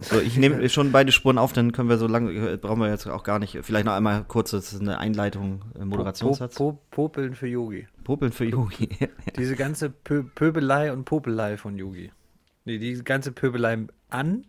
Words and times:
So, 0.00 0.20
ich 0.20 0.36
nehme 0.36 0.68
schon 0.68 0.92
beide 0.92 1.10
Spuren 1.10 1.38
auf, 1.38 1.52
dann 1.52 1.72
können 1.72 1.88
wir 1.88 1.98
so 1.98 2.06
lange, 2.06 2.56
brauchen 2.58 2.80
wir 2.80 2.88
jetzt 2.88 3.06
auch 3.08 3.24
gar 3.24 3.38
nicht. 3.40 3.58
Vielleicht 3.62 3.84
noch 3.84 3.94
einmal 3.94 4.24
kurz, 4.24 4.52
das 4.52 4.72
ist 4.72 4.80
eine 4.80 4.98
Einleitung, 4.98 5.62
äh, 5.78 5.84
Moderationssatz. 5.84 6.54
Po, 6.54 6.72
po, 6.72 7.08
Popeln 7.08 7.34
für 7.34 7.48
Yogi. 7.48 7.88
Popeln 8.04 8.30
für 8.30 8.44
Yogi. 8.44 8.88
Diese 9.36 9.56
ganze 9.56 9.90
Pö 9.90 10.22
Pöbelei 10.22 10.92
und 10.92 11.04
Popelei 11.04 11.56
von 11.56 11.76
Yogi. 11.76 12.12
Nee, 12.64 12.78
die 12.78 12.94
ganze 13.02 13.32
Pöbelei 13.32 13.78
an, 14.10 14.44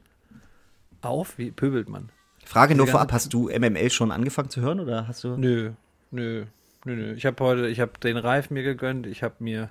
auf, 1.01 1.37
wie 1.37 1.51
pöbelt 1.51 1.89
man? 1.89 2.09
Frage 2.45 2.75
nur 2.75 2.85
Diese 2.85 2.91
vorab, 2.93 3.09
ganze- 3.09 3.15
hast 3.25 3.33
du 3.33 3.49
MML 3.49 3.89
schon 3.89 4.11
angefangen 4.11 4.49
zu 4.49 4.61
hören 4.61 4.79
oder 4.79 5.07
hast 5.07 5.23
du? 5.23 5.37
Nö, 5.37 5.71
nö, 6.11 6.45
nö, 6.85 6.95
nö. 6.95 7.13
Ich 7.13 7.25
habe 7.25 7.43
heute, 7.43 7.67
ich 7.67 7.79
habe 7.79 7.93
den 8.03 8.17
Reif 8.17 8.49
mir 8.49 8.63
gegönnt. 8.63 9.07
Ich 9.07 9.23
habe 9.23 9.35
mir, 9.39 9.69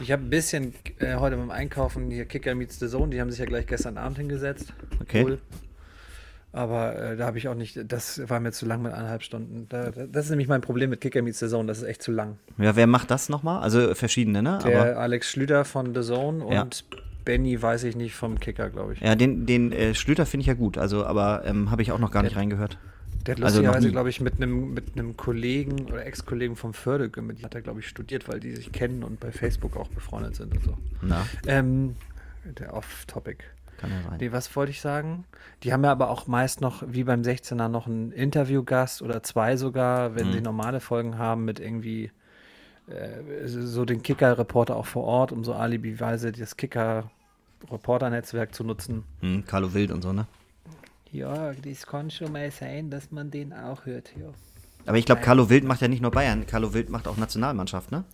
ich 0.00 0.10
habe 0.12 0.22
ein 0.22 0.30
bisschen 0.30 0.74
äh, 0.98 1.16
heute 1.16 1.36
beim 1.36 1.50
Einkaufen 1.50 2.10
hier 2.10 2.24
Kicker 2.24 2.54
meets 2.54 2.78
the 2.78 2.88
Zone. 2.88 3.10
Die 3.10 3.20
haben 3.20 3.30
sich 3.30 3.40
ja 3.40 3.46
gleich 3.46 3.66
gestern 3.66 3.96
Abend 3.98 4.18
hingesetzt. 4.18 4.72
Okay. 5.00 5.24
Cool. 5.24 5.38
Aber 6.54 6.96
äh, 6.98 7.16
da 7.16 7.26
habe 7.26 7.38
ich 7.38 7.48
auch 7.48 7.54
nicht, 7.54 7.78
das 7.90 8.28
war 8.28 8.38
mir 8.38 8.52
zu 8.52 8.66
lang 8.66 8.82
mit 8.82 8.92
eineinhalb 8.92 9.22
Stunden. 9.22 9.66
Da, 9.70 9.90
da, 9.90 10.06
das 10.06 10.24
ist 10.26 10.30
nämlich 10.30 10.48
mein 10.48 10.60
Problem 10.60 10.90
mit 10.90 11.00
Kicker 11.00 11.22
meets 11.22 11.38
the 11.38 11.48
Zone. 11.48 11.66
Das 11.66 11.78
ist 11.78 11.84
echt 11.84 12.02
zu 12.02 12.12
lang. 12.12 12.36
Ja, 12.58 12.76
wer 12.76 12.86
macht 12.86 13.10
das 13.10 13.28
nochmal? 13.30 13.62
Also 13.62 13.94
verschiedene, 13.94 14.42
ne? 14.42 14.58
Der 14.64 14.80
Aber 14.80 14.98
Alex 15.00 15.30
Schlüter 15.30 15.64
von 15.64 15.94
The 15.94 16.02
Zone 16.02 16.44
Ja. 16.52 16.62
und 16.62 16.84
Benny 17.24 17.60
weiß 17.62 17.84
ich 17.84 17.96
nicht 17.96 18.14
vom 18.14 18.38
Kicker, 18.40 18.68
glaube 18.68 18.94
ich. 18.94 19.00
ja, 19.00 19.14
den, 19.14 19.46
den 19.46 19.72
äh, 19.72 19.94
Schlüter 19.94 20.26
finde 20.26 20.42
ich 20.42 20.48
ja 20.48 20.54
gut, 20.54 20.76
also 20.76 21.06
aber 21.06 21.42
ähm, 21.46 21.70
habe 21.70 21.80
ich 21.80 21.92
auch 21.92 22.00
noch 22.00 22.10
gar 22.10 22.22
nicht 22.24 22.34
reingehört. 22.36 22.78
Der 23.26 23.36
hat 23.36 23.42
Also 23.42 23.58
lustigerweise, 23.60 23.86
nie. 23.86 23.92
glaube 23.92 24.10
ich, 24.10 24.20
mit 24.20 24.34
einem 24.36 24.74
mit 24.74 24.96
einem 24.98 25.16
Kollegen 25.16 25.86
oder 25.86 26.04
Ex-Kollegen 26.04 26.56
vom 26.56 26.74
Förde, 26.74 27.10
mit 27.22 27.42
hat 27.44 27.54
er, 27.54 27.62
glaube 27.62 27.80
ich, 27.80 27.88
studiert, 27.88 28.28
weil 28.28 28.40
die 28.40 28.54
sich 28.54 28.72
kennen 28.72 29.02
und 29.04 29.20
bei 29.20 29.30
Facebook 29.30 29.76
auch 29.76 29.88
befreundet 29.88 30.34
sind 30.36 30.54
und 30.56 30.64
so. 30.64 30.76
Na, 31.02 31.24
Ähm, 31.46 31.96
der 32.44 32.74
Off-Topic. 32.74 33.38
kann 33.76 33.90
ja 33.90 34.02
sein. 34.02 34.18
Nee, 34.20 34.32
was 34.32 34.54
wollte 34.56 34.70
ich 34.72 34.80
sagen? 34.80 35.24
Die 35.62 35.72
haben 35.72 35.84
ja 35.84 35.92
aber 35.92 36.10
auch 36.10 36.26
meist 36.26 36.60
noch, 36.60 36.82
wie 36.86 37.04
beim 37.04 37.22
16er, 37.22 37.68
noch 37.68 37.86
einen 37.86 38.10
Interviewgast 38.12 39.02
oder 39.02 39.22
zwei 39.22 39.56
sogar, 39.56 40.14
wenn 40.16 40.28
Mhm. 40.28 40.32
sie 40.32 40.40
normale 40.40 40.80
Folgen 40.80 41.18
haben 41.18 41.44
mit 41.44 41.60
irgendwie 41.60 42.10
äh, 42.88 43.46
so 43.46 43.84
den 43.84 44.02
Kicker-Reporter 44.02 44.74
auch 44.76 44.86
vor 44.86 45.04
Ort, 45.04 45.30
um 45.30 45.44
so 45.44 45.54
alibiweise 45.54 46.32
das 46.32 46.56
Kicker-Reporter-Netzwerk 46.56 48.54
zu 48.54 48.64
nutzen. 48.64 49.04
Hm, 49.20 49.44
Carlo 49.46 49.72
Wild 49.74 49.92
und 49.92 50.02
so, 50.02 50.12
ne? 50.12 50.26
Ja, 51.12 51.52
das 51.52 51.86
kann 51.86 52.10
schon 52.10 52.32
mal 52.32 52.50
sein, 52.50 52.90
dass 52.90 53.10
man 53.10 53.30
den 53.30 53.52
auch 53.52 53.84
hört, 53.86 54.10
ja. 54.18 54.26
Aber 54.86 54.98
ich 54.98 55.04
glaube, 55.04 55.20
Carlo 55.20 55.48
Wild 55.50 55.64
macht 55.64 55.80
ja 55.82 55.88
nicht 55.88 56.00
nur 56.02 56.10
Bayern, 56.10 56.46
Carlo 56.46 56.74
Wild 56.74 56.88
macht 56.88 57.06
auch 57.06 57.16
Nationalmannschaft, 57.16 57.92
ne? 57.92 58.04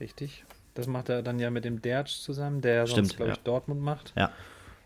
Richtig. 0.00 0.44
Das 0.74 0.86
macht 0.86 1.08
er 1.08 1.22
dann 1.22 1.38
ja 1.38 1.50
mit 1.50 1.64
dem 1.64 1.80
Dertsch 1.80 2.18
zusammen, 2.20 2.60
der 2.60 2.86
Stimmt, 2.86 3.08
sonst, 3.08 3.16
glaube 3.16 3.32
ich, 3.32 3.36
ja. 3.38 3.42
Dortmund 3.44 3.80
macht. 3.82 4.12
Ja. 4.16 4.30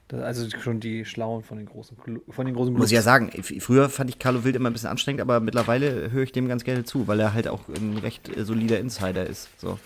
Das, 0.09 0.21
also 0.23 0.49
schon 0.59 0.81
die 0.81 1.05
Schlauen 1.05 1.43
von 1.43 1.57
den 1.59 1.67
großen, 1.67 1.97
von 2.29 2.47
den 2.47 2.55
großen 2.55 2.73
Muss 2.75 2.87
ich 2.91 2.93
ja 2.93 3.17
Clubs. 3.17 3.33
sagen, 3.33 3.61
früher 3.61 3.89
fand 3.89 4.11
ich 4.11 4.19
Carlo 4.19 4.45
Wild 4.45 4.57
immer 4.57 4.69
ein 4.69 4.73
bisschen 4.73 4.89
anstrengend, 4.89 5.21
aber 5.21 5.39
mittlerweile 5.41 6.11
höre 6.11 6.25
ich 6.25 6.33
dem 6.33 6.49
ganz 6.49 6.65
gerne 6.65 6.85
zu, 6.85 7.07
weil 7.07 7.21
er 7.21 7.33
halt 7.33 7.47
auch 7.49 7.69
ein 7.69 7.97
recht 7.99 8.29
äh, 8.37 8.45
solider 8.45 8.81
Insider 8.81 9.25
ist. 9.27 9.49
So. 9.59 9.79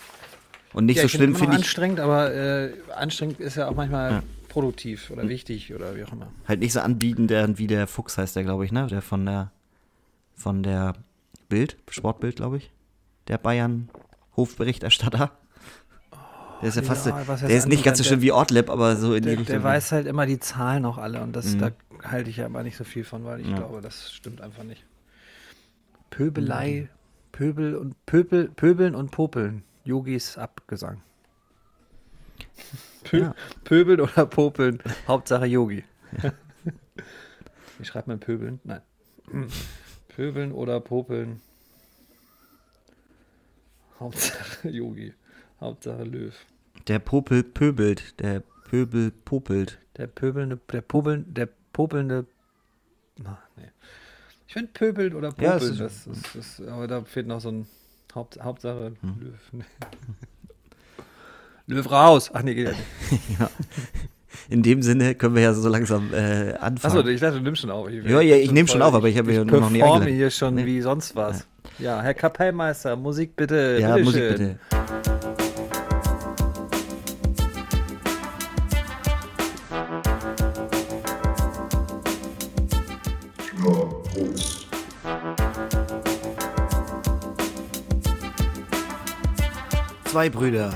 Und 0.73 0.87
nicht 0.87 0.97
Ja, 0.97 1.03
so 1.03 1.07
ich 1.07 1.13
schlimm 1.13 1.37
finde 1.37 1.53
ich, 1.53 1.59
anstrengend, 1.59 2.01
aber 2.01 2.35
äh, 2.35 2.73
anstrengend 2.97 3.39
ist 3.41 3.57
ja 3.57 3.69
auch 3.69 3.75
manchmal 3.75 4.11
Ja. 4.13 4.23
Produktiv 4.55 5.11
oder 5.11 5.29
wichtig 5.29 5.75
oder 5.75 5.95
wie 5.97 6.05
auch 6.05 6.13
immer. 6.13 6.29
halt 6.49 6.61
nicht 6.61 6.73
so 6.73 6.81
anbieten, 6.81 7.27
der 7.29 7.59
wie 7.59 7.67
der 7.67 7.87
Fuchs 7.87 8.17
heißt 8.17 8.35
der, 8.37 8.45
glaube 8.45 8.65
ich, 8.65 8.73
ne? 8.73 8.87
Der 8.87 9.03
von 9.03 9.27
der 9.27 9.51
von 10.37 10.63
der 10.63 10.95
Bild, 11.49 11.77
Sportbild, 11.91 12.37
glaube 12.37 12.57
ich. 12.57 12.71
Der 13.29 13.39
Bayern 13.39 13.89
Hofberichterstatter. 14.37 15.31
Der 16.61 16.69
ist 16.69 16.77
ja 16.77 16.83
ja, 16.83 16.89
fast, 16.89 17.07
was 17.29 17.41
der 17.41 17.51
ist 17.51 17.69
nicht 17.69 17.85
ganz 17.85 17.99
so 17.99 18.05
schlimm 18.05 18.23
wie 18.23 18.33
Ortleb, 18.33 18.71
aber 18.71 18.97
so 18.97 19.15
in 19.15 19.23
die 19.23 19.29
Der, 19.31 19.39
Richtung. 19.39 19.47
der 19.55 19.63
weiß 19.63 19.93
halt 19.93 20.07
immer 20.07 20.25
die 20.27 20.39
Zahlen 20.39 20.85
auch 20.87 20.99
alle 20.99 21.21
und 21.23 21.35
das, 21.37 21.55
Mhm. 21.55 21.59
da 21.59 21.71
halte 22.05 22.31
ich 22.31 22.39
ja 22.39 22.47
aber 22.47 22.63
nicht 22.63 22.77
so 22.77 22.85
viel 22.85 23.05
von, 23.05 23.25
weil 23.25 23.41
ich 23.41 23.49
Ja. 23.49 23.57
glaube, 23.57 23.81
das 23.83 24.13
stimmt 24.13 24.41
einfach 24.41 24.63
nicht. 24.65 24.85
Pöbelei, 26.11 26.89
Pöbel 27.33 27.77
und 27.77 27.95
Pöbel, 28.07 28.49
Pöbeln 28.49 28.95
und 28.95 29.11
Popeln. 29.11 29.63
Yogis 29.85 30.39
Abgesang. 30.39 31.03
Pö 33.05 33.19
Ja. 33.21 33.35
Pöbeln 33.65 34.01
oder 34.01 34.27
Popeln, 34.27 34.81
Hauptsache 35.07 35.47
Yogi. 35.47 35.85
Wie 37.79 37.85
schreibt 37.85 38.09
man 38.09 38.21
Pöbeln? 38.21 38.61
Nein. 38.65 38.81
Pöbeln 40.09 40.53
oder 40.53 40.81
Popeln. 40.81 41.41
Hauptsache 44.01 44.69
Yogi. 44.69 45.15
Hauptsache 45.61 46.05
Löw. 46.05 46.35
Der 46.89 46.99
Popel 46.99 47.43
pöbelt, 47.45 48.21
der 48.21 48.41
Pöbel 48.65 49.11
popelt. 49.11 49.79
Der 49.97 50.07
pöbelnde, 50.09 50.59
der 50.73 50.81
popeln, 50.81 51.33
der 51.33 51.49
popelnde. 51.73 52.27
Na, 53.17 53.39
nee. 53.57 53.71
Ich 54.47 54.53
finde 54.55 54.73
pöbelt 54.73 55.15
oder 55.15 55.29
Ja, 55.39 55.53
popeln, 55.53 55.73
es 55.73 55.79
das, 55.79 56.07
ist, 56.07 56.35
das, 56.35 56.61
aber 56.69 56.87
da 56.89 57.05
fehlt 57.05 57.27
noch 57.27 57.41
so 57.41 57.51
ein 57.51 57.67
Haupt, 58.15 58.41
Hauptsache 58.43 58.95
Hm. 59.01 59.21
Löw. 59.21 59.65
Löw 61.67 61.91
raus! 61.91 62.31
Ach 62.35 62.43
nee, 62.43 62.55
geht 62.55 62.67
ja 62.67 62.73
nicht. 62.73 63.23
ja. 63.41 63.51
In 64.51 64.63
dem 64.63 64.83
Sinne 64.83 65.15
können 65.15 65.35
wir 65.35 65.43
ja 65.43 65.55
so 65.55 65.67
langsam 65.69 66.13
äh, 66.13 66.53
anfangen. 66.55 66.99
Achso, 66.99 67.09
ich 67.09 67.21
dachte, 67.21 67.39
du 67.39 67.43
nimmst 67.43 67.63
schon 67.63 67.71
auf. 67.71 67.89
Ich, 67.89 68.05
Ja, 68.05 68.21
ja, 68.21 68.37
ich 68.37 68.53
nehm 68.53 68.67
schon 68.67 68.83
auf, 68.83 68.93
aber 68.93 69.09
ich 69.09 69.17
habe 69.17 69.31
hier 69.33 69.43
ich 69.43 69.47
noch 69.51 69.71
nie 69.71 69.79
performe 69.79 69.95
eingeladen. 70.03 70.15
hier 70.17 70.31
schon 70.31 70.55
Nee. 70.57 70.67
wie 70.67 70.81
sonst 70.83 71.17
was. 71.17 71.47
Ja, 71.79 72.03
Herr 72.03 72.13
Kapellmeister, 72.15 72.95
Musik 72.97 73.35
bitte. 73.37 73.79
ja, 73.81 73.97
Musik 73.97 74.21
bitteschön. 74.29 74.59
bitte. 74.59 74.59
Zwei 90.05 90.31
Brüder, 90.31 90.73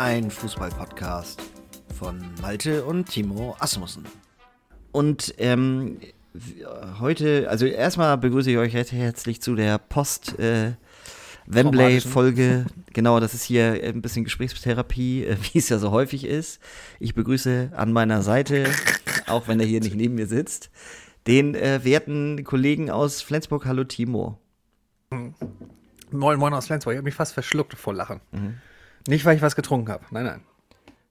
ein 0.00 0.30
Fußball-Podcast 0.30 1.42
von 1.98 2.24
Malte 2.40 2.86
und 2.86 3.04
Timo 3.04 3.54
Asmussen. 3.58 4.06
Und 4.92 5.34
ähm, 5.36 5.98
heute, 6.98 7.50
also 7.50 7.66
erstmal 7.66 8.16
begrüße 8.16 8.50
ich 8.50 8.56
euch 8.56 8.74
recht 8.74 8.92
herzlich 8.92 9.42
zu 9.42 9.54
der 9.56 9.76
Post 9.76 10.38
äh, 10.38 10.72
Wembley-Folge. 11.46 12.64
Genau, 12.94 13.20
das 13.20 13.34
ist 13.34 13.44
hier 13.44 13.74
ein 13.84 14.00
bisschen 14.00 14.24
Gesprächstherapie, 14.24 15.26
äh, 15.26 15.36
wie 15.52 15.58
es 15.58 15.68
ja 15.68 15.78
so 15.78 15.90
häufig 15.90 16.24
ist. 16.24 16.62
Ich 16.98 17.14
begrüße 17.14 17.72
an 17.76 17.92
meiner 17.92 18.22
Seite, 18.22 18.70
auch 19.26 19.48
wenn 19.48 19.60
er 19.60 19.66
hier 19.66 19.80
nicht 19.80 19.96
neben 19.96 20.14
mir 20.14 20.26
sitzt, 20.26 20.70
den 21.26 21.54
äh, 21.54 21.84
werten 21.84 22.42
Kollegen 22.44 22.90
aus 22.90 23.20
Flensburg. 23.20 23.66
Hallo 23.66 23.84
Timo. 23.84 24.38
Moin, 25.10 26.38
moin 26.38 26.54
aus 26.54 26.68
Flensburg. 26.68 26.94
Ich 26.94 26.96
habe 26.96 27.04
mich 27.04 27.14
fast 27.14 27.34
verschluckt 27.34 27.74
vor 27.74 27.92
Lachen. 27.92 28.22
Mhm. 28.32 28.54
Nicht, 29.06 29.24
weil 29.24 29.36
ich 29.36 29.42
was 29.42 29.56
getrunken 29.56 29.90
habe. 29.90 30.04
Nein, 30.10 30.24
nein. 30.24 30.40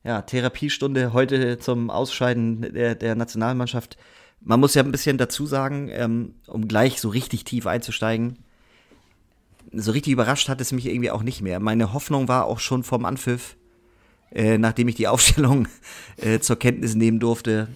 Ja, 0.03 0.21
Therapiestunde 0.21 1.11
heute 1.13 1.59
zum 1.59 1.89
Ausscheiden 1.89 2.61
der, 2.73 2.95
der 2.95 3.15
Nationalmannschaft. 3.15 3.97
Man 4.41 4.59
muss 4.59 4.73
ja 4.73 4.83
ein 4.83 4.91
bisschen 4.91 5.17
dazu 5.17 5.45
sagen, 5.45 5.89
ähm, 5.91 6.35
um 6.47 6.67
gleich 6.67 7.01
so 7.01 7.09
richtig 7.09 7.43
tief 7.43 7.67
einzusteigen. 7.67 8.39
So 9.73 9.91
richtig 9.91 10.13
überrascht 10.13 10.47
hat 10.47 10.61
es 10.61 10.71
mich 10.71 10.85
irgendwie 10.85 11.11
auch 11.11 11.21
nicht 11.21 11.41
mehr. 11.41 11.59
Meine 11.59 11.93
Hoffnung 11.93 12.27
war 12.27 12.45
auch 12.45 12.59
schon 12.59 12.83
vom 12.83 13.05
Anpfiff, 13.05 13.57
äh, 14.31 14.57
nachdem 14.57 14.87
ich 14.87 14.95
die 14.95 15.07
Aufstellung 15.09 15.67
äh, 16.17 16.39
zur 16.39 16.57
Kenntnis 16.57 16.95
nehmen 16.95 17.19
durfte. 17.19 17.67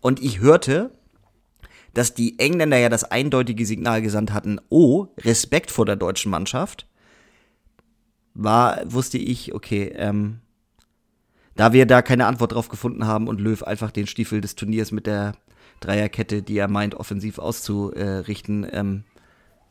Und 0.00 0.22
ich 0.22 0.40
hörte, 0.40 0.90
dass 1.94 2.14
die 2.14 2.38
Engländer 2.38 2.76
ja 2.76 2.88
das 2.88 3.04
eindeutige 3.04 3.66
Signal 3.66 4.02
gesandt 4.02 4.32
hatten, 4.32 4.60
oh, 4.68 5.08
Respekt 5.18 5.70
vor 5.70 5.86
der 5.86 5.96
deutschen 5.96 6.30
Mannschaft. 6.30 6.86
War, 8.42 8.80
wusste 8.86 9.18
ich, 9.18 9.54
okay, 9.54 9.92
ähm, 9.96 10.38
da 11.56 11.74
wir 11.74 11.84
da 11.84 12.00
keine 12.00 12.26
Antwort 12.26 12.52
drauf 12.52 12.70
gefunden 12.70 13.06
haben 13.06 13.28
und 13.28 13.38
Löw 13.38 13.62
einfach 13.62 13.90
den 13.90 14.06
Stiefel 14.06 14.40
des 14.40 14.54
Turniers 14.54 14.92
mit 14.92 15.06
der 15.06 15.32
Dreierkette, 15.80 16.42
die 16.42 16.56
er 16.56 16.68
meint, 16.68 16.94
offensiv 16.94 17.38
auszurichten, 17.38 18.66
ähm, 18.72 19.04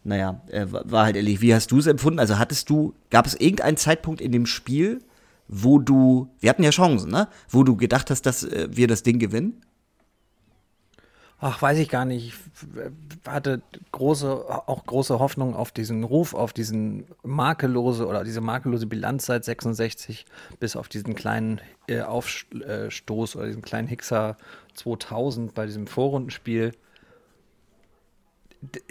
naja, 0.03 0.41
äh, 0.49 0.67
war 0.69 1.05
halt 1.05 1.15
ehrlich. 1.15 1.41
Wie 1.41 1.53
hast 1.53 1.71
du 1.71 1.79
es 1.79 1.87
empfunden? 1.87 2.19
Also 2.19 2.37
hattest 2.37 2.69
du, 2.69 2.93
gab 3.09 3.25
es 3.25 3.33
irgendeinen 3.33 3.77
Zeitpunkt 3.77 4.21
in 4.21 4.31
dem 4.31 4.45
Spiel, 4.45 4.99
wo 5.47 5.79
du, 5.79 6.29
wir 6.39 6.51
hatten 6.51 6.63
ja 6.63 6.69
Chancen, 6.69 7.09
ne? 7.09 7.27
Wo 7.49 7.63
du 7.63 7.75
gedacht 7.75 8.11
hast, 8.11 8.21
dass 8.27 8.43
äh, 8.43 8.67
wir 8.71 8.87
das 8.87 9.01
Ding 9.01 9.17
gewinnen? 9.17 9.61
Ach, 11.41 11.61
weiß 11.61 11.77
ich 11.77 11.87
gar 11.87 12.03
nicht. 12.03 12.33
Ich 12.33 13.29
hatte 13.29 13.61
große, 13.93 14.29
auch 14.67 14.85
große 14.85 15.19
Hoffnung 15.19 15.55
auf 15.55 15.71
diesen 15.71 16.03
Ruf, 16.03 16.33
auf 16.33 16.51
diesen 16.51 17.05
makellose 17.23 18.07
oder 18.07 18.25
diese 18.25 18.41
makellose 18.41 18.87
Bilanz 18.87 19.25
seit 19.25 19.45
66 19.45 20.25
bis 20.59 20.75
auf 20.75 20.89
diesen 20.89 21.15
kleinen 21.15 21.61
äh, 21.87 22.01
Aufstoß 22.01 23.37
oder 23.37 23.45
diesen 23.47 23.61
kleinen 23.61 23.87
Hixer 23.87 24.35
2000 24.73 25.53
bei 25.53 25.65
diesem 25.65 25.87
Vorrundenspiel. 25.87 26.73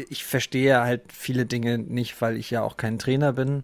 Ich 0.08 0.24
verstehe 0.24 0.80
halt 0.80 1.12
viele 1.12 1.44
Dinge 1.44 1.76
nicht, 1.76 2.18
weil 2.22 2.38
ich 2.38 2.50
ja 2.50 2.62
auch 2.62 2.78
kein 2.78 2.98
Trainer 2.98 3.34
bin. 3.34 3.62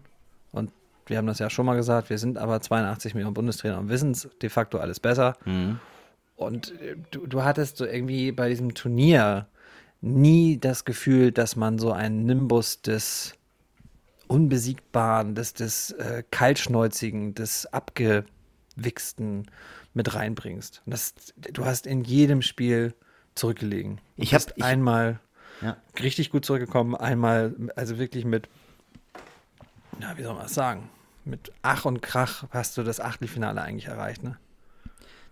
Und 0.53 0.71
wir 1.07 1.17
haben 1.17 1.27
das 1.27 1.39
ja 1.39 1.49
schon 1.49 1.65
mal 1.65 1.77
gesagt, 1.77 2.11
wir 2.11 2.19
sind 2.19 2.37
aber 2.37 2.61
82 2.61 3.15
Millionen 3.15 3.33
Bundestrainer 3.33 3.79
und 3.79 3.89
wissen 3.89 4.11
es 4.11 4.29
de 4.43 4.51
facto 4.51 4.77
alles 4.77 5.01
besser. 5.01 5.39
Und 6.37 6.79
äh, 6.81 6.97
du, 7.11 7.27
du 7.27 7.43
hattest 7.45 7.77
so 7.77 7.87
irgendwie 7.87 8.33
bei 8.33 8.49
diesem 8.49 8.75
Turnier 8.75 9.47
nie 10.01 10.59
das 10.59 10.85
Gefühl, 10.85 11.33
dass 11.33 11.57
man 11.57 11.79
so 11.79 11.93
einen 11.93 12.27
Nimbus 12.27 12.83
des 12.83 13.35
Unbesiegbaren, 14.27 15.35
des, 15.35 15.53
des 15.55 15.93
äh, 15.93 16.23
Kaltschnäuzigen, 16.31 17.35
des 17.35 17.67
Abgewichsten 17.73 19.47
mit 19.93 20.15
reinbringst. 20.15 20.83
Und 20.87 20.93
das, 20.93 21.15
du 21.37 21.65
hast 21.65 21.87
in 21.87 22.05
jedem 22.05 22.43
Spiel 22.43 22.95
zurückgelegen. 23.35 24.01
Du 24.17 24.23
Ich 24.23 24.35
hab- 24.35 24.45
bist 24.47 24.55
ich- 24.57 24.65
einmal 24.65 25.21
Ja. 25.63 25.77
richtig 26.01 26.31
gut 26.31 26.45
zurückgekommen, 26.45 26.95
einmal, 26.97 27.55
also 27.77 27.99
wirklich 27.99 28.25
mit, 28.25 28.49
ja, 30.01 30.17
wie 30.19 30.23
soll 30.23 30.35
man 30.35 30.43
das 30.45 30.55
sagen? 30.55 30.89
Mit 31.25 31.53
Ach 31.63 31.85
und 31.85 32.03
Krach 32.03 32.45
hast 32.51 32.77
du 32.77 32.83
das 32.83 33.01
Achtelfinale 33.01 33.63
eigentlich 33.63 33.87
erreicht, 33.87 34.23
ne? 34.23 34.37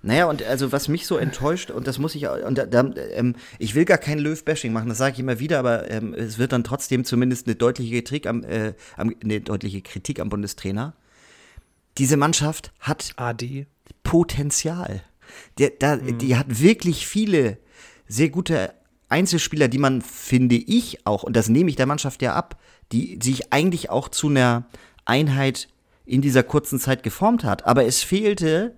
Naja, 0.03 0.27
und 0.27 0.43
also 0.43 0.73
was 0.73 0.89
mich 0.89 1.07
so 1.07 1.17
enttäuscht, 1.17 1.71
und 1.71 1.87
das 1.87 1.99
muss 1.99 2.17
ich 2.17 2.27
auch, 2.27 2.37
und 2.45 2.59
da, 2.59 2.67
da, 2.67 2.91
ähm, 3.13 3.37
ich 3.61 3.77
will 3.77 3.85
gar 3.85 3.99
kein 3.99 4.19
Löw-Bashing 4.19 4.73
machen, 4.73 4.89
das 4.89 4.99
sage 4.99 5.15
ich 5.15 5.21
immer 5.21 5.39
wieder, 5.39 5.61
aber 5.61 5.89
ähm, 5.91 6.13
es 6.13 6.39
wird 6.39 6.53
dann 6.53 6.65
trotzdem 6.65 7.05
zumindest 7.05 7.47
eine 7.47 7.55
deutliche 7.55 8.03
Kritik 8.03 8.27
am, 8.27 8.43
äh, 8.43 8.75
am, 8.97 9.15
eine 9.23 9.41
deutliche 9.41 9.81
Kritik 9.81 10.19
am 10.19 10.29
Bundestrainer. 10.29 10.95
Diese 11.99 12.17
Mannschaft 12.17 12.73
hat 12.81 13.13
AD. 13.17 13.67
Potenzial. 14.03 15.03
Der, 15.59 15.71
da, 15.71 15.97
Mhm. 15.97 16.19
Die 16.19 16.37
hat 16.37 16.61
wirklich 16.61 17.07
viele 17.07 17.59
sehr 18.09 18.31
gute 18.31 18.75
Einzelspieler, 19.09 19.69
die 19.69 19.79
man, 19.79 20.03
finde 20.03 20.57
ich 20.57 21.07
auch, 21.07 21.23
und 21.23 21.37
das 21.37 21.49
nehme 21.49 21.71
ich 21.71 21.77
der 21.77 21.87
Mannschaft 21.87 22.23
ja 22.23 22.35
ab, 22.35 22.59
die 22.91 23.19
sich 23.23 23.53
eigentlich 23.53 23.91
auch 23.91 24.09
zu 24.09 24.29
einer 24.29 24.67
Einheit 25.05 25.69
in 26.05 26.23
dieser 26.23 26.43
kurzen 26.43 26.81
Zeit 26.81 27.03
geformt 27.03 27.45
hat. 27.45 27.67
Aber 27.67 27.85
es 27.85 28.03
fehlte 28.03 28.75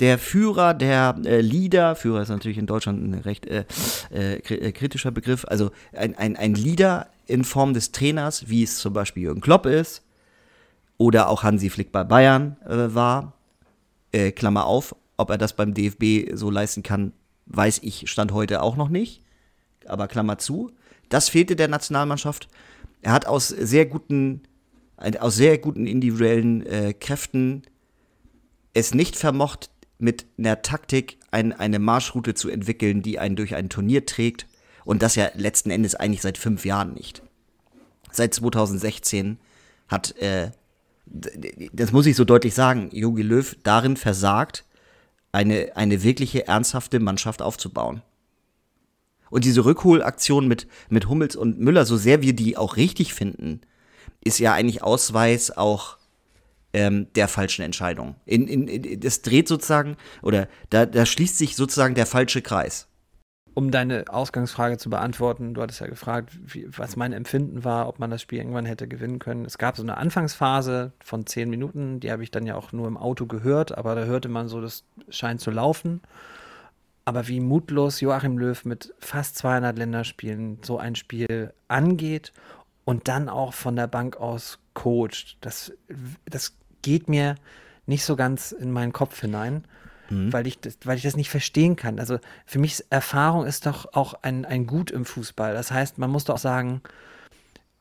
der 0.00 0.18
Führer, 0.18 0.74
der 0.74 1.16
äh, 1.24 1.40
Leader, 1.40 1.94
Führer 1.94 2.22
ist 2.22 2.28
natürlich 2.28 2.58
in 2.58 2.66
Deutschland 2.66 3.02
ein 3.02 3.14
recht 3.14 3.46
äh, 3.46 3.64
äh, 4.12 4.36
äh, 4.36 4.72
kritischer 4.72 5.10
Begriff, 5.10 5.44
also 5.48 5.70
ein, 5.92 6.16
ein, 6.16 6.36
ein 6.36 6.54
Leader 6.54 7.08
in 7.26 7.44
Form 7.44 7.74
des 7.74 7.92
Trainers, 7.92 8.48
wie 8.48 8.62
es 8.62 8.78
zum 8.78 8.92
Beispiel 8.92 9.22
Jürgen 9.22 9.40
Klopp 9.40 9.66
ist, 9.66 10.02
oder 10.98 11.28
auch 11.28 11.42
Hansi 11.42 11.70
Flick 11.70 11.92
bei 11.92 12.04
Bayern 12.04 12.56
äh, 12.66 12.94
war, 12.94 13.34
äh, 14.12 14.32
Klammer 14.32 14.66
auf, 14.66 14.94
ob 15.16 15.30
er 15.30 15.38
das 15.38 15.54
beim 15.54 15.74
DFB 15.74 16.36
so 16.36 16.50
leisten 16.50 16.82
kann, 16.82 17.12
weiß 17.46 17.80
ich, 17.82 18.10
stand 18.10 18.32
heute 18.32 18.62
auch 18.62 18.76
noch 18.76 18.88
nicht. 18.88 19.22
Aber 19.86 20.08
Klammer 20.08 20.38
zu. 20.38 20.70
Das 21.10 21.28
fehlte 21.28 21.56
der 21.56 21.68
Nationalmannschaft. 21.68 22.48
Er 23.02 23.12
hat 23.12 23.26
aus 23.26 23.48
sehr 23.48 23.84
guten, 23.84 24.42
aus 25.20 25.36
sehr 25.36 25.58
guten 25.58 25.86
individuellen 25.86 26.64
Kräften 27.00 27.62
es 28.74 28.92
nicht 28.92 29.16
vermocht, 29.16 29.70
mit 30.04 30.26
einer 30.38 30.62
Taktik 30.62 31.18
ein, 31.30 31.52
eine 31.52 31.78
Marschroute 31.78 32.34
zu 32.34 32.48
entwickeln, 32.48 33.02
die 33.02 33.18
einen 33.18 33.36
durch 33.36 33.54
ein 33.54 33.68
Turnier 33.68 34.06
trägt. 34.06 34.46
Und 34.84 35.02
das 35.02 35.16
ja 35.16 35.30
letzten 35.34 35.70
Endes 35.70 35.94
eigentlich 35.94 36.22
seit 36.22 36.38
fünf 36.38 36.64
Jahren 36.64 36.92
nicht. 36.92 37.22
Seit 38.12 38.34
2016 38.34 39.38
hat 39.88 40.16
äh, 40.18 40.50
das 41.06 41.92
muss 41.92 42.06
ich 42.06 42.16
so 42.16 42.24
deutlich 42.24 42.54
sagen, 42.54 42.88
Jogi 42.92 43.22
Löw 43.22 43.56
darin 43.62 43.96
versagt, 43.96 44.64
eine, 45.32 45.76
eine 45.76 46.02
wirkliche 46.02 46.46
ernsthafte 46.46 47.00
Mannschaft 47.00 47.42
aufzubauen. 47.42 48.02
Und 49.30 49.44
diese 49.44 49.64
Rückholaktion 49.64 50.46
mit, 50.46 50.68
mit 50.88 51.08
Hummels 51.08 51.34
und 51.34 51.58
Müller, 51.58 51.86
so 51.86 51.96
sehr 51.96 52.22
wir 52.22 52.34
die 52.34 52.56
auch 52.56 52.76
richtig 52.76 53.14
finden, 53.14 53.60
ist 54.22 54.38
ja 54.38 54.52
eigentlich 54.54 54.82
Ausweis 54.82 55.50
auch 55.50 55.98
ähm, 56.74 57.06
der 57.14 57.28
falschen 57.28 57.62
Entscheidung. 57.62 58.16
In, 58.26 58.48
in, 58.48 58.68
in, 58.68 59.00
das 59.00 59.22
dreht 59.22 59.48
sozusagen, 59.48 59.96
oder 60.22 60.48
da, 60.70 60.84
da 60.84 61.06
schließt 61.06 61.38
sich 61.38 61.56
sozusagen 61.56 61.94
der 61.94 62.04
falsche 62.04 62.42
Kreis. 62.42 62.88
Um 63.54 63.70
deine 63.70 64.06
Ausgangsfrage 64.08 64.78
zu 64.78 64.90
beantworten, 64.90 65.54
du 65.54 65.62
hattest 65.62 65.80
ja 65.80 65.86
gefragt, 65.86 66.36
wie, 66.44 66.66
was 66.76 66.96
mein 66.96 67.12
Empfinden 67.12 67.62
war, 67.62 67.88
ob 67.88 68.00
man 68.00 68.10
das 68.10 68.20
Spiel 68.20 68.40
irgendwann 68.40 68.66
hätte 68.66 68.88
gewinnen 68.88 69.20
können. 69.20 69.44
Es 69.44 69.58
gab 69.58 69.76
so 69.76 69.84
eine 69.84 69.96
Anfangsphase 69.96 70.92
von 70.98 71.24
zehn 71.24 71.48
Minuten, 71.48 72.00
die 72.00 72.10
habe 72.10 72.24
ich 72.24 72.32
dann 72.32 72.46
ja 72.46 72.56
auch 72.56 72.72
nur 72.72 72.88
im 72.88 72.96
Auto 72.96 73.26
gehört, 73.26 73.78
aber 73.78 73.94
da 73.94 74.04
hörte 74.04 74.28
man 74.28 74.48
so, 74.48 74.60
das 74.60 74.82
scheint 75.08 75.40
zu 75.40 75.52
laufen. 75.52 76.00
Aber 77.04 77.28
wie 77.28 77.38
mutlos 77.38 78.00
Joachim 78.00 78.38
Löw 78.38 78.64
mit 78.64 78.92
fast 78.98 79.36
200 79.36 79.78
Länderspielen 79.78 80.58
so 80.62 80.78
ein 80.78 80.96
Spiel 80.96 81.52
angeht 81.68 82.32
und 82.84 83.06
dann 83.06 83.28
auch 83.28 83.52
von 83.52 83.76
der 83.76 83.86
Bank 83.86 84.16
aus 84.16 84.58
coacht, 84.72 85.36
das, 85.40 85.72
das 86.24 86.56
geht 86.84 87.08
mir 87.08 87.34
nicht 87.86 88.04
so 88.04 88.14
ganz 88.14 88.52
in 88.52 88.70
meinen 88.70 88.92
Kopf 88.92 89.20
hinein, 89.20 89.64
weil, 90.10 90.46
ich 90.46 90.60
das, 90.60 90.78
weil 90.84 90.96
ich 90.96 91.02
das 91.02 91.16
nicht 91.16 91.30
verstehen 91.30 91.76
kann. 91.76 91.98
Also 91.98 92.18
für 92.46 92.58
mich 92.58 92.72
ist 92.74 92.86
Erfahrung 92.90 93.46
ist 93.46 93.66
doch 93.66 93.92
auch 93.94 94.14
ein, 94.22 94.44
ein 94.44 94.66
Gut 94.66 94.90
im 94.90 95.04
Fußball. 95.04 95.54
Das 95.54 95.70
heißt, 95.70 95.98
man 95.98 96.10
muss 96.10 96.24
doch 96.24 96.38
sagen, 96.38 96.82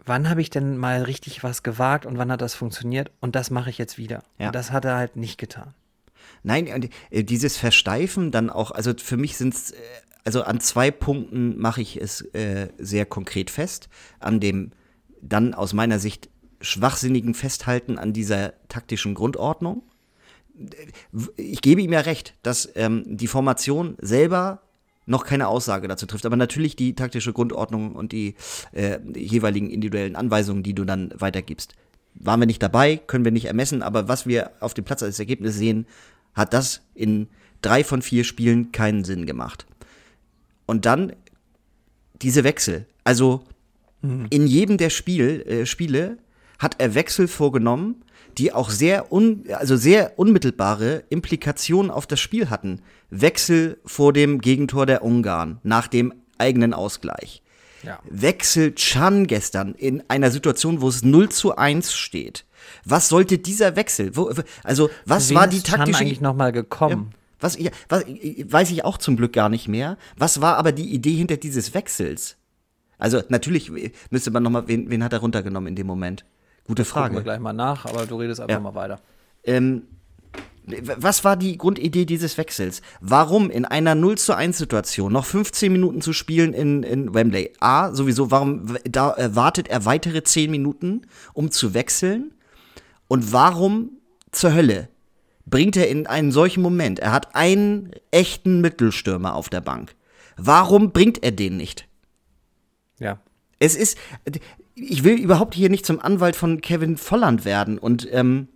wann 0.06 0.30
habe 0.30 0.42
ich 0.42 0.50
denn 0.50 0.78
mal 0.78 1.04
richtig 1.04 1.44
was 1.44 1.64
gewagt 1.64 2.06
und 2.06 2.18
wann 2.18 2.32
hat 2.32 2.42
das 2.42 2.56
funktioniert 2.56 3.12
und 3.20 3.36
das 3.36 3.52
mache 3.52 3.70
ich 3.70 3.78
jetzt 3.78 3.98
wieder. 3.98 4.24
Ja. 4.40 4.48
Und 4.48 4.56
das 4.56 4.72
hat 4.72 4.86
er 4.86 4.96
halt 4.96 5.16
nicht 5.16 5.38
getan. 5.38 5.74
Nein, 6.44 6.90
äh, 7.10 7.24
dieses 7.24 7.58
Versteifen 7.58 8.32
dann 8.32 8.50
auch, 8.50 8.72
also 8.72 8.94
für 8.98 9.18
mich 9.18 9.38
sind 9.38 9.54
es, 9.54 9.72
äh, 9.72 9.78
also 10.26 10.44
an 10.44 10.60
zwei 10.60 10.92
Punkten 10.92 11.60
mache 11.60 11.82
ich 11.82 12.02
es 12.02 12.22
äh, 12.34 12.70
sehr 12.78 13.06
konkret 13.06 13.50
fest. 13.50 13.90
An 14.20 14.40
dem 14.40 14.72
dann 15.22 15.54
aus 15.54 15.74
meiner 15.74 16.00
Sicht 16.00 16.30
schwachsinnigen 16.64 17.34
Festhalten 17.34 18.00
an 18.00 18.14
dieser 18.14 18.54
taktischen 18.70 19.14
Grundordnung. 19.14 19.84
Ich 21.36 21.62
gebe 21.62 21.82
ihm 21.82 21.94
ja 21.94 22.00
recht, 22.00 22.36
dass 22.42 22.70
ähm, 22.76 23.04
die 23.06 23.28
Formation 23.28 23.96
selber 24.00 24.62
noch 25.06 25.26
keine 25.26 25.50
Aussage 25.50 25.88
dazu 25.88 26.06
trifft, 26.06 26.26
aber 26.26 26.38
natürlich 26.38 26.76
die 26.76 26.96
taktische 26.96 27.34
Grundordnung 27.34 27.96
und 27.96 28.14
die 28.14 28.36
äh, 28.72 29.00
jeweiligen 29.16 29.70
individuellen 29.70 30.16
Anweisungen, 30.16 30.64
die 30.64 30.74
du 30.74 30.86
dann 30.86 31.14
weitergibst. 31.18 31.74
Waren 32.16 32.40
wir 32.40 32.46
nicht 32.46 32.64
dabei, 32.64 32.98
können 32.98 33.26
wir 33.26 33.32
nicht 33.32 33.46
ermessen, 33.46 33.82
aber 33.82 34.08
was 34.08 34.26
wir 34.26 34.52
auf 34.62 34.74
dem 34.74 34.86
Platz 34.86 35.04
als 35.04 35.20
Ergebnis 35.20 35.56
sehen, 35.56 35.86
hat 36.34 36.54
das 36.54 36.82
in 36.94 37.28
drei 37.62 37.84
von 37.84 38.02
vier 38.02 38.24
Spielen 38.24 38.72
keinen 38.72 39.04
Sinn 39.04 39.26
gemacht. 39.26 39.66
Und 40.66 40.86
dann 40.86 41.14
diese 42.22 42.44
Wechsel. 42.44 42.86
Also 43.04 43.44
in 44.30 44.48
jedem 44.48 44.78
der 44.78 44.90
Spiel, 44.90 45.42
äh, 45.48 45.66
Spiele 45.66 46.18
hat 46.64 46.76
er 46.80 46.96
Wechsel 46.96 47.28
vorgenommen, 47.28 48.04
die 48.38 48.52
auch 48.52 48.70
sehr, 48.70 49.12
un, 49.12 49.46
also 49.52 49.76
sehr 49.76 50.18
unmittelbare 50.18 51.04
Implikationen 51.10 51.92
auf 51.92 52.08
das 52.08 52.20
Spiel 52.20 52.50
hatten. 52.50 52.82
Wechsel 53.10 53.78
vor 53.86 54.14
dem 54.14 54.42
Gegentor 54.42 54.86
der 54.86 55.04
Ungarn 55.04 55.60
nach 55.64 55.88
dem 55.88 56.14
eigenen 56.38 56.74
Ausgleich. 56.74 57.44
Ja. 57.84 58.00
Wechsel 58.10 58.74
Chan 58.76 59.28
gestern 59.28 59.76
in 59.76 60.04
einer 60.08 60.32
Situation, 60.32 60.82
wo 60.82 60.88
es 60.88 61.04
0 61.04 61.30
zu 61.30 61.56
1 61.56 61.94
steht. 61.94 62.46
Was 62.86 63.10
sollte 63.10 63.38
dieser 63.38 63.76
Wechsel? 63.76 64.16
Wo, 64.16 64.32
also, 64.64 64.90
was 65.06 65.30
Wen 65.30 65.36
war 65.36 65.48
die 65.48 65.58
ist 65.58 65.68
Chan 65.68 65.80
taktische 65.80 66.00
eigentlich 66.00 66.22
nochmal 66.22 66.54
gekommen? 66.54 67.14
was, 67.44 67.60
ja, 67.60 67.72
was, 67.90 68.06
weiß 68.06 68.72
ich 68.72 68.86
auch 68.86 68.98
zum 68.98 69.18
Glück 69.18 69.34
gar 69.34 69.50
nicht 69.50 69.68
mehr. 69.68 69.98
Was 70.18 70.42
war 70.42 70.58
aber 70.58 70.72
die 70.72 70.94
Idee 70.94 71.14
hinter 71.14 71.38
dieses 71.38 71.74
Wechsels? 71.74 72.38
Also 72.98 73.22
natürlich 73.28 73.70
müsste 74.10 74.32
man 74.32 74.44
nochmal, 74.44 74.68
wen, 74.68 74.90
wen 74.90 75.04
hat 75.04 75.12
er 75.12 75.20
runtergenommen 75.20 75.68
in 75.68 75.76
dem 75.76 75.88
Moment? 75.88 76.24
Gute 76.66 76.84
Gucken 76.84 77.02
wir 77.02 77.10
Frage. 77.10 77.24
gleich 77.24 77.40
mal 77.40 77.54
nach, 77.54 77.86
aber 77.86 78.06
du 78.06 78.16
redest 78.18 78.40
einfach 78.42 78.54
Ja. 78.56 78.60
mal 78.60 78.76
weiter. 78.76 79.00
Ähm, 79.44 79.84
was 80.66 81.26
war 81.26 81.36
die 81.36 81.58
Grundidee 81.58 82.06
dieses 82.06 82.38
Wechsels? 82.38 82.82
Warum 83.02 83.50
in 83.50 83.66
einer 83.66 83.96
0 83.96 84.18
zu 84.18 84.34
1 84.34 84.58
Situation 84.58 85.12
noch 85.12 85.26
15 85.26 85.70
Minuten 85.72 86.00
zu 86.02 86.14
spielen 86.14 86.54
in, 86.54 86.84
in 86.84 87.14
Wembley? 87.14 87.52
A, 87.60 87.94
sowieso, 87.94 88.32
warum 88.32 88.78
da 88.90 89.14
wartet 89.36 89.68
er 89.68 89.84
weitere 89.84 90.24
10 90.24 90.50
Minuten, 90.50 91.02
um 91.34 91.52
zu 91.52 91.74
wechseln? 91.74 92.34
Und 93.10 93.34
warum 93.34 93.92
zur 94.32 94.54
Hölle 94.54 94.88
bringt 95.46 95.76
er 95.76 95.90
in 95.90 96.08
einen 96.08 96.32
solchen 96.32 96.64
Moment? 96.64 97.00
Er 97.00 97.12
hat 97.12 97.36
einen 97.36 97.92
echten 98.12 98.62
Mittelstürmer 98.62 99.36
auf 99.36 99.50
der 99.50 99.62
Bank. 99.62 99.94
Warum 100.38 100.92
bringt 100.94 101.22
er 101.24 101.32
den 101.32 101.58
nicht? 101.58 101.88
Ja. 103.00 103.20
Es 103.60 103.76
ist, 103.76 103.98
ich 104.76 105.04
will 105.04 105.20
überhaupt 105.20 105.54
hier 105.56 105.70
nicht 105.70 105.86
zum 105.86 106.00
Anwalt 106.00 106.36
von 106.36 106.62
Kevin 106.62 106.98
Volland 106.98 107.46
werden 107.46 107.78
und 107.78 108.08
ähm, 108.12 108.48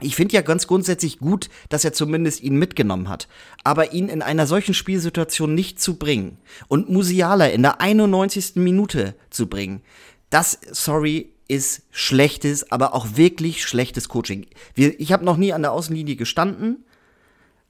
ich 0.00 0.14
finde 0.14 0.34
ja 0.34 0.42
ganz 0.42 0.66
grundsätzlich 0.66 1.18
gut, 1.18 1.48
dass 1.70 1.84
er 1.84 1.92
zumindest 1.92 2.42
ihn 2.42 2.56
mitgenommen 2.56 3.08
hat. 3.08 3.26
Aber 3.64 3.92
ihn 3.92 4.08
in 4.08 4.22
einer 4.22 4.46
solchen 4.46 4.72
Spielsituation 4.72 5.54
nicht 5.54 5.80
zu 5.80 5.96
bringen 5.96 6.38
und 6.68 6.88
Musiala 6.88 7.46
in 7.46 7.62
der 7.62 7.80
91. 7.80 8.52
Minute 8.56 9.16
zu 9.30 9.48
bringen, 9.48 9.82
das, 10.30 10.60
sorry, 10.70 11.30
ist 11.48 11.82
schlechtes, 11.90 12.70
aber 12.70 12.94
auch 12.94 13.16
wirklich 13.16 13.64
schlechtes 13.64 14.08
Coaching. 14.08 14.46
Wir, 14.74 14.98
ich 15.00 15.12
habe 15.12 15.24
noch 15.24 15.38
nie 15.38 15.52
an 15.52 15.62
der 15.62 15.72
Außenlinie 15.72 16.14
gestanden, 16.16 16.84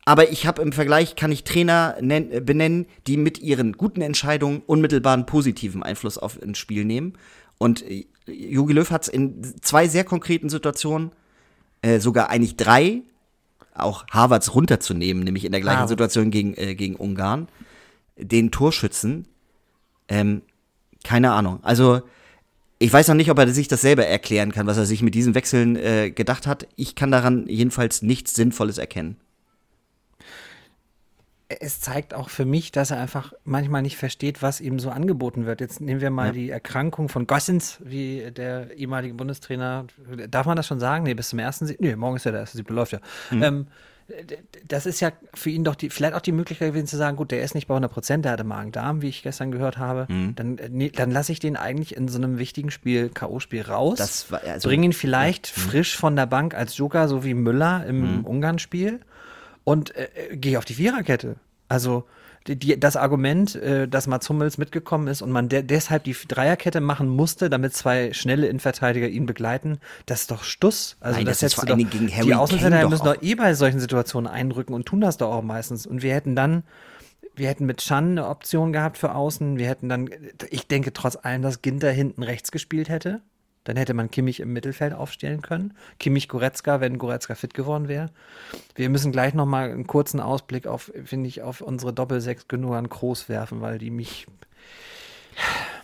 aber 0.04 0.30
ich 0.32 0.46
habe 0.46 0.62
im 0.62 0.72
Vergleich, 0.72 1.16
kann 1.16 1.30
ich 1.32 1.44
Trainer 1.44 1.96
nen- 2.00 2.32
äh, 2.32 2.40
benennen, 2.40 2.86
die 3.06 3.16
mit 3.16 3.38
ihren 3.40 3.72
guten 3.74 4.00
Entscheidungen 4.00 4.62
unmittelbaren 4.66 5.26
positiven 5.26 5.82
Einfluss 5.82 6.18
auf 6.18 6.42
ein 6.42 6.54
Spiel 6.54 6.84
nehmen. 6.84 7.14
Und 7.58 7.84
Jogi 8.26 8.72
Löw 8.72 8.90
hat 8.90 9.02
es 9.02 9.08
in 9.08 9.42
zwei 9.62 9.88
sehr 9.88 10.04
konkreten 10.04 10.48
Situationen, 10.48 11.10
äh, 11.82 12.00
sogar 12.00 12.30
eigentlich 12.30 12.56
drei, 12.56 13.02
auch 13.74 14.06
Harvards 14.10 14.54
runterzunehmen, 14.54 15.24
nämlich 15.24 15.44
in 15.44 15.52
der 15.52 15.60
gleichen 15.60 15.78
Harvard. 15.78 15.90
Situation 15.90 16.30
gegen, 16.30 16.54
äh, 16.54 16.74
gegen 16.74 16.96
Ungarn, 16.96 17.48
den 18.16 18.50
Torschützen. 18.50 19.26
Ähm, 20.08 20.42
keine 21.04 21.32
Ahnung. 21.32 21.60
Also, 21.62 22.02
ich 22.78 22.92
weiß 22.92 23.08
noch 23.08 23.14
nicht, 23.14 23.30
ob 23.30 23.38
er 23.38 23.48
sich 23.48 23.68
das 23.68 23.80
selber 23.80 24.06
erklären 24.06 24.52
kann, 24.52 24.66
was 24.66 24.76
er 24.76 24.86
sich 24.86 25.02
mit 25.02 25.14
diesen 25.14 25.34
Wechseln 25.34 25.76
äh, 25.76 26.10
gedacht 26.10 26.46
hat. 26.46 26.66
Ich 26.76 26.94
kann 26.94 27.10
daran 27.10 27.46
jedenfalls 27.48 28.02
nichts 28.02 28.34
Sinnvolles 28.34 28.78
erkennen. 28.78 29.16
Es 31.48 31.80
zeigt 31.80 32.12
auch 32.12 32.28
für 32.28 32.44
mich, 32.44 32.72
dass 32.72 32.90
er 32.90 33.00
einfach 33.00 33.32
manchmal 33.44 33.80
nicht 33.82 33.96
versteht, 33.96 34.42
was 34.42 34.60
ihm 34.60 34.78
so 34.78 34.90
angeboten 34.90 35.46
wird. 35.46 35.60
Jetzt 35.62 35.80
nehmen 35.80 36.00
wir 36.02 36.10
mal 36.10 36.26
Ja. 36.26 36.32
die 36.32 36.50
Erkrankung 36.50 37.08
von 37.08 37.26
Gossens, 37.26 37.78
wie 37.82 38.30
der 38.30 38.76
ehemalige 38.76 39.14
Bundestrainer. 39.14 39.86
Darf 40.30 40.44
man 40.46 40.56
das 40.56 40.66
schon 40.66 40.78
sagen? 40.80 41.04
Nee, 41.04 41.14
bis 41.14 41.30
zum 41.30 41.38
ersten 41.38 41.66
Sie 41.66 41.76
Nee, 41.80 41.96
morgen 41.96 42.16
ist 42.16 42.24
ja 42.24 42.32
der 42.32 42.40
erste 42.40 42.58
Siebte, 42.58 42.74
läuft 42.74 42.92
ja. 42.92 42.98
Ähm, 43.30 43.66
d- 44.10 44.24
d- 44.24 44.38
das 44.68 44.84
ist 44.84 45.00
ja 45.00 45.10
für 45.32 45.48
ihn 45.48 45.64
doch 45.64 45.74
die, 45.74 45.88
vielleicht 45.88 46.12
auch 46.14 46.20
die 46.20 46.32
Möglichkeit 46.32 46.68
gewesen 46.72 46.86
zu 46.86 46.98
sagen, 46.98 47.16
gut, 47.16 47.30
der 47.30 47.42
ist 47.42 47.54
nicht 47.54 47.66
bei 47.66 47.72
100 47.74 47.90
Prozent, 47.90 48.24
der 48.26 48.32
hatte 48.32 48.44
Magen-Darm, 48.44 49.00
wie 49.00 49.08
ich 49.08 49.22
gestern 49.22 49.50
gehört 49.50 49.78
habe. 49.78 50.06
Dann, 50.36 50.58
äh, 50.58 50.68
nee, 50.70 50.90
dann 50.90 51.10
lasse 51.10 51.32
ich 51.32 51.40
den 51.40 51.56
eigentlich 51.56 51.96
in 51.96 52.08
so 52.08 52.18
einem 52.18 52.36
wichtigen 52.38 52.70
Spiel, 52.70 53.08
K.O.-Spiel 53.08 53.66
raus. 53.68 53.96
Das 53.96 54.30
war- 54.30 54.42
also- 54.44 54.68
bring 54.68 54.82
ihn 54.82 54.92
vielleicht 54.92 55.46
frisch 55.46 55.96
von 55.96 56.14
der 56.14 56.26
Bank 56.26 56.54
als 56.54 56.76
Joker, 56.76 57.08
so 57.08 57.24
wie 57.24 57.32
Müller 57.32 57.86
im 57.86 58.26
Ungarn-Spiel 58.26 59.00
und 59.68 59.94
äh, 59.94 60.08
äh, 60.30 60.36
gehe 60.36 60.56
auf 60.58 60.64
die 60.64 60.72
Viererkette. 60.74 61.36
Also 61.68 62.04
die, 62.46 62.56
die, 62.56 62.80
das 62.80 62.96
Argument, 62.96 63.54
äh, 63.56 63.86
dass 63.86 64.06
Mats 64.06 64.26
Hummels 64.30 64.56
mitgekommen 64.56 65.08
ist 65.08 65.20
und 65.20 65.30
man 65.30 65.50
de 65.50 65.62
deshalb 65.62 66.04
die 66.04 66.16
Dreierkette 66.26 66.80
machen 66.80 67.06
musste, 67.06 67.50
damit 67.50 67.74
zwei 67.74 68.14
schnelle 68.14 68.46
Innenverteidiger 68.46 69.08
ihn 69.08 69.26
begleiten, 69.26 69.78
das 70.06 70.22
ist 70.22 70.30
doch 70.30 70.42
Stuss. 70.42 70.96
Also 71.00 71.18
Nein, 71.18 71.26
das 71.26 71.34
ist 71.34 71.40
setzt 71.40 71.54
vor 71.56 71.66
doch- 71.66 71.76
Dingen 71.76 71.90
gegen 71.90 72.10
Harry 72.10 72.28
Die 72.28 72.34
Außenverteidiger 72.34 72.82
doch 72.84 72.90
müssen 72.90 73.04
doch 73.04 73.22
eh 73.22 73.34
bei 73.34 73.52
solchen 73.52 73.78
Situationen 73.78 74.26
einrücken 74.30 74.72
und 74.72 74.86
tun 74.86 75.02
das 75.02 75.18
doch 75.18 75.30
auch 75.30 75.42
meistens. 75.42 75.86
Und 75.86 76.00
wir 76.02 76.14
hätten 76.14 76.34
dann 76.34 76.62
wir 77.34 77.48
hätten 77.48 77.66
mit 77.66 77.78
Chan 77.78 78.12
eine 78.12 78.26
Option 78.26 78.72
gehabt 78.72 78.98
für 78.98 79.14
außen. 79.14 79.58
Wir 79.58 79.68
hätten 79.68 79.88
dann, 79.88 80.10
ich 80.50 80.66
denke 80.66 80.92
trotz 80.92 81.14
allem, 81.14 81.42
dass 81.42 81.62
Ginter 81.62 81.92
hinten 81.92 82.24
rechts 82.24 82.50
gespielt 82.50 82.88
hätte. 82.88 83.20
Dann 83.68 83.76
hätte 83.76 83.92
man 83.92 84.10
Kimmich 84.10 84.40
im 84.40 84.54
Mittelfeld 84.54 84.94
aufstellen 84.94 85.42
können. 85.42 85.74
Kimmich 86.00 86.26
Goretzka, 86.26 86.80
wenn 86.80 86.96
Goretzka 86.96 87.34
fit 87.34 87.52
geworden 87.52 87.86
wäre. 87.86 88.08
Wir 88.74 88.88
müssen 88.88 89.12
gleich 89.12 89.34
noch 89.34 89.44
mal 89.44 89.70
einen 89.70 89.86
kurzen 89.86 90.20
Ausblick 90.20 90.66
auf, 90.66 90.90
finde 91.04 91.28
ich, 91.28 91.42
auf 91.42 91.60
unsere 91.60 91.92
Doppelsechs 91.92 92.48
genug 92.48 92.72
an 92.72 92.88
Groß 92.88 93.28
werfen, 93.28 93.60
weil 93.60 93.76
die 93.76 93.90
mich 93.90 94.26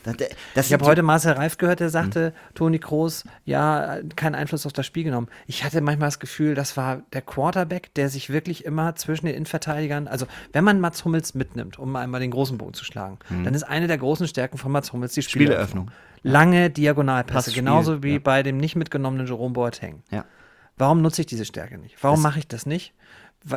Das, 0.02 0.16
das 0.54 0.66
ich 0.66 0.72
habe 0.72 0.86
heute 0.86 1.02
Marcel 1.02 1.32
Reif 1.32 1.58
gehört, 1.58 1.80
der 1.80 1.90
sagte, 1.90 2.30
Mhm. 2.30 2.54
Toni 2.54 2.78
Kroos, 2.78 3.24
ja, 3.44 3.98
keinen 4.16 4.34
Einfluss 4.34 4.64
auf 4.64 4.72
das 4.72 4.86
Spiel 4.86 5.04
genommen. 5.04 5.28
Ich 5.46 5.62
hatte 5.62 5.82
manchmal 5.82 6.08
das 6.08 6.20
Gefühl, 6.20 6.54
das 6.54 6.78
war 6.78 7.02
der 7.12 7.20
Quarterback, 7.20 7.92
der 7.96 8.08
sich 8.08 8.30
wirklich 8.30 8.64
immer 8.64 8.96
zwischen 8.96 9.26
den 9.26 9.34
Innenverteidigern, 9.34 10.08
also 10.08 10.26
wenn 10.54 10.64
man 10.64 10.80
Mats 10.80 11.04
Hummels 11.04 11.34
mitnimmt, 11.34 11.78
um 11.78 11.94
einmal 11.96 12.20
den 12.20 12.30
großen 12.30 12.56
Bogen 12.56 12.72
zu 12.72 12.84
schlagen, 12.86 13.18
dann 13.44 13.52
ist 13.52 13.64
eine 13.64 13.88
der 13.88 13.98
großen 13.98 14.26
Stärken 14.26 14.56
von 14.56 14.72
Mats 14.72 14.90
Hummels 14.94 15.12
die 15.12 15.20
Spieleröffnung. 15.20 15.84
Mhm. 15.84 15.90
Spieleröffnung. 15.90 16.13
Lange 16.24 16.70
Diagonalpässe, 16.70 17.52
genauso 17.52 18.02
wie 18.02 18.14
ja. 18.14 18.18
bei 18.18 18.42
dem 18.42 18.56
nicht 18.56 18.76
mitgenommenen 18.76 19.26
Jerome 19.26 19.52
Boateng. 19.52 20.02
Ja. 20.10 20.24
Warum 20.76 21.02
nutze 21.02 21.20
ich 21.20 21.26
diese 21.26 21.44
Stärke 21.44 21.78
nicht? 21.78 21.96
Warum 22.02 22.22
mache 22.22 22.38
ich 22.38 22.48
das 22.48 22.66
nicht? 22.66 22.94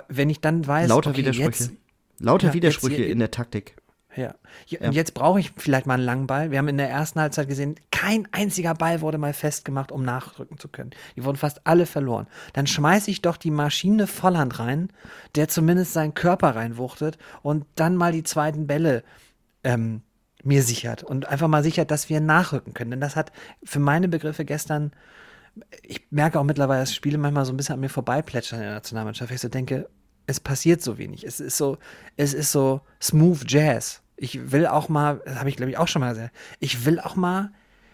Wenn 0.10 0.30
ich 0.30 0.42
dann 0.42 0.68
weiß, 0.68 0.90
Lauter 0.90 1.12
okay, 1.12 1.20
Widersprüche. 1.20 1.46
jetzt, 1.64 1.72
Lauter 2.20 2.48
Ja, 2.48 2.54
Widersprüche 2.54 2.98
jetzt- 3.04 3.12
in 3.12 3.20
der 3.20 3.32
Taktik. 3.32 3.78
ja. 4.16 4.36
Und 4.82 4.92
jetzt 4.94 5.14
brauche 5.14 5.40
ich 5.40 5.54
vielleicht 5.56 5.86
mal 5.88 5.94
einen 5.94 6.04
langen 6.04 6.28
Ball. 6.28 6.52
Wir 6.52 6.58
haben 6.58 6.68
in 6.68 6.78
der 6.78 6.90
ersten 6.90 7.22
Halbzeit 7.22 7.48
gesehen, 7.48 7.76
kein 7.92 8.28
einziger 8.34 8.74
Ball 8.74 9.00
wurde 9.00 9.18
mal 9.18 9.34
festgemacht, 9.34 9.92
um 9.94 10.04
nachrücken 10.04 10.58
zu 10.58 10.68
können. 10.68 10.90
Die 11.16 11.24
wurden 11.24 11.38
fast 11.38 11.66
alle 11.66 11.86
verloren. 11.86 12.28
Dann 12.54 12.68
schmeiße 12.68 13.10
ich 13.10 13.22
doch 13.22 13.38
die 13.38 13.52
Maschine 13.52 14.08
Volland 14.08 14.60
rein, 14.60 14.90
der 15.36 15.48
zumindest 15.48 15.94
seinen 15.94 16.14
Körper 16.16 16.56
reinwuchtet 16.56 17.18
und 17.44 17.66
dann 17.76 17.96
mal 17.96 18.12
die 18.12 18.24
zweiten 18.24 18.68
Bälle 18.68 19.04
ähm, 19.64 20.02
mir 20.48 20.64
sichert 20.64 21.04
und 21.04 21.28
einfach 21.28 21.48
mal 21.48 21.64
sichert, 21.64 21.92
dass 21.92 22.10
wir 22.10 22.20
nachrücken 22.20 22.74
können. 22.74 22.92
Denn 22.92 23.02
das 23.02 23.16
hat 23.16 23.32
für 23.64 23.80
meine 23.80 24.08
Begriffe 24.08 24.46
gestern 24.46 24.92
ich 25.82 26.08
merke 26.12 26.40
auch 26.40 26.44
mittlerweile, 26.44 26.82
dass 26.82 26.94
Spiele 26.94 27.18
manchmal 27.18 27.46
so 27.46 27.54
ein 27.54 27.58
bisschen 27.58 27.74
an 27.74 27.80
mir 27.80 27.90
vorbeiplätschern 27.90 28.60
in 28.60 28.66
der 28.66 28.76
Nationalmannschaft. 28.76 29.32
Ich 29.32 29.42
so 29.42 29.50
denke, 29.50 29.90
es 30.26 30.40
passiert 30.40 30.82
so 30.82 30.98
wenig. 30.98 31.26
Es 31.26 31.40
ist 31.40 31.58
so, 31.58 31.78
es 32.16 32.34
ist 32.34 32.52
so 32.52 32.82
smooth 33.02 33.44
Jazz. 33.48 34.02
Ich 34.18 34.52
will 34.52 34.68
auch 34.68 34.90
mal, 34.90 35.22
das 35.26 35.40
habe 35.40 35.50
ich 35.50 35.56
glaube 35.56 35.72
ich 35.72 35.78
auch 35.78 35.88
schon 35.88 36.02
mal 36.02 36.14
gesagt, 36.14 36.36
ich 36.60 36.86
will 36.86 37.00
auch 37.00 37.16
mal 37.16 37.52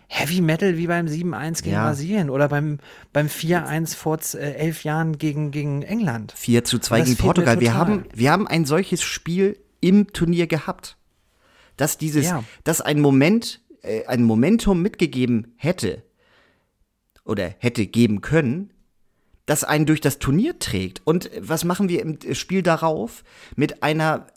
Heavy 0.07 0.41
Metal 0.41 0.77
wie 0.77 0.88
beim 0.88 1.07
7-1 1.07 1.63
gegen 1.63 1.75
Ja. 1.75 1.86
Brasilien 1.86 2.29
oder 2.29 2.48
beim, 2.48 2.79
beim 3.13 3.27
4-1 3.27 3.95
vor 3.95 4.19
äh, 4.36 4.53
elf 4.53 4.83
Jahren 4.83 5.17
gegen, 5.17 5.51
gegen 5.51 5.81
England. 5.81 6.33
4 6.36 6.63
zu 6.63 6.79
2 6.79 7.00
Das 7.00 7.07
gegen 7.07 7.17
Portugal. 7.17 7.60
Wir 7.60 7.74
haben, 7.74 8.05
wir 8.13 8.31
haben 8.31 8.48
ein 8.48 8.65
solches 8.65 9.01
Spiel 9.01 9.57
im 9.81 10.13
Turnier 10.13 10.48
gehabt. 10.48 10.98
Dass 11.77 11.98
dieses, 11.98 12.25
Ja. 12.25 12.44
dass 12.63 12.82
ein 12.82 13.00
Moment, 13.01 13.62
äh, 13.82 14.06
ein 14.06 14.24
Momentum 14.24 14.82
mitgegeben 14.82 15.53
hätte 15.58 16.03
oder 17.25 17.56
hätte 17.60 17.86
geben 17.88 18.22
können, 18.22 18.72
das 19.46 19.63
einen 19.63 19.86
durch 19.86 20.01
das 20.01 20.20
Turnier 20.20 20.60
trägt. 20.60 21.01
Und 21.06 21.30
was 21.39 21.63
machen 21.65 21.89
wir 21.89 22.01
im 22.01 22.18
Spiel 22.34 22.62
darauf? 22.63 23.24
Mit 23.56 23.84
einer, 23.84 24.27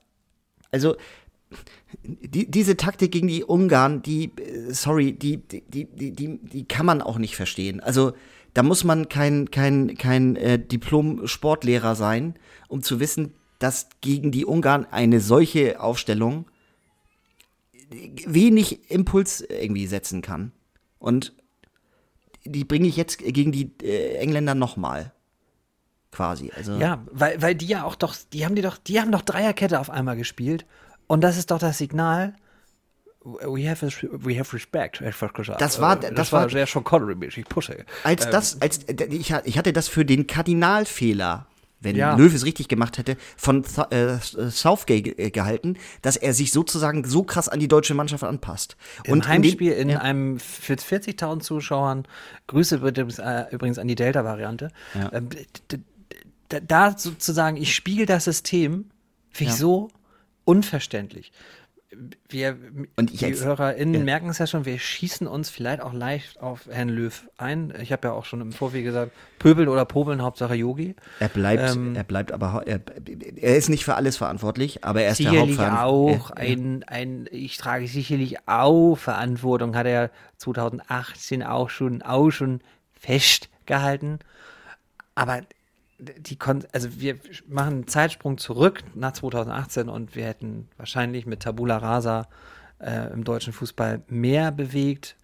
also 0.72 0.96
die, 2.02 2.50
diese 2.50 2.76
Taktik 2.76 3.12
gegen 3.12 3.28
die 3.28 3.44
Ungarn, 3.44 4.02
die, 4.02 4.32
äh, 4.36 4.72
sorry, 4.72 5.12
die, 5.12 5.36
die, 5.38 5.62
die, 5.62 5.84
die, 5.84 6.12
die, 6.12 6.38
die 6.38 6.64
kann 6.64 6.86
man 6.86 7.02
auch 7.02 7.18
nicht 7.18 7.36
verstehen. 7.36 7.80
Also 7.80 8.12
da 8.54 8.62
muss 8.62 8.84
man 8.84 9.08
kein, 9.08 9.50
kein, 9.50 9.96
kein 9.96 10.34
äh, 10.36 10.58
Diplom-Sportlehrer 10.58 11.94
sein, 11.94 12.34
um 12.68 12.82
zu 12.82 12.98
wissen, 13.00 13.34
dass 13.58 13.88
gegen 14.00 14.32
die 14.32 14.44
Ungarn 14.44 14.86
eine 14.90 15.20
solche 15.20 15.80
Aufstellung 15.80 16.46
wenig 17.90 18.90
Impuls 18.90 19.40
irgendwie 19.40 19.86
setzen 19.86 20.22
kann. 20.22 20.52
Und 20.98 21.34
die 22.44 22.64
bringe 22.64 22.86
ich 22.88 22.96
jetzt 22.96 23.18
gegen 23.18 23.52
die 23.52 23.72
äh, 23.82 24.16
Engländer 24.16 24.54
nochmal. 24.54 25.12
Quasi. 26.12 26.50
Also, 26.56 26.76
Ja, 26.76 27.04
weil, 27.10 27.40
weil 27.42 27.54
die 27.54 27.66
ja 27.66 27.84
auch 27.84 27.94
doch, 27.94 28.16
die 28.32 28.44
haben 28.44 28.54
die 28.54 28.62
doch, 28.62 28.78
die 28.78 29.00
haben 29.00 29.12
doch 29.12 29.22
Dreierkette 29.22 29.78
auf 29.80 29.90
einmal 29.90 30.16
gespielt. 30.16 30.64
Und 31.06 31.22
das 31.22 31.36
ist 31.36 31.50
doch 31.50 31.58
das 31.58 31.78
Signal. 31.78 32.34
We 33.24 33.68
have, 33.68 33.84
we 34.02 34.38
have 34.38 34.54
respect. 34.54 35.00
Das 35.58 35.80
war- 35.80 36.02
Äh, 36.02 36.14
das 36.14 36.32
war- 36.32 36.48
sehr 36.48 36.66
schon 36.66 36.84
Connery-mäßig, 36.84 37.46
Pusche. 37.48 37.84
Als 38.04 38.24
Ähm, 38.26 38.30
das, 38.32 38.62
als 38.62 38.80
ich 38.88 39.58
hatte 39.58 39.72
das 39.72 39.88
für 39.88 40.04
den 40.04 40.26
Kardinalfehler, 40.28 41.46
wenn 41.80 41.94
Ja. 41.96 42.16
Löw 42.16 42.32
es 42.34 42.44
richtig 42.44 42.68
gemacht 42.68 42.98
hätte, 42.98 43.16
von 43.36 43.62
Th 43.62 43.78
äh, 43.92 44.18
Southgate 44.50 45.18
äh, 45.18 45.30
gehalten, 45.30 45.76
dass 46.02 46.16
er 46.16 46.32
sich 46.32 46.50
sozusagen 46.52 47.04
so 47.04 47.22
krass 47.22 47.48
an 47.48 47.60
die 47.60 47.68
deutsche 47.68 47.94
Mannschaft 47.94 48.24
anpasst. 48.24 48.76
Im 49.04 49.12
Und 49.12 49.18
in 49.18 49.22
dem- 49.22 49.28
Heimspiel 49.30 49.72
in 49.72 49.88
ja, 49.90 49.98
einem 50.00 50.38
für 50.40 50.74
40.000 50.74 51.40
Zuschauern, 51.42 52.06
Grüße 52.46 52.76
übrigens, 52.76 53.18
äh, 53.18 53.44
übrigens 53.50 53.78
an 53.78 53.88
die 53.88 53.94
Delta-Variante, 53.94 54.70
Ja. 54.94 55.12
ähm, 55.12 55.28
da 56.48 56.96
sozusagen, 56.96 57.56
ich 57.56 57.74
spiegel 57.74 58.06
das 58.06 58.24
System, 58.24 58.86
finde 59.30 59.52
ich 59.52 59.58
so 59.58 59.88
unverständlich. 60.44 61.32
Wir, 62.28 62.56
Und 62.96 63.20
die 63.20 63.24
als- 63.24 63.44
HörerInnen 63.44 63.94
ja. 63.94 64.00
merken 64.04 64.28
es 64.28 64.38
ja 64.38 64.46
schon, 64.46 64.64
wir 64.64 64.78
schießen 64.78 65.26
uns 65.26 65.48
vielleicht 65.50 65.80
auch 65.80 65.92
leicht 65.92 66.40
auf 66.40 66.66
Herrn 66.70 66.88
Löw 66.88 67.26
ein. 67.38 67.72
Ich 67.80 67.92
habe 67.92 68.08
ja 68.08 68.14
auch 68.14 68.24
schon 68.24 68.40
im 68.40 68.52
Vorweg 68.52 68.84
gesagt, 68.84 69.12
pöbeln 69.38 69.68
oder 69.68 69.84
popeln, 69.84 70.20
Hauptsache 70.22 70.54
Yogi. 70.54 70.94
er 71.20 71.28
bleibt, 71.28 71.74
ähm, 71.74 71.96
er 71.96 72.04
bleibt 72.04 72.32
aber, 72.32 72.62
er, 72.66 72.80
er 73.36 73.56
ist 73.56 73.68
nicht 73.68 73.84
für 73.84 73.94
alles 73.94 74.16
verantwortlich, 74.16 74.84
aber 74.84 75.02
er 75.02 75.12
ist 75.12 75.20
der 75.20 75.30
sicherlich 75.30 75.58
Hauptverantwortliche. 75.58 76.22
auch 76.24 76.30
ein, 76.32 76.84
ein, 76.86 77.28
ich 77.30 77.56
trage 77.56 77.88
sicherlich 77.88 78.36
auch 78.46 78.96
Verantwortung, 78.96 79.74
hat 79.76 79.86
er 79.86 80.02
ja 80.04 80.10
2018 80.38 81.42
auch 81.42 81.70
schon, 81.70 82.02
auch 82.02 82.30
schon 82.30 82.60
festgehalten. 82.92 84.18
Aber 85.14 85.40
die 85.98 86.36
kon 86.36 86.64
also 86.72 87.00
wir 87.00 87.18
machen 87.48 87.72
einen 87.72 87.88
Zeitsprung 87.88 88.38
zurück 88.38 88.82
nach 88.94 89.12
2018 89.12 89.88
und 89.88 90.14
wir 90.14 90.26
hätten 90.26 90.68
wahrscheinlich 90.76 91.26
mit 91.26 91.40
Tabula 91.40 91.78
Rasa 91.78 92.28
äh, 92.78 93.12
im 93.12 93.24
deutschen 93.24 93.52
Fußball 93.52 94.02
mehr 94.08 94.52
bewegt. 94.52 95.16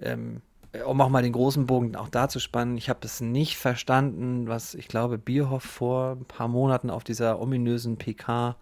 Ähm, 0.00 0.40
um 0.86 1.00
auch 1.00 1.08
mal 1.08 1.22
den 1.22 1.32
großen 1.32 1.66
Bogen 1.66 1.94
auch 1.94 2.08
da 2.08 2.28
zu 2.28 2.40
spannen, 2.40 2.76
ich 2.76 2.88
habe 2.88 3.00
es 3.04 3.20
nicht 3.20 3.56
verstanden, 3.56 4.48
was 4.48 4.74
ich 4.74 4.88
glaube 4.88 5.18
Bierhoff 5.18 5.62
vor 5.62 6.16
ein 6.16 6.24
paar 6.24 6.48
Monaten 6.48 6.90
auf 6.90 7.04
dieser 7.04 7.40
ominösen 7.40 7.96
PK, 7.96 8.56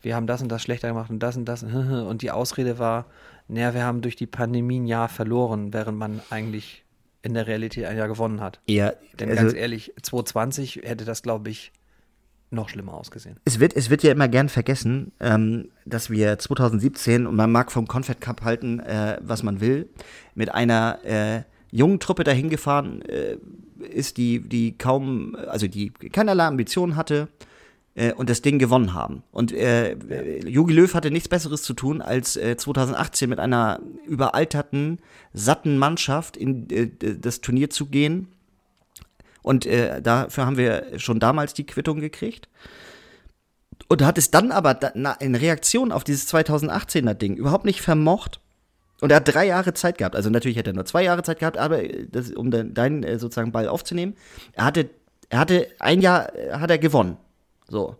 wir 0.00 0.16
haben 0.16 0.26
das 0.26 0.40
und 0.40 0.48
das 0.48 0.62
schlechter 0.62 0.88
gemacht 0.88 1.10
und 1.10 1.18
das 1.18 1.36
und 1.36 1.44
das 1.44 1.62
und 1.62 2.22
die 2.22 2.30
Ausrede 2.30 2.78
war, 2.78 3.06
naja, 3.48 3.74
wir 3.74 3.84
haben 3.84 4.00
durch 4.00 4.16
die 4.16 4.26
Pandemie 4.26 4.80
ein 4.80 4.86
Jahr 4.86 5.08
verloren, 5.08 5.72
während 5.74 5.98
man 5.98 6.20
eigentlich 6.30 6.84
in 7.22 7.34
der 7.34 7.46
Realität 7.46 7.84
ein 7.86 7.96
Jahr 7.96 8.08
gewonnen 8.08 8.40
hat. 8.40 8.60
Ja, 8.66 8.92
Denn 9.18 9.30
also- 9.30 9.42
ganz 9.42 9.54
ehrlich, 9.54 9.92
2020 10.02 10.80
hätte 10.84 11.04
das, 11.04 11.22
glaube 11.22 11.50
ich, 11.50 11.72
noch 12.50 12.68
schlimmer 12.68 12.94
ausgesehen. 12.94 13.36
Es 13.44 13.60
wird, 13.60 13.76
es 13.76 13.90
wird 13.90 14.02
ja 14.02 14.10
immer 14.10 14.26
gern 14.28 14.48
vergessen, 14.48 15.12
ähm, 15.20 15.68
dass 15.84 16.10
wir 16.10 16.38
2017, 16.38 17.26
und 17.26 17.36
man 17.36 17.52
mag 17.52 17.70
vom 17.70 17.86
Confed 17.86 18.20
Cup 18.20 18.42
halten, 18.42 18.80
äh, 18.80 19.18
was 19.20 19.42
man 19.42 19.60
will, 19.60 19.88
mit 20.34 20.52
einer 20.52 20.98
äh, 21.04 21.42
jungen 21.70 22.00
Truppe 22.00 22.24
dahin 22.24 22.50
gefahren 22.50 23.02
äh, 23.02 23.36
ist, 23.88 24.16
die, 24.16 24.40
die 24.40 24.76
kaum, 24.76 25.36
also 25.36 25.68
die 25.68 25.90
keinerlei 25.90 26.44
Ambitionen 26.44 26.96
hatte 26.96 27.28
äh, 27.94 28.12
und 28.12 28.30
das 28.30 28.42
Ding 28.42 28.58
gewonnen 28.58 28.94
haben. 28.94 29.22
Und 29.32 29.52
äh, 29.52 29.94
Jogi 30.46 30.74
Löw 30.74 30.92
hatte 30.94 31.10
nichts 31.10 31.28
Besseres 31.28 31.62
zu 31.62 31.74
tun, 31.74 32.02
als 32.02 32.36
äh, 32.36 32.56
2018 32.56 33.28
mit 33.28 33.38
einer 33.38 33.80
überalterten, 34.06 35.00
satten 35.32 35.78
Mannschaft 35.78 36.36
in 36.36 36.68
äh, 36.70 36.90
das 37.18 37.40
Turnier 37.40 37.70
zu 37.70 37.86
gehen. 37.86 38.28
Und 39.42 39.66
äh, 39.66 40.00
dafür 40.02 40.46
haben 40.46 40.56
wir 40.56 40.98
schon 40.98 41.18
damals 41.18 41.54
die 41.54 41.66
Quittung 41.66 42.00
gekriegt. 42.00 42.48
Und 43.88 44.04
hat 44.04 44.18
es 44.18 44.30
dann 44.30 44.52
aber 44.52 44.78
in 45.20 45.34
Reaktion 45.34 45.90
auf 45.90 46.04
dieses 46.04 46.32
2018er 46.32 47.14
Ding 47.14 47.34
überhaupt 47.34 47.64
nicht 47.64 47.80
vermocht. 47.80 48.40
Und 49.00 49.10
er 49.10 49.16
hat 49.16 49.34
drei 49.34 49.46
Jahre 49.46 49.74
Zeit 49.74 49.98
gehabt. 49.98 50.14
Also 50.14 50.30
natürlich 50.30 50.58
hätte 50.58 50.70
er 50.70 50.74
nur 50.74 50.84
zwei 50.84 51.02
Jahre 51.02 51.24
Zeit 51.24 51.40
gehabt, 51.40 51.56
aber 51.56 51.82
das, 51.82 52.30
um 52.30 52.50
deinen 52.50 53.18
sozusagen 53.18 53.50
Ball 53.50 53.66
aufzunehmen. 53.66 54.14
Er 54.52 54.66
hatte, 54.66 54.90
er 55.30 55.38
hatte 55.40 55.66
ein 55.80 56.02
Jahr 56.02 56.30
hat 56.52 56.70
er 56.70 56.78
gewonnen. 56.78 57.16
So. 57.70 57.96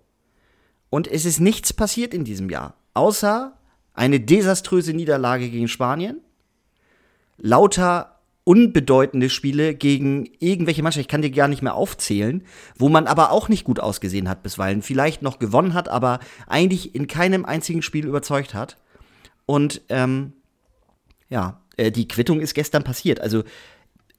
Und 0.90 1.06
es 1.06 1.24
ist 1.24 1.40
nichts 1.40 1.72
passiert 1.72 2.12
in 2.12 2.24
diesem 2.24 2.50
Jahr, 2.50 2.74
außer 2.92 3.56
eine 3.94 4.20
desaströse 4.20 4.92
Niederlage 4.92 5.48
gegen 5.48 5.68
Spanien, 5.68 6.20
lauter 7.38 8.16
unbedeutende 8.42 9.30
Spiele 9.30 9.74
gegen 9.74 10.28
irgendwelche 10.40 10.82
Mannschaften, 10.82 11.02
ich 11.02 11.08
kann 11.08 11.22
dir 11.22 11.30
gar 11.30 11.46
nicht 11.46 11.62
mehr 11.62 11.74
aufzählen, 11.74 12.42
wo 12.76 12.88
man 12.88 13.06
aber 13.06 13.30
auch 13.30 13.48
nicht 13.48 13.64
gut 13.64 13.78
ausgesehen 13.78 14.28
hat 14.28 14.42
bisweilen, 14.42 14.82
vielleicht 14.82 15.22
noch 15.22 15.38
gewonnen 15.38 15.74
hat, 15.74 15.88
aber 15.88 16.18
eigentlich 16.48 16.94
in 16.94 17.06
keinem 17.06 17.44
einzigen 17.44 17.82
Spiel 17.82 18.06
überzeugt 18.06 18.54
hat. 18.54 18.76
Und 19.46 19.82
ähm, 19.88 20.32
ja, 21.28 21.60
äh, 21.76 21.92
die 21.92 22.08
Quittung 22.08 22.40
ist 22.40 22.54
gestern 22.54 22.82
passiert. 22.82 23.20
Also 23.20 23.44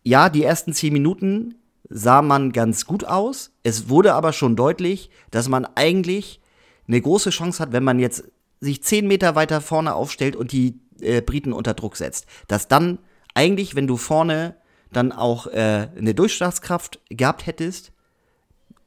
ja, 0.03 0.29
die 0.29 0.43
ersten 0.43 0.73
zehn 0.73 0.93
Minuten 0.93 1.55
sah 1.91 2.21
man 2.21 2.51
ganz 2.51 2.85
gut 2.85 3.03
aus. 3.03 3.51
Es 3.63 3.89
wurde 3.89 4.13
aber 4.13 4.33
schon 4.33 4.55
deutlich, 4.55 5.09
dass 5.29 5.49
man 5.49 5.65
eigentlich 5.75 6.41
eine 6.87 7.01
große 7.01 7.29
Chance 7.29 7.61
hat, 7.61 7.73
wenn 7.73 7.83
man 7.83 7.99
jetzt 7.99 8.23
sich 8.59 8.83
zehn 8.83 9.07
Meter 9.07 9.35
weiter 9.35 9.61
vorne 9.61 9.93
aufstellt 9.93 10.35
und 10.35 10.51
die 10.51 10.79
äh, 11.01 11.21
Briten 11.21 11.53
unter 11.53 11.73
Druck 11.73 11.97
setzt. 11.97 12.25
Dass 12.47 12.67
dann 12.67 12.99
eigentlich, 13.33 13.75
wenn 13.75 13.87
du 13.87 13.97
vorne 13.97 14.55
dann 14.91 15.11
auch 15.11 15.47
äh, 15.47 15.89
eine 15.97 16.13
Durchschlagskraft 16.13 16.99
gehabt 17.09 17.45
hättest, 17.45 17.91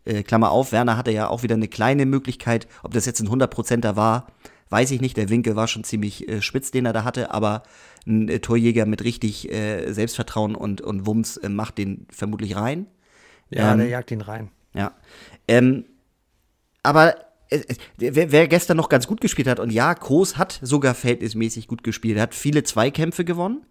äh, 0.05 0.23
Klammer 0.23 0.51
auf, 0.51 0.73
Werner 0.73 0.97
hatte 0.97 1.11
ja 1.11 1.29
auch 1.29 1.43
wieder 1.43 1.55
eine 1.55 1.69
kleine 1.69 2.07
Möglichkeit, 2.07 2.69
ob 2.83 2.93
das 2.93 3.07
jetzt 3.07 3.21
ein 3.21 3.29
100%er 3.29 3.97
war, 3.97 4.27
weiß 4.71 4.91
ich 4.91 5.01
nicht. 5.01 5.17
Der 5.17 5.29
Winkel 5.29 5.57
war 5.57 5.69
schon 5.69 5.85
ziemlich 5.85 6.29
äh, 6.29 6.43
spitz, 6.43 6.71
den 6.71 6.87
er 6.87 6.93
da 6.93 7.05
hatte, 7.05 7.31
aber 7.31 7.63
ein 8.07 8.29
äh, 8.29 8.41
Torjäger 8.41 8.87
mit 8.87 9.03
richtig 9.05 9.51
äh, 9.51 9.93
Selbstvertrauen 9.93 10.55
und, 10.55 10.81
und 10.81 11.07
Wumms 11.07 11.37
äh, 11.39 11.49
macht 11.49 11.79
den 11.79 12.07
vermutlich 12.11 12.57
rein. 12.57 12.87
Ja, 13.55 13.73
ähm, 13.73 13.79
der 13.79 13.89
jagt 13.89 14.11
ihn 14.11 14.21
rein. 14.21 14.51
Ja. 14.75 14.93
Ähm, 15.49 15.85
aber 16.83 17.15
wer, 17.97 18.33
wer, 18.33 18.49
gestern 18.49 18.77
noch 18.77 18.89
ganz 18.89 19.07
gut 19.07 19.21
gespielt 19.21 19.49
hat, 19.49 19.61
und 19.61 19.71
ja, 19.71 19.93
Groß 19.93 20.37
hat 20.37 20.59
sogar 20.63 20.95
verhältnismäßig 20.95 21.69
gut 21.69 21.85
gespielt, 21.85 22.19
hat 22.19 22.35
viele 22.35 22.63
Zweikämpfe 22.65 23.25
gewonnen. 23.25 23.65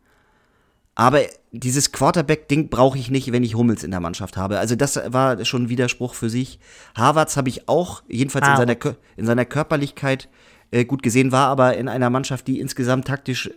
Aber 0.95 1.21
dieses 1.51 1.91
Quarterback-Ding 1.91 2.69
brauche 2.69 2.99
ich 2.99 3.09
nicht, 3.09 3.31
wenn 3.31 3.43
ich 3.43 3.55
Hummels 3.55 3.83
in 3.83 3.89
der 3.89 3.99
Mannschaft 3.99 4.37
habe. 4.37 4.59
Also 4.59 4.75
das 4.75 4.99
war 5.07 5.43
schon 5.43 5.63
ein 5.63 5.69
Widerspruch 5.69 6.13
für 6.13 6.29
sich. 6.29 6.59
Harvards 6.95 7.35
habe 7.35 7.49
ich 7.49 7.67
auch, 7.67 8.03
jedenfalls 8.07 8.47
in 8.47 8.55
seiner, 8.55 8.77
in 9.17 9.25
seiner 9.25 9.45
Körperlichkeit, 9.45 10.29
äh, 10.69 10.85
gut 10.85 11.01
gesehen, 11.01 11.31
war 11.31 11.47
aber 11.47 11.77
in 11.77 11.87
einer 11.87 12.11
Mannschaft, 12.11 12.47
die 12.47 12.59
insgesamt 12.59 13.07
taktisch 13.07 13.49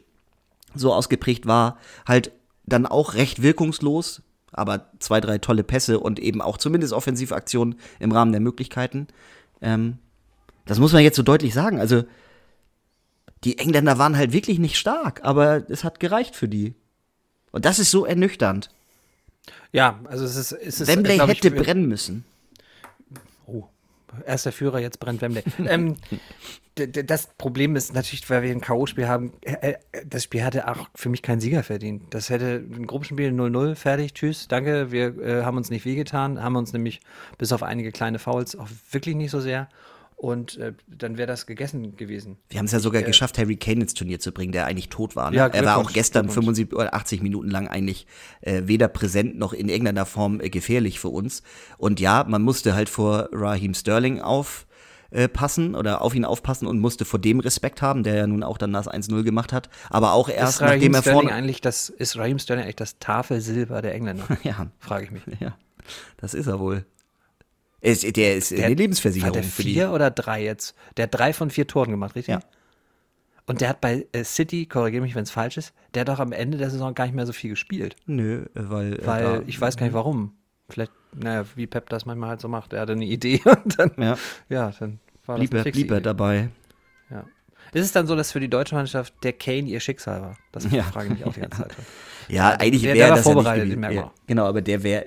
so 0.75 0.95
ausgeprägt 0.95 1.47
war, 1.47 1.79
halt 2.07 2.33
dann 2.65 2.87
auch 2.87 3.15
recht 3.15 3.43
wirkungslos, 3.43 4.23
aber 4.53 4.91
zwei, 4.99 5.21
drei 5.21 5.39
tolle 5.39 5.65
Pässe 5.65 6.01
und 6.01 6.19
eben 6.19 6.41
auch 6.41 6.59
zumindest 6.59 6.93
Offensivaktionen 6.93 7.77
im 7.99 8.13
Rahmen 8.13 8.33
der 8.33 8.41
Möglichkeiten. 8.41 9.07
Ähm, 9.61 9.99
das 10.65 10.79
muss 10.79 10.93
man 10.93 11.03
jetzt 11.03 11.17
so 11.17 11.23
deutlich 11.23 11.55
sagen. 11.55 11.79
Also, 11.79 12.05
die 13.45 13.59
Engländer 13.59 13.99
waren 13.99 14.17
halt 14.17 14.33
wirklich 14.33 14.59
nicht 14.59 14.77
stark, 14.77 15.21
aber 15.23 15.69
es 15.71 15.85
hat 15.85 16.01
gereicht 16.01 16.35
für 16.35 16.49
die. 16.49 16.75
Und 17.53 17.65
das 17.65 17.79
ist 17.79 17.91
so 17.91 18.05
ernüchternd. 18.05 18.71
Ja, 19.73 20.01
also 20.05 20.25
es 20.25 20.37
ist. 20.37 20.53
Es 20.53 20.81
ist 20.81 20.89
Wembley 20.89 21.19
hätte 21.19 21.49
ich, 21.49 21.55
brennen 21.55 21.87
müssen. 21.87 22.25
Erster 24.25 24.53
Führer, 24.53 24.79
jetzt 24.79 25.01
brennt 25.01 25.21
Wembley. 25.23 25.43
ähm, 25.67 25.97
das 26.77 27.29
Problem 27.39 27.75
ist 27.75 27.95
natürlich, 27.95 28.29
weil 28.29 28.43
wir 28.43 28.51
ein 28.51 28.61
K.O.-Spiel 28.61 29.07
haben, 29.07 29.33
äh, 29.43 29.73
äh, 29.93 30.05
das 30.07 30.25
Spiel 30.25 30.45
hatte 30.45 30.69
auch 30.69 30.89
für 30.95 31.09
mich 31.09 31.23
keinen 31.23 31.41
Sieger 31.41 31.63
verdient. 31.63 32.03
Das 32.11 32.29
hätte 32.29 32.63
ein 32.71 32.87
Gruppenspiel 32.87 33.31
0-0, 33.31 33.75
fertig, 33.75 34.13
tschüss, 34.13 34.47
danke, 34.49 34.93
wir 34.93 35.19
äh, 35.19 35.43
haben 35.43 35.57
uns 35.57 35.71
nicht 35.71 35.87
wehgetan, 35.87 36.43
haben 36.43 36.57
uns 36.57 36.73
nämlich 36.73 37.01
bis 37.39 37.53
auf 37.53 37.63
einige 37.63 37.93
kleine 37.93 38.19
Fouls 38.19 38.57
auch 38.57 38.69
wirklich 38.91 39.17
nicht 39.17 39.31
so 39.31 39.41
sehr. 39.41 39.69
Und 40.17 40.57
äh, 40.57 40.73
dann 40.87 41.19
wäre 41.19 41.27
das 41.27 41.45
gegessen 41.45 41.95
gewesen. 41.97 42.39
Wir 42.49 42.59
haben 42.59 42.65
es 42.65 42.73
ja 42.73 42.81
sogar 42.81 43.03
äh, 43.03 43.05
geschafft, 43.05 43.37
Harry 43.37 43.57
Kane 43.57 43.83
ins 43.83 43.93
Turnier 43.93 44.19
zu 44.19 44.33
bringen, 44.33 44.51
der 44.51 44.65
eigentlich 44.65 44.89
tot 44.89 45.15
war. 45.15 45.31
Ne? 45.31 45.37
Ja, 45.37 45.47
er 45.47 45.65
war 45.67 45.77
auch 45.77 45.93
gestern 45.93 46.31
75 46.31 46.75
oder 46.75 46.95
80 46.95 47.23
Minuten 47.23 47.51
lang 47.51 47.69
eigentlich 47.69 48.07
äh, 48.41 48.63
weder 48.65 48.89
präsent 48.89 49.39
noch 49.39 49.53
in 49.53 49.69
irgendeiner 49.69 50.07
Form 50.07 50.41
äh, 50.41 50.49
gefährlich 50.49 51.01
für 51.01 51.11
uns. 51.11 51.43
Und 51.77 52.01
ja, 52.01 52.25
man 52.27 52.41
musste 52.41 52.75
halt 52.75 52.89
vor 52.89 53.29
Raheem 53.31 53.75
Sterling 53.75 54.23
auf 54.23 54.67
äh, 55.11 55.29
passen 55.29 55.75
oder 55.75 56.01
auf 56.01 56.15
ihn 56.15 56.25
aufpassen 56.25 56.67
und 56.67 56.81
musste 56.81 57.05
vor 57.05 57.21
dem 57.21 57.41
Respekt 57.41 57.83
haben, 57.83 58.03
der 58.03 58.15
ja 58.15 58.27
nun 58.27 58.43
auch 58.43 58.57
dann 58.57 58.73
das 58.73 58.89
1-0 58.89 59.23
gemacht 59.23 59.53
hat. 59.53 59.69
Aber 59.91 60.15
auch 60.15 60.31
erst, 60.31 60.63
nachdem 60.63 60.95
er 60.95 61.03
vorne. 61.03 61.31
Eigentlich 61.31 61.61
das, 61.61 61.91
ist 61.91 62.17
Raheem 62.17 62.39
Sterling 62.39 62.65
eigentlich 62.65 62.77
das 62.77 62.99
Tafelsilber 62.99 63.83
der 63.83 63.95
Engländer? 63.95 64.27
ja. 64.43 64.69
Frage 64.79 65.05
ich 65.05 65.11
mich. 65.11 65.25
Ja, 65.41 65.57
das 66.17 66.33
ist 66.33 66.47
er 66.47 66.59
wohl. 66.59 66.87
Ist, 67.81 68.17
der 68.17 68.37
ist 68.37 68.51
der, 68.51 68.67
eine 68.67 68.75
Lebensversicherung. 68.75 69.29
Hat 69.29 69.37
der 69.37 69.43
vier 69.43 69.93
oder 69.93 70.11
drei 70.11 70.43
jetzt? 70.43 70.75
Der 70.97 71.05
hat 71.05 71.15
drei 71.15 71.33
von 71.33 71.51
vier 71.51 71.67
Toren 71.67 71.91
gemacht, 71.91 72.15
richtig? 72.17 72.35
Ja. 72.35 72.41
Und 73.47 73.61
der 73.61 73.69
hat 73.69 73.81
bei 73.81 74.07
äh, 74.13 74.25
City, 74.25 74.67
korrigiere 74.67 75.03
mich, 75.03 75.15
wenn 75.15 75.23
es 75.23 75.31
falsch 75.31 75.57
ist, 75.57 75.73
der 75.95 76.01
hat 76.01 76.09
doch 76.09 76.19
am 76.19 76.33
Ende 76.33 76.59
der 76.59 76.69
Saison 76.69 76.95
gar 76.95 77.05
nicht 77.05 77.15
mehr 77.15 77.27
so 77.27 77.33
viel 77.33 77.51
gespielt. 77.51 77.95
Nö, 78.07 78.47
weil. 78.55 78.99
Weil 79.05 79.23
da, 79.23 79.43
ich 79.47 79.61
weiß 79.61 79.77
gar 79.77 79.87
nicht 79.87 79.95
warum. 79.95 80.33
Vielleicht, 80.69 80.91
naja, 81.15 81.45
wie 81.55 81.69
Pep 81.69 81.89
das 81.91 82.07
manchmal 82.07 82.31
halt 82.31 82.41
so 82.41 82.49
macht. 82.49 82.73
Er 82.73 82.81
hatte 82.81 82.93
eine 82.93 83.05
Idee 83.05 83.41
und 83.45 83.79
dann. 83.79 83.93
Ja, 83.99 84.19
ja 84.49 84.73
dann 84.79 84.99
war 85.27 85.37
blieb 85.37 85.53
das 85.53 85.67
er, 85.67 85.73
blieb 85.73 85.91
er 85.93 86.01
dabei. 86.01 86.49
Ja. 87.09 87.25
Ist 87.73 87.85
es 87.85 87.93
dann 87.93 88.07
so, 88.07 88.17
dass 88.17 88.33
für 88.33 88.41
die 88.41 88.49
deutsche 88.49 88.75
Mannschaft 88.75 89.15
der 89.23 89.33
Kane 89.33 89.69
ihr 89.69 89.81
Schicksal 89.81 90.23
war? 90.23 90.37
Das 90.51 90.71
ja. 90.71 90.83
frage 90.83 91.09
ich 91.09 91.13
mich 91.15 91.25
auch 91.25 91.35
die 91.35 91.41
ganze 91.41 91.63
Zeit. 91.63 91.75
ja, 92.29 92.51
eigentlich 92.51 92.83
wäre 92.83 93.11
das 93.11 93.23
vorbereitet 93.23 93.69
ja 93.69 93.77
nicht 93.77 93.97
ja, 93.97 94.13
Genau, 94.27 94.47
aber 94.47 94.61
der 94.61 94.83
wäre, 94.83 95.07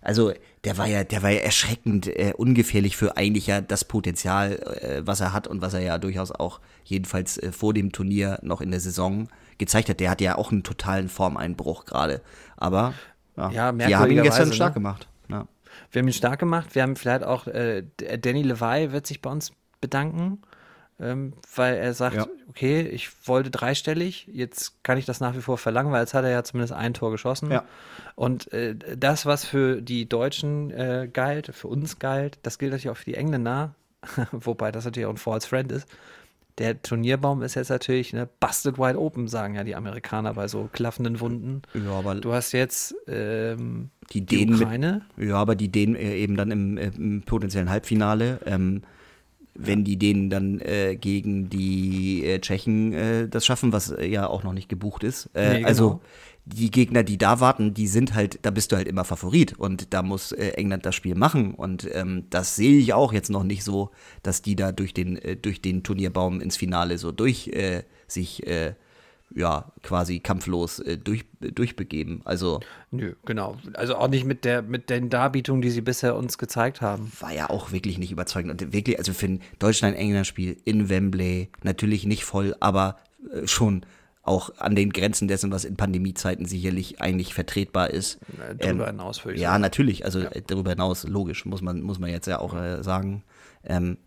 also 0.00 0.32
der 0.64 0.78
war 0.78 0.86
ja, 0.86 1.04
der 1.04 1.22
war 1.22 1.30
ja 1.30 1.40
erschreckend 1.40 2.06
äh, 2.06 2.32
ungefährlich 2.36 2.96
für 2.96 3.16
eigentlich 3.16 3.46
ja 3.46 3.60
das 3.60 3.84
Potenzial, 3.84 4.52
äh, 4.80 5.02
was 5.04 5.20
er 5.20 5.32
hat 5.32 5.46
und 5.46 5.60
was 5.60 5.74
er 5.74 5.80
ja 5.80 5.98
durchaus 5.98 6.30
auch 6.30 6.60
jedenfalls 6.84 7.38
äh, 7.38 7.52
vor 7.52 7.74
dem 7.74 7.92
Turnier 7.92 8.38
noch 8.42 8.60
in 8.60 8.70
der 8.70 8.80
Saison 8.80 9.28
gezeigt 9.58 9.88
hat. 9.88 10.00
Der 10.00 10.10
hat 10.10 10.20
ja 10.20 10.36
auch 10.36 10.52
einen 10.52 10.62
totalen 10.62 11.08
Formeinbruch 11.08 11.84
gerade. 11.84 12.22
Aber 12.56 12.94
ja, 13.36 13.50
ja 13.50 13.78
wir 13.78 13.98
haben 13.98 14.10
ihn 14.10 14.22
gestern 14.22 14.52
stark 14.52 14.70
ne? 14.70 14.74
gemacht. 14.74 15.08
Ja. 15.28 15.46
Wir 15.90 16.00
haben 16.00 16.08
ihn 16.08 16.14
stark 16.14 16.38
gemacht. 16.38 16.74
Wir 16.74 16.82
haben 16.82 16.96
vielleicht 16.96 17.24
auch 17.24 17.46
äh, 17.46 17.84
Danny 18.18 18.42
Levi 18.42 18.92
wird 18.92 19.06
sich 19.06 19.20
bei 19.20 19.30
uns 19.30 19.52
bedanken 19.80 20.40
ähm, 21.00 21.32
weil 21.56 21.76
er 21.76 21.92
sagt, 21.92 22.16
ja. 22.16 22.26
okay, 22.48 22.82
ich 22.82 23.10
wollte 23.26 23.50
dreistellig, 23.50 24.28
jetzt 24.32 24.82
kann 24.84 24.96
ich 24.96 25.04
das 25.04 25.20
nach 25.20 25.34
wie 25.36 25.40
vor 25.40 25.58
verlangen, 25.58 25.92
weil 25.92 26.00
jetzt 26.00 26.14
hat 26.14 26.24
er 26.24 26.30
ja 26.30 26.44
zumindest 26.44 26.72
ein 26.72 26.94
Tor 26.94 27.10
geschossen. 27.10 27.50
Ja. 27.50 27.64
Und 28.14 28.52
äh, 28.52 28.76
das, 28.96 29.26
was 29.26 29.44
für 29.44 29.82
die 29.82 30.08
Deutschen 30.08 30.70
äh, 30.70 31.08
galt, 31.12 31.54
für 31.54 31.68
uns 31.68 31.98
galt, 31.98 32.38
das 32.42 32.58
gilt 32.58 32.72
natürlich 32.72 32.90
auch 32.90 32.96
für 32.96 33.06
die 33.10 33.16
Engländer, 33.16 33.74
wobei 34.30 34.70
das 34.70 34.84
natürlich 34.84 35.06
auch 35.06 35.12
ein 35.12 35.16
False 35.16 35.48
Friend 35.48 35.72
ist. 35.72 35.88
Der 36.58 36.80
Turnierbaum 36.80 37.42
ist 37.42 37.56
jetzt 37.56 37.70
natürlich 37.70 38.12
ne, 38.12 38.28
busted 38.38 38.78
wide 38.78 38.96
open, 38.96 39.26
sagen 39.26 39.56
ja 39.56 39.64
die 39.64 39.74
Amerikaner 39.74 40.34
bei 40.34 40.46
so 40.46 40.68
klaffenden 40.72 41.18
Wunden. 41.18 41.62
Ja, 41.74 41.90
aber 41.90 42.14
du 42.14 42.32
hast 42.32 42.52
jetzt 42.52 42.94
ähm, 43.08 43.90
die, 44.12 44.24
die 44.24 44.48
Ukraine. 44.48 45.02
Mit, 45.16 45.30
ja, 45.30 45.34
aber 45.34 45.56
die 45.56 45.72
Dänen 45.72 45.96
äh, 45.96 46.14
eben 46.14 46.36
dann 46.36 46.52
im, 46.52 46.78
im 46.78 47.22
potenziellen 47.22 47.70
Halbfinale. 47.70 48.38
Ähm, 48.46 48.82
wenn 49.54 49.84
die 49.84 49.96
denen 49.96 50.30
dann 50.30 50.60
äh, 50.60 50.96
gegen 50.96 51.48
die 51.48 52.24
äh, 52.24 52.40
Tschechen 52.40 52.92
äh, 52.92 53.28
das 53.28 53.46
schaffen, 53.46 53.72
was 53.72 53.90
äh, 53.90 54.06
ja 54.06 54.26
auch 54.26 54.42
noch 54.42 54.52
nicht 54.52 54.68
gebucht 54.68 55.04
ist. 55.04 55.30
Äh, 55.34 55.60
nee, 55.60 55.64
also 55.64 55.88
genau. 55.88 56.02
die 56.46 56.70
Gegner, 56.70 57.02
die 57.04 57.18
da 57.18 57.40
warten, 57.40 57.72
die 57.72 57.86
sind 57.86 58.14
halt, 58.14 58.40
da 58.42 58.50
bist 58.50 58.72
du 58.72 58.76
halt 58.76 58.88
immer 58.88 59.04
Favorit 59.04 59.52
und 59.58 59.94
da 59.94 60.02
muss 60.02 60.32
äh, 60.32 60.50
England 60.50 60.84
das 60.86 60.94
Spiel 60.94 61.14
machen 61.14 61.54
und 61.54 61.88
ähm, 61.92 62.24
das 62.30 62.56
sehe 62.56 62.78
ich 62.78 62.92
auch 62.94 63.12
jetzt 63.12 63.30
noch 63.30 63.44
nicht 63.44 63.64
so, 63.64 63.90
dass 64.22 64.42
die 64.42 64.56
da 64.56 64.72
durch 64.72 64.92
den 64.92 65.20
durch 65.40 65.62
den 65.62 65.82
Turnierbaum 65.82 66.40
ins 66.40 66.56
Finale 66.56 66.98
so 66.98 67.12
durch 67.12 67.50
sich 68.06 68.42
ja, 69.34 69.72
quasi 69.82 70.20
kampflos 70.20 70.78
äh, 70.78 70.96
durch, 70.96 71.24
durchbegeben. 71.40 72.22
Also. 72.24 72.60
Nö, 72.90 73.14
genau. 73.24 73.56
Also 73.74 73.96
auch 73.96 74.08
nicht 74.08 74.24
mit 74.24 74.44
der, 74.44 74.62
mit 74.62 74.90
den 74.90 75.10
Darbietungen, 75.10 75.60
die 75.62 75.70
sie 75.70 75.80
bisher 75.80 76.14
uns 76.16 76.38
gezeigt 76.38 76.80
haben. 76.80 77.10
War 77.20 77.32
ja 77.32 77.50
auch 77.50 77.72
wirklich 77.72 77.98
nicht 77.98 78.12
überzeugend. 78.12 78.62
Und 78.62 78.72
wirklich, 78.72 78.98
also 78.98 79.12
für 79.12 79.26
ein 79.26 79.40
Deutschland-England-Spiel 79.58 80.56
in 80.64 80.88
Wembley, 80.88 81.50
natürlich 81.62 82.06
nicht 82.06 82.24
voll, 82.24 82.54
aber 82.60 82.96
äh, 83.32 83.46
schon 83.46 83.84
auch 84.22 84.50
an 84.58 84.74
den 84.74 84.90
Grenzen 84.90 85.28
dessen, 85.28 85.50
was 85.52 85.64
in 85.66 85.76
Pandemiezeiten 85.76 86.46
sicherlich 86.46 87.00
eigentlich 87.02 87.34
vertretbar 87.34 87.90
ist. 87.90 88.20
Äh, 88.50 88.54
Darüber 88.56 88.86
hinaus 88.86 89.22
würde 89.24 89.36
ich 89.36 89.42
Ja, 89.42 89.50
sagen. 89.50 89.62
natürlich. 89.62 90.04
Also 90.04 90.20
äh, 90.20 90.42
darüber 90.46 90.70
hinaus, 90.70 91.04
logisch, 91.06 91.44
muss 91.44 91.60
man, 91.60 91.82
muss 91.82 91.98
man 91.98 92.08
jetzt 92.10 92.26
ja 92.26 92.38
auch 92.38 92.54
äh, 92.54 92.82
sagen. 92.82 93.22
Ähm, 93.64 93.98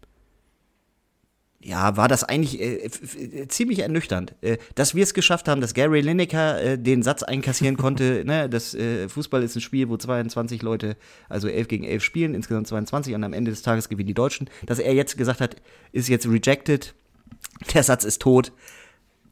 ja, 1.68 1.98
war 1.98 2.08
das 2.08 2.24
eigentlich 2.24 2.62
äh, 2.62 3.48
ziemlich 3.50 3.80
ernüchternd. 3.80 4.36
Äh, 4.40 4.58
dass 4.76 4.96
wir 4.96 5.04
es 5.04 5.14
geschafft 5.14 5.50
haben, 5.50 5.60
dass 5.60 5.74
Gary 5.74 6.00
Lineker 6.00 6.62
äh, 6.62 6.78
den 6.80 7.04
Satz 7.04 7.24
einkassieren 7.24 7.76
konnte, 7.76 8.24
ne, 8.26 8.48
dass 8.48 8.74
äh, 8.74 9.10
Fußball 9.10 9.44
ist 9.44 9.58
ein 9.58 9.62
Spiel, 9.62 9.90
wo 9.90 9.98
22 9.98 10.62
Leute, 10.62 10.96
also 11.28 11.50
11 11.50 11.68
gegen 11.68 11.84
11 11.84 12.04
spielen, 12.04 12.36
insgesamt 12.36 12.68
22 12.68 13.14
und 13.16 13.24
am 13.26 13.34
Ende 13.34 13.52
des 13.52 13.64
Tages 13.64 13.90
gewinnen 13.90 14.08
die 14.08 14.14
Deutschen. 14.14 14.50
Dass 14.66 14.80
er 14.80 14.94
jetzt 14.94 15.18
gesagt 15.18 15.42
hat, 15.42 15.58
ist 15.92 16.08
jetzt 16.08 16.26
rejected, 16.26 16.96
der 17.74 17.84
Satz 17.84 18.06
ist 18.06 18.22
tot. 18.22 18.54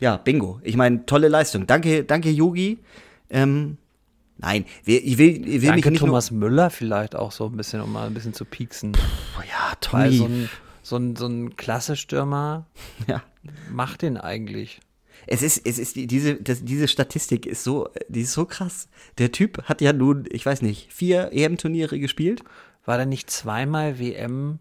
Ja, 0.02 0.18
bingo. 0.18 0.60
Ich 0.62 0.76
meine, 0.76 1.06
tolle 1.06 1.30
Leistung. 1.30 1.68
Danke, 1.68 2.04
danke 2.04 2.30
Yogi. 2.32 2.80
Ähm, 3.30 3.78
nein, 4.40 4.66
ich 4.84 5.18
will, 5.18 5.48
ich 5.48 5.48
will 5.48 5.54
mich 5.54 5.64
Danke 5.68 5.92
nicht 5.92 6.00
Thomas 6.02 6.32
Müller 6.32 6.70
vielleicht 6.70 7.16
auch 7.16 7.32
so 7.32 7.46
ein 7.46 7.56
bisschen, 7.56 7.80
um 7.80 7.94
mal 7.94 8.08
ein 8.08 8.14
bisschen 8.14 8.34
zu 8.34 8.44
pieksen. 8.44 8.92
Oh 9.40 9.42
ja, 9.42 9.72
Weil 9.92 10.10
Tommy. 10.10 10.18
so 10.18 10.26
ein, 10.26 10.50
so 10.86 10.98
ein, 10.98 11.16
so 11.16 11.26
ein 11.26 11.56
Klasse-Stürmer 11.56 12.68
ja. 13.08 13.24
macht 13.72 14.04
den 14.04 14.18
eigentlich. 14.18 14.80
Es 15.26 15.42
ist, 15.42 15.66
es 15.66 15.80
ist 15.80 15.96
die, 15.96 16.06
diese, 16.06 16.36
das, 16.36 16.64
diese 16.64 16.88
Statistik 16.88 17.48
ist 17.48 17.64
so, 17.64 17.90
die 18.08 18.22
ist 18.22 18.34
so 18.34 18.46
krass. 18.46 18.88
Der 19.18 19.32
Typ 19.32 19.64
hat 19.64 19.82
ja 19.82 19.94
nun, 19.94 20.26
ich 20.30 20.46
weiß 20.46 20.62
nicht, 20.62 20.94
vier 20.94 21.32
EM-Turniere 21.32 22.00
gespielt. 22.00 22.44
War 22.86 22.98
der 22.98 23.08
nicht 23.08 23.32
zweimal 23.32 23.98
WM? 23.98 24.60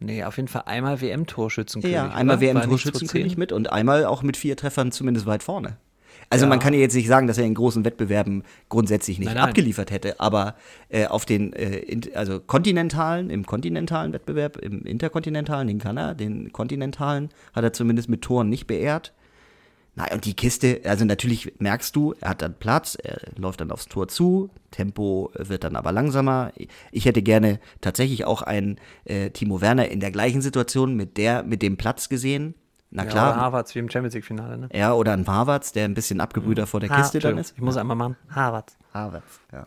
Nee, 0.00 0.24
auf 0.24 0.36
jeden 0.38 0.48
Fall 0.48 0.62
einmal 0.66 1.00
WM-Torschützenkönig. 1.00 1.94
Ja, 1.94 2.10
einmal 2.10 2.40
WM-Torschützenkönig 2.40 3.34
2010? 3.34 3.38
mit 3.38 3.52
und 3.52 3.70
einmal 3.70 4.06
auch 4.06 4.22
mit 4.22 4.36
vier 4.36 4.56
Treffern 4.56 4.90
zumindest 4.90 5.26
weit 5.26 5.44
vorne. 5.44 5.76
Also 6.30 6.44
Ja. 6.44 6.48
man 6.50 6.58
kann 6.58 6.74
ja 6.74 6.80
jetzt 6.80 6.94
nicht 6.94 7.08
sagen, 7.08 7.26
dass 7.26 7.38
er 7.38 7.44
in 7.46 7.54
großen 7.54 7.84
Wettbewerben 7.84 8.42
grundsätzlich 8.68 9.18
nicht 9.18 9.26
Nein, 9.26 9.36
nein. 9.36 9.48
abgeliefert 9.48 9.90
hätte, 9.90 10.20
aber 10.20 10.56
äh, 10.90 11.06
auf 11.06 11.24
den 11.24 11.52
äh, 11.54 11.78
in, 11.78 12.02
also 12.14 12.38
kontinentalen, 12.40 13.30
im 13.30 13.46
kontinentalen 13.46 14.12
Wettbewerb, 14.12 14.58
im 14.58 14.82
interkontinentalen, 14.84 15.68
den 15.68 15.78
kann 15.78 15.96
er, 15.96 16.14
den 16.14 16.52
kontinentalen 16.52 17.30
hat 17.54 17.64
er 17.64 17.72
zumindest 17.72 18.08
mit 18.08 18.22
Toren 18.22 18.48
nicht 18.50 18.66
beehrt. 18.66 19.14
Na, 19.94 20.06
und 20.12 20.26
die 20.26 20.34
Kiste, 20.34 20.82
also 20.84 21.04
natürlich 21.04 21.54
merkst 21.58 21.96
du, 21.96 22.14
er 22.20 22.28
hat 22.30 22.42
dann 22.42 22.54
Platz, 22.54 22.96
er 23.02 23.18
läuft 23.36 23.60
dann 23.60 23.72
aufs 23.72 23.86
Tor 23.86 24.06
zu, 24.06 24.48
Tempo 24.70 25.32
wird 25.34 25.64
dann 25.64 25.74
aber 25.74 25.90
langsamer. 25.90 26.52
Ich 26.92 27.04
hätte 27.06 27.22
gerne 27.22 27.58
tatsächlich 27.80 28.24
auch 28.24 28.42
einen 28.42 28.76
äh, 29.06 29.30
Timo 29.30 29.60
Werner 29.60 29.88
in 29.88 29.98
der 29.98 30.12
gleichen 30.12 30.40
Situation 30.40 30.94
mit 30.94 31.16
der, 31.16 31.42
mit 31.42 31.62
dem 31.62 31.76
Platz 31.76 32.08
gesehen. 32.08 32.54
Na 32.90 33.04
Ja, 33.04 33.10
klar, 33.10 33.32
oder 33.32 33.40
Harvards 33.42 33.74
wie 33.74 33.80
im 33.80 33.90
Champions 33.90 34.14
League-Finale, 34.14 34.58
ne? 34.58 34.68
ja, 34.72 34.94
oder 34.94 35.12
ein 35.12 35.26
Harvards, 35.26 35.72
der 35.72 35.84
ein 35.84 35.94
bisschen 35.94 36.20
abgebrühter 36.20 36.66
vor 36.66 36.80
der 36.80 36.88
Kiste 36.88 37.18
dann 37.18 37.36
ist. 37.38 37.54
Ich 37.54 37.62
muss 37.62 37.76
einmal 37.76 37.96
machen. 37.96 38.16
Harvards. 38.30 38.76
Harvards, 38.94 39.40
ja. 39.52 39.66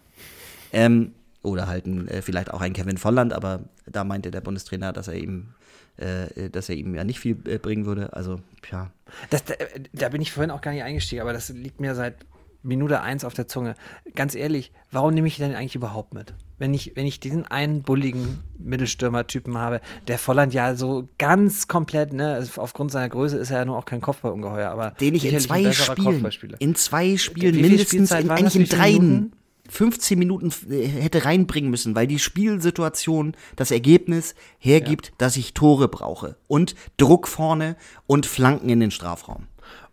Ähm, 0.74 1.14
oder 1.44 1.68
halt 1.68 1.86
ein, 1.86 2.08
äh, 2.08 2.22
vielleicht 2.22 2.52
auch 2.52 2.62
ein 2.62 2.74
Kevin 2.74 2.98
Volland, 2.98 3.34
aber 3.34 3.62
da 3.86 4.04
meinte 4.04 4.32
der 4.32 4.42
Bundestrainer, 4.42 4.94
dass 4.94 5.08
er 5.08 5.16
ihm, 5.16 5.54
äh, 5.98 6.50
dass 6.50 6.70
er 6.70 6.76
ihm 6.76 6.96
ja 6.96 7.04
nicht 7.04 7.20
viel 7.20 7.38
äh, 7.46 7.58
bringen 7.58 7.86
würde. 7.86 8.14
Also, 8.14 8.40
ja. 8.72 8.92
Das, 9.30 9.44
da, 9.44 9.54
da 9.94 10.10
bin 10.10 10.22
ich 10.22 10.32
vorhin 10.32 10.52
auch 10.52 10.62
gar 10.62 10.72
nicht 10.72 10.84
eingestiegen, 10.84 11.22
aber 11.22 11.34
das 11.34 11.50
liegt 11.50 11.80
mir 11.80 11.94
seit 11.96 12.16
Minute 12.64 13.02
eins 13.02 13.26
auf 13.26 13.34
der 13.34 13.48
Zunge. 13.48 13.76
Ganz 14.16 14.36
ehrlich, 14.36 14.72
warum 14.92 15.14
nehme 15.14 15.28
ich 15.28 15.38
den 15.38 15.56
eigentlich 15.56 15.76
überhaupt 15.76 16.14
mit? 16.14 16.34
Wenn 16.60 16.74
ich, 16.74 16.96
wenn 16.96 17.08
ich 17.08 17.20
diesen 17.20 17.48
einen 17.48 17.82
bulligen 17.82 18.44
Mittelstürmer-Typen 18.60 19.58
habe, 19.58 19.82
der 20.08 20.20
Volland 20.20 20.54
ja 20.54 20.76
so 20.76 21.10
ganz 21.18 21.68
komplett, 21.68 22.14
ne, 22.14 22.34
also 22.34 22.62
aufgrund 22.62 22.92
seiner 22.92 23.10
Größe 23.10 23.38
ist 23.38 23.50
er 23.50 23.60
ja 23.60 23.66
nur 23.66 23.78
auch 23.78 23.86
kein 23.86 24.02
Kopfballungeheuer, 24.02 24.70
aber 24.70 24.92
Den 25.00 25.16
ich 25.16 25.26
in 25.26 25.40
zwei 25.40 25.72
Spielen, 25.72 26.28
in 26.60 26.76
zwei 26.76 27.18
Spielen 27.18 27.60
mindestens, 27.60 28.12
in, 28.12 28.30
eigentlich 28.30 28.56
in 28.56 28.66
dreien, 28.66 29.10
Minuten? 29.10 29.34
15 29.72 30.20
Minuten 30.20 30.54
äh, 30.70 30.86
hätte 30.86 31.26
reinbringen 31.26 31.72
müssen, 31.72 31.96
weil 31.96 32.06
die 32.06 32.20
Spielsituation 32.20 33.36
das 33.56 33.72
Ergebnis 33.72 34.36
hergibt, 34.60 35.14
dass 35.18 35.38
ich 35.38 35.54
Tore 35.54 35.88
brauche 35.88 36.36
und 36.48 36.76
Druck 36.98 37.28
vorne 37.28 37.78
und 38.06 38.26
Flanken 38.26 38.70
in 38.70 38.82
den 38.82 38.92
Strafraum. 38.92 39.48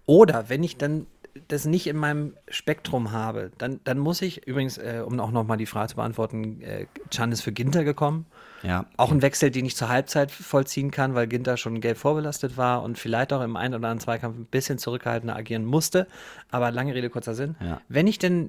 Oder 0.04 0.48
wenn 0.48 0.64
ich 0.64 0.76
dann 0.76 1.07
das 1.48 1.64
nicht 1.64 1.87
in 1.87 1.96
meinem 1.96 2.35
Spektrum 2.48 3.12
habe, 3.12 3.51
dann, 3.59 3.81
dann 3.85 3.98
muss 3.98 4.22
ich, 4.22 4.46
übrigens, 4.46 4.79
äh, 4.79 5.03
um 5.05 5.18
auch 5.20 5.31
nochmal 5.31 5.57
die 5.57 5.66
Frage 5.66 5.88
zu 5.88 5.96
beantworten, 5.96 6.61
äh, 6.61 6.87
Can 7.11 7.33
ist 7.33 7.42
für 7.42 7.53
Ginter 7.53 7.85
gekommen. 7.85 8.27
Ja. 8.62 8.87
Auch 8.96 9.12
ein 9.12 9.22
Wechsel, 9.22 9.51
den 9.51 9.64
ich 9.64 9.77
zur 9.77 9.88
Halbzeit 9.88 10.31
vollziehen 10.31 10.90
kann, 10.90 11.14
weil 11.14 11.27
Ginter 11.29 11.57
schon 11.57 11.81
gelb 11.81 11.98
vorbelastet 11.98 12.57
war 12.57 12.83
und 12.83 12.98
vielleicht 12.98 13.33
auch 13.33 13.42
im 13.42 13.57
einen 13.57 13.74
oder 13.74 13.88
anderen 13.88 14.01
Zweikampf 14.01 14.37
ein 14.37 14.46
bisschen 14.46 14.79
zurückgehaltener 14.79 15.37
agieren 15.37 15.64
musste. 15.64 16.07
Aber 16.51 16.70
lange 16.70 16.94
Rede, 16.94 17.11
kurzer 17.11 17.35
Sinn. 17.35 17.57
Ja. 17.61 17.81
Wenn 17.88 18.07
ich 18.07 18.18
denn, 18.18 18.48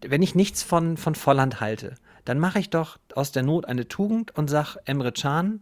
wenn 0.00 0.22
ich 0.22 0.34
nichts 0.34 0.62
von, 0.62 0.96
von 0.96 1.14
Volland 1.14 1.60
halte, 1.60 1.96
dann 2.24 2.38
mache 2.38 2.58
ich 2.58 2.70
doch 2.70 2.98
aus 3.14 3.32
der 3.32 3.42
Not 3.42 3.66
eine 3.66 3.88
Tugend 3.88 4.34
und 4.36 4.48
sage 4.48 4.78
Emre 4.84 5.12
Can, 5.12 5.60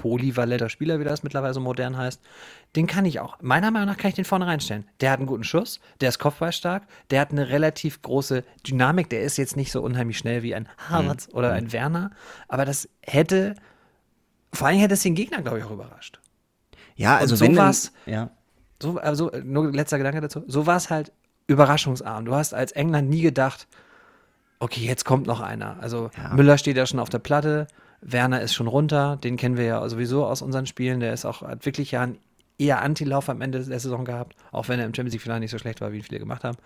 polyvalenter 0.00 0.68
Spieler, 0.68 1.00
wie 1.00 1.04
das 1.04 1.22
mittlerweile 1.22 1.54
so 1.54 1.60
modern 1.60 1.96
heißt, 1.96 2.20
den 2.76 2.86
kann 2.86 3.04
ich 3.04 3.20
auch. 3.20 3.36
Meiner 3.40 3.70
Meinung 3.70 3.88
nach 3.88 3.96
kann 3.96 4.10
ich 4.10 4.14
den 4.14 4.24
vorne 4.24 4.46
reinstellen. 4.46 4.86
Der 5.00 5.10
hat 5.10 5.18
einen 5.18 5.26
guten 5.26 5.44
Schuss, 5.44 5.80
der 6.00 6.08
ist 6.10 6.18
kopfballstark, 6.18 6.84
der 7.10 7.20
hat 7.20 7.30
eine 7.32 7.48
relativ 7.48 8.00
große 8.02 8.44
Dynamik, 8.66 9.10
der 9.10 9.22
ist 9.22 9.36
jetzt 9.36 9.56
nicht 9.56 9.72
so 9.72 9.82
unheimlich 9.82 10.18
schnell 10.18 10.42
wie 10.42 10.54
ein 10.54 10.68
Havertz 10.88 11.28
oder 11.32 11.52
ein 11.52 11.72
Werner, 11.72 12.10
aber 12.48 12.64
das 12.64 12.88
hätte, 13.02 13.54
vor 14.52 14.68
allem 14.68 14.78
hätte 14.78 14.94
es 14.94 15.02
den 15.02 15.14
Gegner, 15.14 15.42
glaube 15.42 15.58
ich, 15.58 15.64
auch 15.64 15.70
überrascht. 15.72 16.20
Ja, 16.96 17.16
also 17.16 17.36
so 17.36 17.44
wenn 17.44 17.54
dann- 17.54 17.66
war's. 17.66 17.92
ja. 18.06 18.30
So, 18.80 18.98
also 18.98 19.32
nur 19.42 19.72
letzter 19.72 19.98
Gedanke 19.98 20.20
dazu. 20.20 20.44
So 20.46 20.66
war 20.66 20.76
es 20.76 20.88
halt 20.88 21.10
überraschungsarm. 21.48 22.24
Du 22.24 22.34
hast 22.36 22.54
als 22.54 22.70
England 22.72 23.08
nie 23.10 23.22
gedacht, 23.22 23.66
okay, 24.60 24.82
jetzt 24.84 25.04
kommt 25.04 25.26
noch 25.26 25.40
einer. 25.40 25.78
Also 25.80 26.10
Ja. 26.16 26.32
Müller 26.34 26.58
steht 26.58 26.76
ja 26.76 26.86
schon 26.86 27.00
auf 27.00 27.08
der 27.08 27.18
Platte, 27.18 27.66
Werner 28.00 28.40
ist 28.42 28.54
schon 28.54 28.66
runter, 28.68 29.16
den 29.16 29.36
kennen 29.36 29.56
wir 29.56 29.64
ja 29.64 29.88
sowieso 29.88 30.24
aus 30.26 30.42
unseren 30.42 30.66
Spielen. 30.66 31.00
Der 31.00 31.12
ist 31.12 31.24
auch, 31.24 31.42
hat 31.42 31.66
wirklich 31.66 31.90
ja 31.90 32.02
einen 32.02 32.18
eher 32.58 32.82
Antilauf 32.82 33.28
am 33.28 33.40
Ende 33.40 33.64
der 33.64 33.80
Saison 33.80 34.04
gehabt, 34.04 34.36
auch 34.52 34.68
wenn 34.68 34.78
er 34.80 34.86
im 34.86 34.94
Champions 34.94 35.12
League-Finale 35.14 35.40
nicht 35.40 35.50
so 35.50 35.58
schlecht 35.58 35.80
war, 35.80 35.92
wie 35.92 36.02
viele 36.02 36.18
gemacht 36.18 36.44
haben. 36.44 36.56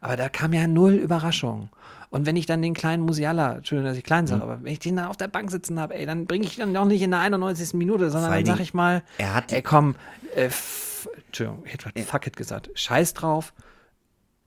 Aber 0.00 0.16
da 0.16 0.28
kam 0.28 0.52
ja 0.52 0.66
null 0.66 0.94
Überraschung. 0.94 1.70
Und 2.10 2.26
wenn 2.26 2.36
ich 2.36 2.44
dann 2.46 2.60
den 2.60 2.74
kleinen 2.74 3.02
Musiala, 3.02 3.56
Entschuldigung, 3.56 3.88
dass 3.90 3.96
ich 3.98 4.04
klein 4.04 4.24
Mhm. 4.24 4.28
sage, 4.28 4.42
aber 4.42 4.62
wenn 4.62 4.72
ich 4.72 4.78
den 4.78 4.96
da 4.96 5.08
auf 5.08 5.16
der 5.16 5.28
Bank 5.28 5.50
sitzen 5.50 5.80
habe, 5.80 5.94
ey, 5.94 6.04
dann 6.06 6.26
bringe 6.26 6.44
ich 6.44 6.56
dann 6.56 6.72
noch 6.72 6.84
nicht 6.84 7.00
in 7.02 7.10
der 7.10 7.20
91. 7.20 7.74
Minute, 7.78 8.10
sondern 8.10 8.30
dann 8.30 8.44
sage 8.46 8.62
ich 8.62 8.74
mal, 8.74 9.02
er 9.18 9.34
hat 9.34 9.52
ey, 9.52 9.62
komm, 9.62 9.96
äh, 10.36 10.50
Entschuldigung, 11.26 11.62
ich 11.66 11.72
hätte 11.72 11.90
fuck 12.04 12.26
it 12.26 12.36
gesagt. 12.36 12.70
Scheiß 12.74 13.14
drauf, 13.14 13.54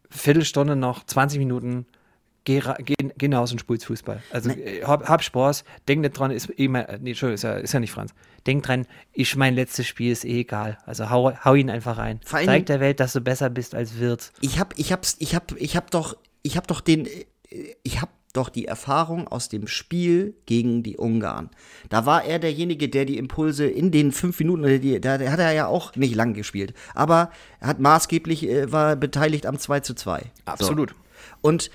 Viertelstunde 0.09 0.75
noch, 0.75 1.05
20 1.05 1.39
Minuten, 1.39 1.85
geh, 2.47 2.61
geh, 2.79 2.95
geh 3.17 3.27
nach 3.27 3.39
Hause 3.39 3.55
und 3.55 3.59
spielst 3.59 3.85
Fußball. 3.85 4.21
Also 4.31 4.49
äh, 4.51 4.83
hab, 4.83 5.07
hab 5.07 5.21
Spaß, 5.21 5.65
denk 5.87 6.01
nicht 6.01 6.17
dran, 6.17 6.31
ist 6.31 6.49
eh 6.57 6.67
mein, 6.69 6.85
äh, 6.85 6.97
nee, 7.01 7.09
Entschuldigung, 7.09 7.35
ist 7.35 7.43
ja, 7.43 7.53
ist 7.57 7.73
ja 7.73 7.79
nicht 7.79 7.91
Franz. 7.91 8.13
Denk 8.47 8.63
dran, 8.63 8.87
ich 9.11 9.35
mein 9.35 9.53
letztes 9.53 9.85
Spiel 9.85 10.13
ist 10.13 10.23
eh 10.23 10.39
egal. 10.41 10.77
Also 10.85 11.09
hau, 11.09 11.33
hau 11.43 11.53
ihn 11.53 11.69
einfach 11.69 11.97
rein. 11.97 12.21
Vor 12.23 12.39
Zeig 12.41 12.65
der 12.67 12.79
Welt, 12.79 13.01
dass 13.01 13.13
du 13.13 13.21
besser 13.21 13.49
bist 13.49 13.75
als 13.75 13.99
Wirt. 13.99 14.31
Ich 14.39 14.59
hab, 14.59 14.73
ich 14.77 14.93
hab's, 14.93 15.17
ich 15.19 15.35
hab, 15.35 15.51
ich 15.57 15.75
hab 15.75 15.91
doch, 15.91 16.15
ich 16.41 16.55
hab 16.55 16.67
doch 16.67 16.79
den, 16.79 17.05
äh, 17.05 17.25
ich 17.83 18.01
hab 18.01 18.09
doch 18.31 18.49
die 18.49 18.65
Erfahrung 18.65 19.27
aus 19.27 19.49
dem 19.49 19.67
Spiel 19.67 20.35
gegen 20.45 20.83
die 20.83 20.95
Ungarn. 20.95 21.49
Da 21.89 22.05
war 22.05 22.23
er 22.23 22.39
derjenige, 22.39 22.87
der 22.87 23.03
die 23.03 23.17
Impulse 23.17 23.65
in 23.65 23.91
den 23.91 24.11
fünf 24.11 24.39
Minuten, 24.39 25.01
da, 25.01 25.13
hat 25.13 25.39
er 25.39 25.51
ja 25.51 25.67
auch 25.67 25.95
nicht 25.95 26.15
lang 26.15 26.33
gespielt. 26.33 26.73
Aber 26.93 27.31
er 27.59 27.67
hat 27.67 27.79
maßgeblich, 27.79 28.47
äh, 28.47 28.71
war 28.71 28.95
beteiligt 28.95 29.45
am 29.45 29.57
2 29.57 29.81
zu 29.81 29.95
2. 29.95 30.31
Absolut. 30.45 30.91
So. 30.91 30.95
Und 31.41 31.71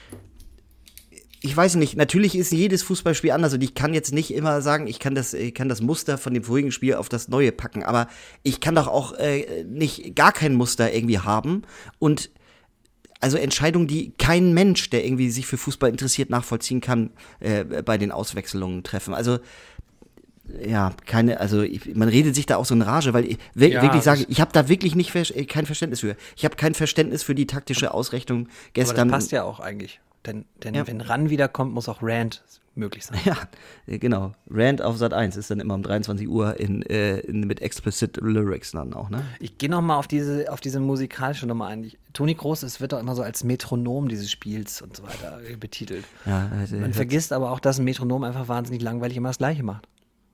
ich 1.42 1.57
weiß 1.57 1.74
nicht, 1.74 1.96
natürlich 1.96 2.37
ist 2.37 2.52
jedes 2.52 2.83
Fußballspiel 2.85 3.33
anders 3.33 3.52
und 3.55 3.62
ich 3.62 3.74
kann 3.74 3.94
jetzt 3.94 4.12
nicht 4.12 4.33
immer 4.33 4.62
sagen, 4.62 4.87
ich 4.87 4.98
kann 5.00 5.14
das, 5.14 5.35
ich 5.35 5.55
kann 5.55 5.68
das 5.68 5.81
Muster 5.81 6.16
von 6.18 6.33
dem 6.35 6.44
vorigen 6.44 6.70
Spiel 6.72 6.94
auf 6.94 7.09
das 7.09 7.28
neue 7.28 7.50
packen, 7.52 7.83
aber 7.83 8.09
ich 8.42 8.61
kann 8.61 8.74
doch 8.76 8.87
auch 8.87 9.14
äh, 9.14 9.64
nicht 9.64 10.14
gar 10.14 10.33
kein 10.33 10.55
Muster 10.55 10.92
irgendwie 10.92 11.18
haben 11.18 11.62
und 11.98 12.31
also 13.20 13.37
Entscheidungen, 13.37 13.87
die 13.87 14.12
kein 14.18 14.52
Mensch, 14.52 14.90
der 14.90 15.05
irgendwie 15.05 15.31
sich 15.31 15.46
für 15.46 15.57
Fußball 15.57 15.90
interessiert, 15.90 16.28
nachvollziehen 16.31 16.81
kann, 16.81 17.11
äh, 17.38 17.64
bei 17.64 17.96
den 17.96 18.11
Auswechslungen 18.11 18.83
treffen. 18.83 19.14
Also 19.14 19.38
ja, 20.66 20.92
keine, 21.07 21.38
also 21.38 21.62
ich, 21.62 21.94
man 21.94 22.09
redet 22.09 22.35
sich 22.35 22.46
da 22.46 22.57
auch 22.57 22.64
so 22.64 22.74
in 22.74 22.83
Rage, 22.83 23.14
weil 23.14 23.24
ich 23.24 23.38
wir- 23.55 23.68
Ja, 23.68 23.83
wirklich 23.83 24.02
sage, 24.02 24.26
ich 24.28 24.40
habe 24.40 24.50
da 24.52 24.68
wirklich 24.68 24.96
nicht 24.96 25.12
kein 25.48 25.66
Verständnis 25.66 26.00
für. 26.00 26.16
Ich 26.37 26.44
habe 26.44 26.57
kein 26.57 26.74
Verständnis 26.74 27.22
für 27.22 27.35
die 27.37 27.46
taktische 27.46 27.94
Ausrichtung 27.94 28.46
Aber 28.46 28.48
gestern. 28.72 29.09
das 29.09 29.18
passt 29.18 29.33
ja 29.33 29.44
auch 29.44 29.61
eigentlich. 29.61 30.00
Denn, 30.27 30.45
denn 30.63 30.75
Ja. 30.75 30.87
wenn 30.87 31.01
Ran 31.01 31.31
wiederkommt, 31.31 31.73
muss 31.75 31.89
auch 31.89 31.99
Rand 32.03 32.43
möglich 32.75 33.05
sein. 33.05 33.19
Ja, 33.25 33.37
äh, 33.87 33.99
genau. 33.99 34.33
Rand 34.49 34.81
auf 34.81 34.97
Sat 34.97 35.13
1 35.13 35.37
ist 35.37 35.51
dann 35.51 35.61
immer 35.61 35.75
um 35.75 35.83
23 35.83 36.29
Uhr 36.29 36.59
in, 36.59 36.83
äh, 36.83 37.19
in, 37.21 37.41
mit 37.41 37.61
explicit 37.61 38.17
Lyrics 38.19 38.71
dann 38.73 38.95
auch, 38.95 39.11
ne? 39.11 39.25
Ich 39.41 39.59
gehe 39.59 39.69
nochmal 39.69 39.99
auf 39.99 40.07
diese, 40.07 40.51
auf 40.51 40.61
diese 40.61 40.81
musikalische 40.81 41.47
Nummer 41.47 41.67
ein. 41.67 41.85
Ich, 41.85 41.99
Toni 42.13 42.35
Groß, 42.35 42.63
es 42.63 42.81
wird 42.81 42.93
doch 42.93 43.01
immer 43.01 43.15
so 43.15 43.23
als 43.23 43.45
Metronom 43.45 44.09
dieses 44.09 44.31
Spiels 44.31 44.81
und 44.81 44.97
so 44.97 45.03
weiter 45.03 45.41
betitelt. 45.61 46.05
Ja, 46.25 46.51
äh, 46.71 46.75
Man 46.77 46.95
vergisst 46.95 47.33
aber 47.33 47.51
auch, 47.51 47.61
dass 47.61 47.79
ein 47.79 47.85
Metronom 47.85 48.23
einfach 48.25 48.49
wahnsinnig 48.49 48.81
langweilig 48.83 49.17
immer 49.17 49.29
das 49.31 49.39
Gleiche 49.39 49.63
macht. 49.65 49.87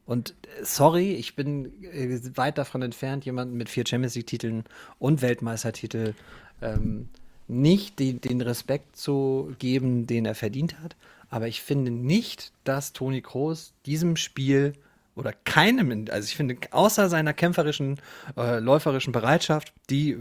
Und 0.05 0.31
äh, 0.31 0.64
sorry, 0.64 1.14
ich 1.14 1.35
bin 1.35 1.83
äh, 1.83 2.20
weit 2.37 2.57
davon 2.59 2.83
entfernt, 2.83 3.24
jemanden 3.24 3.57
mit 3.57 3.68
vier 3.68 3.85
Champions 3.87 4.14
League-Titeln 4.14 4.64
und 4.98 5.22
Weltmeistertitel 5.22 6.14
ähm, 6.62 7.09
nicht 7.48 7.98
die, 7.98 8.20
den 8.20 8.40
Respekt 8.40 8.96
zu 8.96 9.54
geben, 9.58 10.06
den 10.06 10.26
er 10.26 10.34
verdient 10.34 10.80
hat. 10.80 10.96
Aber 11.30 11.48
ich 11.48 11.62
finde 11.62 11.90
nicht, 11.90 12.52
dass 12.64 12.92
Toni 12.92 13.20
Kroos 13.20 13.72
diesem 13.87 14.16
Spiel 14.16 14.74
oder 15.14 15.32
keinem, 15.44 16.06
also 16.11 16.26
ich 16.26 16.37
finde, 16.37 16.56
außer 16.70 17.08
seiner 17.08 17.32
kämpferischen, 17.32 18.00
äh, 18.37 18.61
läuferischen 18.61 19.12
Bereitschaft, 19.12 19.72
die 19.90 20.16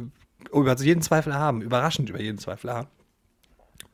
über 0.51 0.75
jeden 0.77 1.01
Zweifel 1.01 1.33
haben, 1.35 1.61
überraschend 1.61 2.09
über 2.09 2.19
jeden 2.19 2.39
Zweifel 2.39 2.71
haben. 2.73 2.87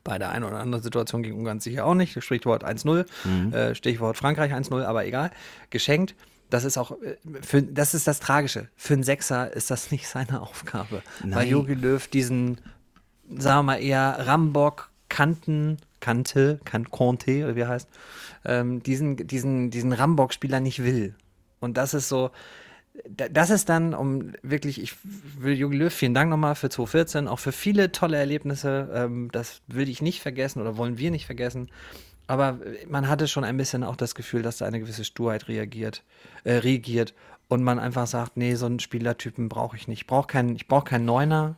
Bei 0.02 0.18
der 0.18 0.30
einen 0.30 0.44
oder 0.44 0.58
anderen 0.58 0.82
Situation 0.82 1.22
gegen 1.22 1.36
Ungarn 1.36 1.60
sicher 1.60 1.86
auch 1.86 1.94
nicht. 1.94 2.22
Stichwort 2.22 2.64
1-0, 2.64 3.06
mhm. 3.24 3.52
äh, 3.52 3.74
Stichwort 3.74 4.16
Frankreich 4.16 4.52
1-0, 4.52 4.82
aber 4.84 5.06
egal. 5.06 5.30
Geschenkt. 5.70 6.14
Das 6.50 6.64
ist 6.64 6.76
auch, 6.76 6.92
äh, 7.02 7.16
für, 7.40 7.62
das 7.62 7.94
ist 7.94 8.06
das 8.06 8.20
Tragische. 8.20 8.68
Für 8.76 8.94
einen 8.94 9.02
Sechser 9.02 9.52
ist 9.52 9.70
das 9.70 9.90
nicht 9.90 10.06
seine 10.06 10.42
Aufgabe. 10.42 11.02
Nein. 11.22 11.34
Weil 11.34 11.48
Jogi 11.48 11.74
Löw 11.74 12.06
diesen, 12.06 12.58
sagen 13.28 13.58
wir 13.58 13.62
mal 13.62 13.82
eher 13.82 14.26
Rambock, 14.26 14.90
Kanten, 15.08 15.78
Kante, 16.00 16.60
kan 16.64 16.90
Conte, 16.90 17.44
oder 17.44 17.56
wie 17.56 17.60
er 17.60 17.68
heißt, 17.68 17.88
ähm, 18.44 18.82
diesen, 18.82 19.16
diesen, 19.16 19.70
diesen 19.70 19.92
Rambock-Spieler 19.92 20.60
nicht 20.60 20.82
will. 20.82 21.14
Und 21.60 21.76
das 21.76 21.94
ist 21.94 22.08
so, 22.08 22.30
das 23.08 23.50
ist 23.50 23.68
dann, 23.68 23.94
um 23.94 24.32
wirklich, 24.42 24.80
ich 24.80 24.94
will 25.38 25.56
Jogi 25.56 25.76
Löw, 25.76 25.92
vielen 25.92 26.14
Dank 26.14 26.30
nochmal 26.30 26.54
für 26.54 26.68
2014, 26.68 27.28
auch 27.28 27.38
für 27.38 27.52
viele 27.52 27.90
tolle 27.90 28.18
Erlebnisse. 28.18 28.88
Ähm, 28.94 29.30
das 29.32 29.62
will 29.66 29.88
ich 29.88 30.00
nicht 30.00 30.20
vergessen 30.20 30.60
oder 30.60 30.76
wollen 30.76 30.98
wir 30.98 31.10
nicht 31.10 31.26
vergessen. 31.26 31.70
Aber 32.26 32.58
man 32.88 33.08
hatte 33.08 33.28
schon 33.28 33.44
ein 33.44 33.56
bisschen 33.56 33.84
auch 33.84 33.96
das 33.96 34.14
Gefühl, 34.14 34.42
dass 34.42 34.58
da 34.58 34.66
eine 34.66 34.80
gewisse 34.80 35.04
Sturheit 35.04 35.48
reagiert, 35.48 36.02
äh, 36.44 36.54
regiert 36.54 37.14
und 37.48 37.62
man 37.62 37.78
einfach 37.78 38.06
sagt, 38.06 38.36
nee, 38.36 38.54
so 38.54 38.66
einen 38.66 38.80
Spielertypen 38.80 39.48
brauche 39.48 39.76
ich 39.76 39.88
nicht. 39.88 40.02
Ich 40.02 40.06
brauche 40.06 40.26
keinen, 40.28 40.56
ich 40.56 40.68
brauche 40.68 40.84
keinen 40.84 41.04
Neuner, 41.04 41.56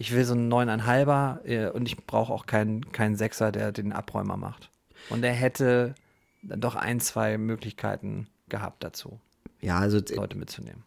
ich 0.00 0.14
will 0.14 0.24
so 0.24 0.32
einen 0.32 0.48
Neuneinhalber 0.48 1.40
äh, 1.44 1.68
und 1.68 1.86
ich 1.86 2.06
brauche 2.06 2.32
auch 2.32 2.46
keinen, 2.46 2.90
keinen 2.90 3.16
Sechser, 3.16 3.52
der 3.52 3.70
den 3.70 3.92
Abräumer 3.92 4.38
macht. 4.38 4.70
Und 5.10 5.22
er 5.22 5.34
hätte 5.34 5.94
doch 6.42 6.74
ein, 6.74 7.00
zwei 7.00 7.36
Möglichkeiten 7.36 8.26
gehabt 8.48 8.82
dazu. 8.82 9.20
Ja, 9.60 9.78
also 9.78 10.00
Leute 10.14 10.38
mitzunehmen. 10.38 10.84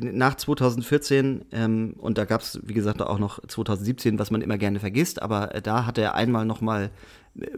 Nach 0.00 0.36
2014, 0.36 1.44
ähm, 1.52 1.96
und 1.98 2.16
da 2.16 2.24
gab 2.24 2.40
es, 2.40 2.58
wie 2.62 2.72
gesagt, 2.72 3.02
auch 3.02 3.18
noch 3.18 3.46
2017, 3.46 4.18
was 4.18 4.30
man 4.30 4.40
immer 4.40 4.56
gerne 4.56 4.80
vergisst, 4.80 5.20
aber 5.20 5.54
äh, 5.54 5.60
da 5.60 5.84
hat 5.84 5.98
er 5.98 6.14
einmal 6.14 6.46
nochmal 6.46 6.90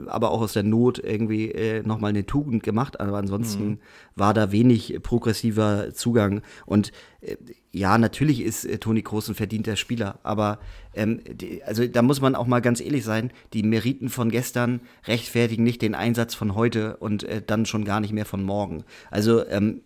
aber 0.07 0.31
auch 0.31 0.41
aus 0.41 0.53
der 0.53 0.63
Not 0.63 0.99
irgendwie 0.99 1.51
äh, 1.51 1.83
nochmal 1.83 2.11
eine 2.11 2.27
Tugend 2.27 2.63
gemacht. 2.63 3.01
Aber 3.01 3.19
ansonsten 3.19 3.69
mhm. 3.69 3.79
war 4.17 4.35
da 4.35 4.53
wenig 4.53 4.99
progressiver 5.03 5.93
Zugang. 5.95 6.43
Und 6.67 6.93
äh, 7.21 7.37
ja, 7.71 7.99
natürlich 7.99 8.41
ist 8.41 8.65
äh, 8.65 8.79
Toni 8.79 9.03
Kroos 9.03 9.29
ein 9.29 9.35
verdienter 9.35 9.77
Spieler, 9.77 10.19
aber 10.23 10.59
ähm, 10.95 11.21
die, 11.31 11.63
also 11.65 11.87
da 11.87 12.03
muss 12.03 12.21
man 12.21 12.35
auch 12.35 12.47
mal 12.47 12.61
ganz 12.61 12.81
ehrlich 12.81 13.05
sein, 13.05 13.33
die 13.53 13.63
Meriten 13.63 14.09
von 14.09 14.31
gestern 14.31 14.81
rechtfertigen 15.07 15.65
nicht 15.65 15.83
den 15.83 15.95
Einsatz 15.95 16.35
von 16.35 16.55
heute 16.55 16.97
und 16.97 17.25
äh, 17.25 17.43
dann 17.47 17.67
schon 17.67 17.85
gar 17.85 18.01
nicht 18.01 18.13
mehr 18.13 18.27
von 18.27 18.43
morgen. 18.43 18.85
Also 19.11 19.47
ähm, 19.47 19.83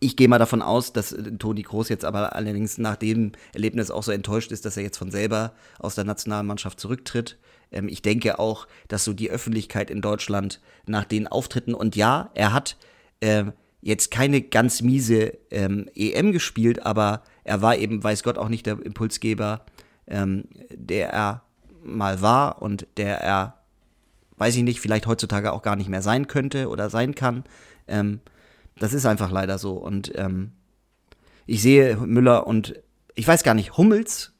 ich 0.00 0.16
gehe 0.16 0.28
mal 0.28 0.38
davon 0.38 0.62
aus, 0.62 0.92
dass 0.92 1.12
äh, 1.12 1.32
Toni 1.38 1.62
Kroos 1.62 1.88
jetzt 1.88 2.04
aber 2.04 2.34
allerdings 2.34 2.78
nach 2.78 2.96
dem 2.96 3.32
Erlebnis 3.52 3.90
auch 3.90 4.02
so 4.02 4.12
enttäuscht 4.12 4.52
ist, 4.52 4.64
dass 4.64 4.76
er 4.76 4.82
jetzt 4.82 4.98
von 4.98 5.10
selber 5.10 5.52
aus 5.78 5.94
der 5.94 6.04
Nationalmannschaft 6.04 6.80
zurücktritt. 6.80 7.38
Ähm, 7.74 7.88
ich 7.88 8.00
denke 8.00 8.38
auch, 8.38 8.66
dass 8.88 9.04
so 9.04 9.12
die 9.12 9.30
Öffentlichkeit 9.30 9.90
in 9.90 10.00
Deutschland 10.00 10.60
nach 10.86 11.04
den 11.04 11.26
Auftritten 11.26 11.74
und 11.74 11.96
ja, 11.96 12.30
er 12.34 12.52
hat 12.54 12.78
äh, 13.20 13.44
jetzt 13.82 14.10
keine 14.10 14.40
ganz 14.40 14.80
miese 14.80 15.36
ähm, 15.50 15.90
EM 15.94 16.32
gespielt, 16.32 16.86
aber 16.86 17.22
er 17.44 17.60
war 17.60 17.76
eben, 17.76 18.02
weiß 18.02 18.22
Gott, 18.22 18.38
auch 18.38 18.48
nicht 18.48 18.64
der 18.64 18.80
Impulsgeber, 18.80 19.66
ähm, 20.06 20.44
der 20.70 21.10
er 21.10 21.42
mal 21.82 22.22
war 22.22 22.62
und 22.62 22.86
der 22.96 23.20
er, 23.20 23.58
weiß 24.38 24.56
ich 24.56 24.62
nicht, 24.62 24.80
vielleicht 24.80 25.06
heutzutage 25.06 25.52
auch 25.52 25.60
gar 25.60 25.76
nicht 25.76 25.90
mehr 25.90 26.00
sein 26.00 26.28
könnte 26.28 26.68
oder 26.68 26.88
sein 26.88 27.14
kann. 27.14 27.44
Ähm, 27.86 28.20
das 28.78 28.94
ist 28.94 29.04
einfach 29.04 29.30
leider 29.30 29.58
so. 29.58 29.74
Und 29.74 30.12
ähm, 30.16 30.52
ich 31.46 31.60
sehe 31.60 31.96
Müller 31.98 32.46
und 32.46 32.80
ich 33.14 33.28
weiß 33.28 33.44
gar 33.44 33.54
nicht, 33.54 33.76
Hummels 33.76 34.32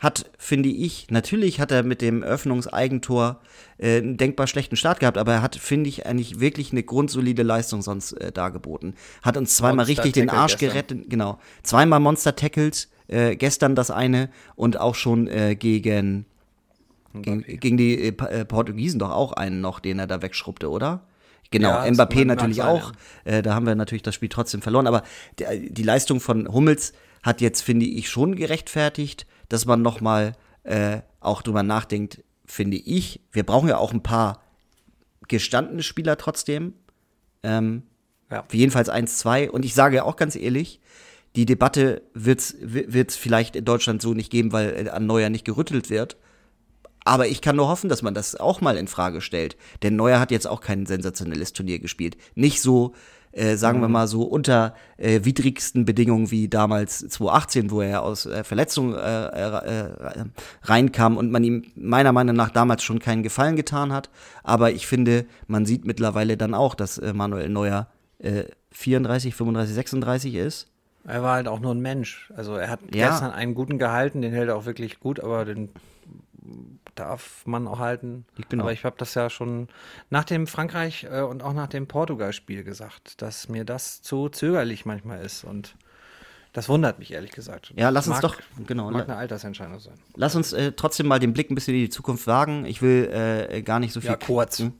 hat, 0.00 0.30
finde 0.38 0.70
ich, 0.70 1.10
natürlich 1.10 1.60
hat 1.60 1.70
er 1.70 1.82
mit 1.82 2.00
dem 2.00 2.22
Öffnungseigentor 2.22 3.40
äh, 3.78 3.98
einen 3.98 4.16
denkbar 4.16 4.46
schlechten 4.46 4.76
Start 4.76 4.98
gehabt, 4.98 5.18
aber 5.18 5.34
er 5.34 5.42
hat, 5.42 5.56
finde 5.56 5.90
ich, 5.90 6.06
eigentlich 6.06 6.40
wirklich 6.40 6.72
eine 6.72 6.82
grundsolide 6.82 7.42
Leistung 7.42 7.82
sonst 7.82 8.12
äh, 8.12 8.32
dargeboten. 8.32 8.94
Hat 9.22 9.36
uns 9.36 9.56
zweimal 9.56 9.84
Monster 9.86 10.04
richtig 10.04 10.14
den 10.14 10.30
Arsch 10.30 10.56
gestern. 10.56 10.68
gerettet, 10.70 11.10
genau. 11.10 11.38
Zweimal 11.62 12.00
Monster 12.00 12.34
Tackles, 12.34 12.88
äh, 13.08 13.36
gestern 13.36 13.74
das 13.74 13.90
eine 13.90 14.30
und 14.56 14.80
auch 14.80 14.94
schon 14.94 15.28
äh, 15.28 15.54
gegen, 15.54 16.24
gegen, 17.12 17.42
gegen, 17.42 17.76
die 17.76 18.08
äh, 18.08 18.08
äh, 18.08 18.44
Portugiesen 18.46 18.98
doch 18.98 19.10
auch 19.10 19.34
einen 19.34 19.60
noch, 19.60 19.80
den 19.80 19.98
er 19.98 20.06
da 20.06 20.22
wegschrubbte, 20.22 20.70
oder? 20.70 21.02
Genau, 21.50 21.70
ja, 21.70 21.84
Mbappé 21.84 22.24
natürlich 22.24 22.62
auch. 22.62 22.92
Äh, 23.24 23.42
da 23.42 23.54
haben 23.54 23.66
wir 23.66 23.74
natürlich 23.74 24.02
das 24.02 24.14
Spiel 24.14 24.28
trotzdem 24.28 24.62
verloren. 24.62 24.86
Aber 24.86 25.02
die, 25.38 25.70
die 25.70 25.82
Leistung 25.82 26.20
von 26.20 26.50
Hummels 26.50 26.92
hat 27.22 27.40
jetzt, 27.40 27.60
finde 27.62 27.86
ich, 27.86 28.08
schon 28.08 28.36
gerechtfertigt 28.36 29.26
dass 29.50 29.66
man 29.66 29.82
nochmal 29.82 30.32
äh, 30.62 31.00
auch 31.20 31.42
drüber 31.42 31.62
nachdenkt, 31.62 32.24
finde 32.46 32.78
ich. 32.78 33.20
Wir 33.30 33.44
brauchen 33.44 33.68
ja 33.68 33.76
auch 33.76 33.92
ein 33.92 34.02
paar 34.02 34.40
gestandene 35.28 35.82
Spieler 35.82 36.16
trotzdem. 36.16 36.72
Ähm, 37.42 37.82
ja. 38.30 38.44
Jedenfalls 38.50 38.88
eins, 38.88 39.18
zwei. 39.18 39.50
Und 39.50 39.64
ich 39.66 39.74
sage 39.74 39.96
ja 39.96 40.04
auch 40.04 40.16
ganz 40.16 40.36
ehrlich, 40.36 40.80
die 41.36 41.46
Debatte 41.46 42.02
wird 42.14 42.40
es 42.40 43.16
vielleicht 43.16 43.56
in 43.56 43.64
Deutschland 43.64 44.00
so 44.02 44.14
nicht 44.14 44.30
geben, 44.30 44.52
weil 44.52 44.88
an 44.88 45.06
Neuer 45.06 45.28
nicht 45.28 45.44
gerüttelt 45.44 45.90
wird. 45.90 46.16
Aber 47.04 47.28
ich 47.28 47.40
kann 47.40 47.56
nur 47.56 47.68
hoffen, 47.68 47.88
dass 47.88 48.02
man 48.02 48.14
das 48.14 48.36
auch 48.36 48.60
mal 48.60 48.76
in 48.76 48.88
Frage 48.88 49.20
stellt. 49.20 49.56
Denn 49.82 49.96
Neuer 49.96 50.20
hat 50.20 50.30
jetzt 50.30 50.46
auch 50.46 50.60
kein 50.60 50.86
sensationelles 50.86 51.52
Turnier 51.52 51.78
gespielt. 51.78 52.16
Nicht 52.34 52.60
so, 52.60 52.94
äh, 53.32 53.56
sagen 53.56 53.78
mhm. 53.78 53.82
wir 53.82 53.88
mal 53.88 54.08
so, 54.08 54.22
unter 54.22 54.74
äh, 54.96 55.20
widrigsten 55.24 55.84
Bedingungen 55.84 56.30
wie 56.30 56.48
damals 56.48 56.98
2018, 56.98 57.70
wo 57.70 57.80
er 57.80 58.02
aus 58.02 58.26
äh, 58.26 58.44
Verletzung 58.44 58.94
äh, 58.94 59.26
äh, 59.26 60.24
reinkam 60.62 61.16
und 61.16 61.30
man 61.30 61.44
ihm 61.44 61.64
meiner 61.74 62.12
Meinung 62.12 62.36
nach 62.36 62.50
damals 62.50 62.82
schon 62.82 62.98
keinen 62.98 63.22
Gefallen 63.22 63.56
getan 63.56 63.92
hat. 63.92 64.10
Aber 64.42 64.72
ich 64.72 64.86
finde, 64.86 65.26
man 65.46 65.66
sieht 65.66 65.84
mittlerweile 65.84 66.36
dann 66.36 66.54
auch, 66.54 66.74
dass 66.74 67.00
Manuel 67.14 67.48
Neuer 67.48 67.88
äh, 68.18 68.44
34, 68.72 69.34
35, 69.34 69.74
36 69.74 70.34
ist. 70.34 70.68
Er 71.06 71.22
war 71.22 71.34
halt 71.34 71.48
auch 71.48 71.60
nur 71.60 71.74
ein 71.74 71.80
Mensch. 71.80 72.30
Also 72.36 72.56
er 72.56 72.68
hat 72.68 72.80
ja. 72.94 73.08
gestern 73.08 73.32
einen 73.32 73.54
guten 73.54 73.78
gehalten, 73.78 74.22
den 74.22 74.32
hält 74.32 74.48
er 74.48 74.56
auch 74.56 74.66
wirklich 74.66 75.00
gut, 75.00 75.20
aber 75.20 75.44
den 75.44 75.70
darf 76.94 77.46
man 77.46 77.66
auch 77.66 77.78
halten. 77.78 78.24
Genau. 78.48 78.64
Aber 78.64 78.72
ich 78.72 78.84
habe 78.84 78.96
das 78.98 79.14
ja 79.14 79.30
schon 79.30 79.68
nach 80.08 80.24
dem 80.24 80.46
Frankreich 80.46 81.06
äh, 81.10 81.20
und 81.20 81.42
auch 81.42 81.52
nach 81.52 81.68
dem 81.68 81.86
Portugal-Spiel 81.86 82.64
gesagt, 82.64 83.20
dass 83.22 83.48
mir 83.48 83.64
das 83.64 84.02
zu 84.02 84.28
zögerlich 84.28 84.86
manchmal 84.86 85.24
ist 85.24 85.44
und 85.44 85.74
das 86.52 86.68
wundert 86.68 86.98
mich 86.98 87.12
ehrlich 87.12 87.30
gesagt. 87.30 87.72
Ja, 87.76 87.90
lass 87.90 88.08
uns 88.08 88.18
doch, 88.20 88.36
genau. 88.66 88.90
Mag 88.90 89.08
eine 89.08 89.16
Altersentscheidung 89.16 89.78
sein. 89.78 89.94
Lass 90.16 90.34
uns 90.34 90.52
äh, 90.52 90.72
trotzdem 90.72 91.06
mal 91.06 91.20
den 91.20 91.32
Blick 91.32 91.48
ein 91.50 91.54
bisschen 91.54 91.74
in 91.74 91.82
die 91.82 91.90
Zukunft 91.90 92.26
wagen. 92.26 92.64
Ich 92.64 92.82
will 92.82 93.08
äh, 93.12 93.62
gar 93.62 93.78
nicht 93.78 93.92
so 93.92 94.00
viel. 94.00 94.10
Ja, 94.10 94.16
kurz. 94.16 94.58
Hm? 94.58 94.72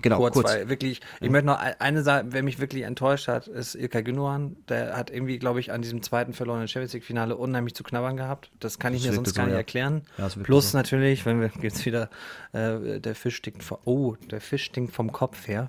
Genau, 0.00 0.18
kurz. 0.18 0.34
kurz. 0.34 0.50
Weil 0.50 0.68
wirklich, 0.68 1.00
ich 1.20 1.26
mhm. 1.26 1.32
möchte 1.32 1.46
noch 1.46 1.58
eine 1.58 2.02
Sache, 2.02 2.26
wer 2.30 2.42
mich 2.42 2.58
wirklich 2.58 2.82
enttäuscht 2.82 3.28
hat, 3.28 3.48
ist 3.48 3.74
Ilkay 3.74 4.02
Gündogan. 4.02 4.56
Der 4.68 4.96
hat 4.96 5.10
irgendwie, 5.10 5.38
glaube 5.38 5.60
ich, 5.60 5.72
an 5.72 5.82
diesem 5.82 6.02
zweiten 6.02 6.32
verlorenen 6.32 6.68
Champions 6.68 6.92
League 6.92 7.04
Finale 7.04 7.36
unheimlich 7.36 7.74
zu 7.74 7.82
knabbern 7.82 8.16
gehabt. 8.16 8.50
Das 8.60 8.78
kann 8.78 8.94
ich 8.94 9.02
das 9.02 9.10
mir 9.10 9.16
sonst 9.16 9.30
so, 9.30 9.34
gar 9.34 9.44
nicht 9.44 9.52
ja. 9.52 9.58
erklären. 9.58 10.02
Ja, 10.18 10.28
Plus 10.42 10.72
so. 10.72 10.78
natürlich, 10.78 11.26
wenn 11.26 11.40
wir 11.40 11.50
jetzt 11.62 11.84
wieder 11.86 12.10
äh, 12.52 13.00
der 13.00 13.14
Fisch 13.14 13.36
stinkt 13.36 13.62
vom, 13.62 13.78
oh, 13.84 14.14
der 14.30 14.40
Fisch 14.40 14.64
stinkt 14.64 14.94
vom 14.94 15.12
Kopf 15.12 15.48
her. 15.48 15.68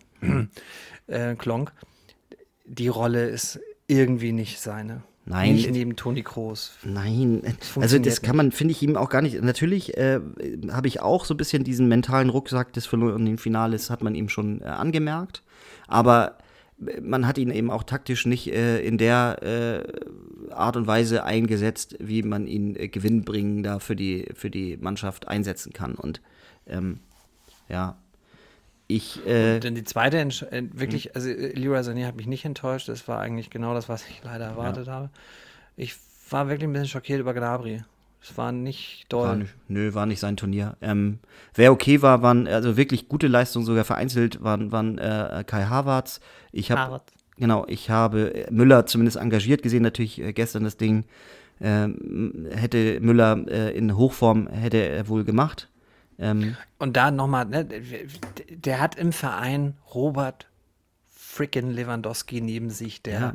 äh, 1.08 1.36
Klonk. 1.36 1.72
Die 2.66 2.88
Rolle 2.88 3.28
ist 3.28 3.60
irgendwie 3.88 4.34
nicht 4.34 4.60
seine. 4.60 5.04
Nein. 5.30 5.56
Nicht 5.56 5.72
neben 5.72 5.96
Toni 5.98 6.24
Kroos. 6.24 6.72
Nein. 6.84 7.42
Das 7.60 7.78
also 7.78 8.00
das 8.00 8.22
kann 8.22 8.38
man, 8.38 8.54
finde 8.54 8.72
ich, 8.72 8.82
ihm 8.82 8.96
auch 8.96 9.10
gar 9.10 9.22
nicht. 9.22 9.42
Natürlich 9.42 9.98
äh, 9.98 10.22
habe 10.72 10.88
ich 10.88 11.02
auch 11.02 11.26
so 11.26 11.34
ein 11.34 11.38
bisschen 11.38 11.66
diesen 11.66 11.90
mentalen 11.90 12.30
Rucksack 12.30 12.72
des 12.72 12.86
verlorenen 12.86 13.38
Finales, 13.38 13.90
hat 13.90 14.02
man 14.02 14.16
ihm 14.16 14.30
schon 14.30 14.62
äh, 14.62 14.66
angemerkt. 14.66 15.44
Aber 15.88 16.38
äh, 16.86 17.02
man 17.02 17.28
hat 17.28 17.38
ihn 17.38 17.52
eben 17.52 17.70
auch 17.72 17.84
taktisch 17.84 18.26
nicht 18.26 18.48
äh, 18.54 18.80
in 18.80 18.98
der 18.98 19.44
äh, 19.44 20.54
Art 20.54 20.78
und 20.78 20.88
Weise 20.88 21.26
eingesetzt, 21.26 21.98
wie 22.00 22.24
man 22.24 22.48
ihn 22.48 22.78
äh, 22.78 22.88
gewinnbringender 22.88 23.82
für 23.82 23.98
die, 23.98 24.28
für 24.34 24.50
die 24.50 24.78
Mannschaft 24.78 25.28
einsetzen 25.28 25.74
kann. 25.74 25.96
Und 25.96 26.22
ähm, 26.68 27.00
ja, 27.68 27.98
ich, 28.88 29.26
äh, 29.26 29.60
Denn 29.60 29.76
die 29.76 29.84
zweite, 29.84 30.18
Entsch 30.18 30.44
äh, 30.44 30.64
wirklich, 30.72 31.16
also 31.16 31.30
äh, 31.30 31.52
Leroy 31.54 31.80
Sané 31.80 32.06
hat 32.06 32.16
mich 32.16 32.28
nicht 32.28 32.46
enttäuscht. 32.46 32.88
Das 32.88 33.08
war 33.08 33.20
eigentlich 33.20 33.50
genau 33.50 33.74
das, 33.74 33.90
was 33.90 34.08
ich 34.08 34.22
leider 34.24 34.46
erwartet 34.46 34.88
ja. 34.88 34.94
habe. 34.94 35.10
Ich 35.76 35.96
war 36.30 36.48
wirklich 36.48 36.68
ein 36.70 36.74
bisschen 36.74 36.88
schockiert 36.88 37.20
über 37.20 37.34
Gnabry. 37.34 37.84
Es 38.22 38.38
war 38.38 38.52
nicht 38.52 39.06
doll. 39.10 39.28
War 39.28 39.36
nicht, 39.36 39.54
nö, 39.68 39.94
war 39.94 40.06
nicht 40.06 40.20
sein 40.20 40.38
Turnier. 40.38 40.78
Ähm, 40.82 41.20
wer 41.54 41.72
okay 41.72 42.02
war, 42.02 42.22
waren 42.22 42.48
also 42.48 42.78
wirklich 42.78 43.10
gute 43.10 43.28
Leistungen, 43.28 43.66
sogar 43.66 43.84
vereinzelt, 43.84 44.42
waren, 44.42 44.72
waren 44.72 44.98
äh, 44.98 45.44
Kai 45.46 45.66
Havertz. 45.66 46.20
Ich 46.52 46.72
habe 46.72 47.02
genau, 47.38 47.66
ich 47.68 47.90
habe 47.90 48.34
äh, 48.34 48.52
Müller 48.52 48.86
zumindest 48.86 49.18
engagiert 49.18 49.64
gesehen, 49.64 49.84
natürlich 49.84 50.20
äh, 50.20 50.34
gestern 50.34 50.64
das 50.64 50.78
Ding. 50.78 51.06
Ähm, 51.60 52.48
hätte 52.52 53.00
Müller 53.02 53.46
äh, 53.48 53.76
in 53.76 53.98
Hochform, 53.98 54.48
hätte 54.48 54.78
er 54.78 55.08
wohl 55.08 55.24
gemacht. 55.24 55.70
Ähm, 56.20 56.58
Und 56.80 56.98
da 56.98 57.12
nochmal, 57.12 57.46
ne, 57.46 57.66
der 58.50 58.80
hat 58.80 58.96
im 58.96 59.12
Verein 59.14 59.76
Robert 59.94 60.48
frickin' 61.16 61.72
Lewandowski 61.72 62.42
neben 62.42 62.70
sich, 62.72 63.04
der, 63.04 63.20
Ja. 63.20 63.34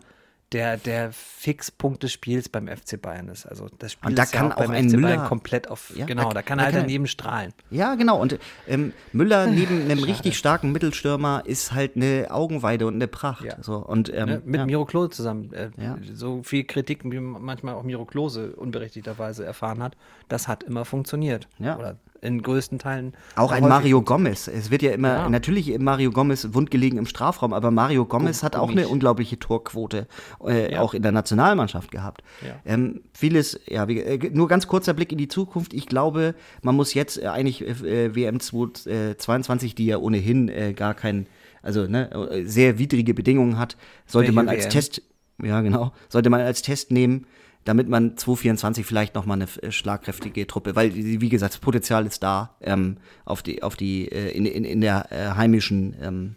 der, 0.50 0.76
der 0.76 1.12
Fixpunkt 1.12 2.02
des 2.02 2.10
Spiels 2.12 2.48
beim 2.48 2.66
FC 2.68 3.00
Bayern 3.00 3.28
ist. 3.28 3.46
Also 3.46 3.68
das 3.78 3.92
Spiel 3.92 4.10
Und 4.10 4.18
da 4.18 4.24
ist 4.24 4.32
kann 4.32 4.46
ja 4.46 4.50
auch 4.50 4.56
auch 4.56 4.60
beim 4.66 4.72
ein 4.72 4.88
FC 4.90 4.96
Müller- 4.96 5.16
Bayern 5.16 5.28
komplett 5.28 5.70
auf, 5.70 5.92
Ja, 5.96 6.06
genau, 6.06 6.24
da- 6.28 6.34
da 6.34 6.42
kann 6.42 6.58
da 6.58 6.64
er 6.64 6.66
halt 6.66 6.74
kann 6.74 6.80
er- 6.82 6.86
daneben 6.86 7.06
strahlen. 7.06 7.52
Ja, 7.70 7.94
genau. 7.94 8.20
Und 8.20 8.38
ähm, 8.66 8.92
Müller 9.12 9.46
neben 9.46 9.82
einem 9.82 10.02
richtig 10.02 10.36
starken 10.36 10.72
Mittelstürmer 10.72 11.44
ist 11.46 11.72
halt 11.72 11.94
eine 11.96 12.26
Augenweide 12.30 12.86
und 12.88 12.94
eine 12.96 13.06
Pracht. 13.06 13.44
Ja. 13.44 13.62
So, 13.62 13.76
und, 13.76 14.12
ähm, 14.12 14.26
Ne, 14.28 14.42
mit. 14.44 14.66
Miro 14.66 14.84
Klose 14.84 15.10
zusammen. 15.10 15.52
Äh, 15.52 15.70
Ja. 15.80 15.96
So 16.12 16.42
viel 16.42 16.64
Kritik, 16.64 17.00
wie 17.04 17.20
manchmal 17.20 17.74
auch 17.74 17.84
Miro 17.84 18.04
Klose 18.04 18.56
unberechtigterweise 18.56 19.44
erfahren 19.44 19.82
hat, 19.82 19.96
das 20.28 20.48
hat 20.48 20.64
immer 20.64 20.84
funktioniert. 20.84 21.46
Ja. 21.60 21.78
Oder 21.78 21.96
in 22.22 22.40
größten 22.40 22.78
Teilen. 22.78 23.12
Auch 23.36 23.52
ein 23.52 23.62
Mario. 23.68 24.00
Gomez. 24.02 24.48
Es 24.48 24.70
wird 24.70 24.80
ja 24.82 24.92
immer, 24.92 25.08
Ja. 25.08 25.28
natürlich 25.28 25.76
Mario 25.78 26.10
Gomez 26.12 26.48
wundgelegen 26.52 26.98
im 26.98 27.06
Strafraum, 27.06 27.52
aber 27.52 27.70
Mario 27.70 28.06
Gomez 28.06 28.42
hat 28.42 28.56
auch 28.56 28.70
eine 28.70 28.88
unglaubliche 28.88 29.38
Torquote, 29.38 30.06
äh, 30.46 30.72
Ja. 30.72 30.80
auch 30.80 30.94
in 30.94 31.02
der 31.02 31.12
Nationalmannschaft 31.12 31.90
gehabt. 31.90 32.22
Ja. 32.40 32.54
Ähm, 32.64 33.02
vieles, 33.12 33.60
ja, 33.66 33.88
wie, 33.88 33.98
äh, 34.00 34.30
nur 34.32 34.48
ganz 34.48 34.66
kurzer 34.68 34.94
Blick 34.94 35.12
in 35.12 35.18
die 35.18 35.28
Zukunft. 35.28 35.74
Ich 35.74 35.86
glaube, 35.86 36.34
man 36.62 36.76
muss 36.76 36.94
jetzt 36.94 37.20
äh, 37.22 37.26
eigentlich 37.26 37.60
äh, 37.62 38.14
WM 38.14 38.38
2022, 38.40 39.74
die 39.74 39.86
ja 39.86 39.98
ohnehin 39.98 40.48
äh, 40.48 40.72
gar 40.74 40.94
kein, 40.94 41.26
also 41.62 41.86
ne, 41.86 42.10
äh, 42.30 42.44
sehr 42.44 42.78
widrige 42.78 43.14
Bedingungen 43.14 43.58
hat, 43.58 43.76
sollte 44.06 44.28
Welche 44.28 44.34
man 44.36 44.48
als 44.48 44.64
WM? 44.64 44.70
Test, 44.70 45.02
ja 45.42 45.60
genau, 45.60 45.92
sollte 46.08 46.30
man 46.30 46.40
als 46.40 46.62
Test 46.62 46.90
nehmen, 46.90 47.26
damit 47.64 47.88
man 47.88 48.16
2024 48.16 48.84
vielleicht 48.84 49.14
noch 49.14 49.26
mal 49.26 49.34
eine 49.34 49.46
äh, 49.62 49.70
schlagkräftige 49.70 50.46
Truppe, 50.46 50.74
weil 50.76 50.94
wie 50.94 51.28
gesagt, 51.28 51.54
das 51.54 51.60
Potenzial 51.60 52.06
ist 52.06 52.22
da 52.22 52.54
ähm, 52.60 52.96
auf 53.24 53.42
die 53.42 53.62
auf 53.62 53.76
die 53.76 54.10
äh, 54.10 54.30
in, 54.30 54.46
in, 54.46 54.64
in 54.64 54.80
der 54.80 55.10
äh, 55.10 55.34
heimischen 55.36 55.94
ähm, 56.00 56.34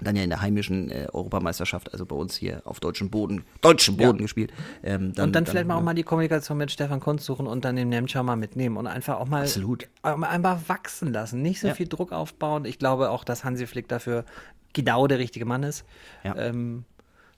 dann 0.00 0.16
ja 0.16 0.24
in 0.24 0.30
der 0.30 0.40
heimischen 0.42 0.90
äh, 0.90 1.06
Europameisterschaft, 1.12 1.92
also 1.92 2.04
bei 2.06 2.16
uns 2.16 2.34
hier 2.36 2.62
auf 2.64 2.80
deutschem 2.80 3.10
Boden, 3.10 3.44
deutschem 3.60 3.96
Ja. 3.98 4.06
Boden 4.08 4.18
gespielt. 4.18 4.52
Ähm, 4.82 5.12
und 5.16 5.32
dann, 5.32 5.46
vielleicht 5.46 5.66
mal 5.66 5.76
auch 5.76 5.82
mal 5.82 5.94
die 5.94 6.02
Kommunikation 6.02 6.58
mit 6.58 6.70
Stefan 6.72 7.00
Kunz 7.00 7.24
suchen 7.24 7.46
und 7.46 7.64
dann 7.64 7.76
den 7.76 7.88
Nemtscher 7.88 8.22
mal 8.24 8.36
mitnehmen 8.36 8.76
und 8.76 8.86
einfach 8.88 9.20
auch 9.20 9.28
mal 9.28 9.42
Absolut. 9.42 9.88
einfach 10.02 10.68
wachsen 10.68 11.12
lassen. 11.12 11.42
Nicht 11.42 11.60
so 11.60 11.68
Ja. 11.68 11.74
viel 11.74 11.86
Druck 11.86 12.10
aufbauen. 12.12 12.64
Ich 12.64 12.78
glaube 12.80 13.10
auch, 13.10 13.22
dass 13.24 13.44
Hansi 13.44 13.66
Flick 13.66 13.86
dafür 13.88 14.24
genau 14.72 15.06
der 15.06 15.18
richtige 15.18 15.44
Mann 15.44 15.62
ist. 15.62 15.84
Ja. 16.24 16.36
Ähm, 16.36 16.84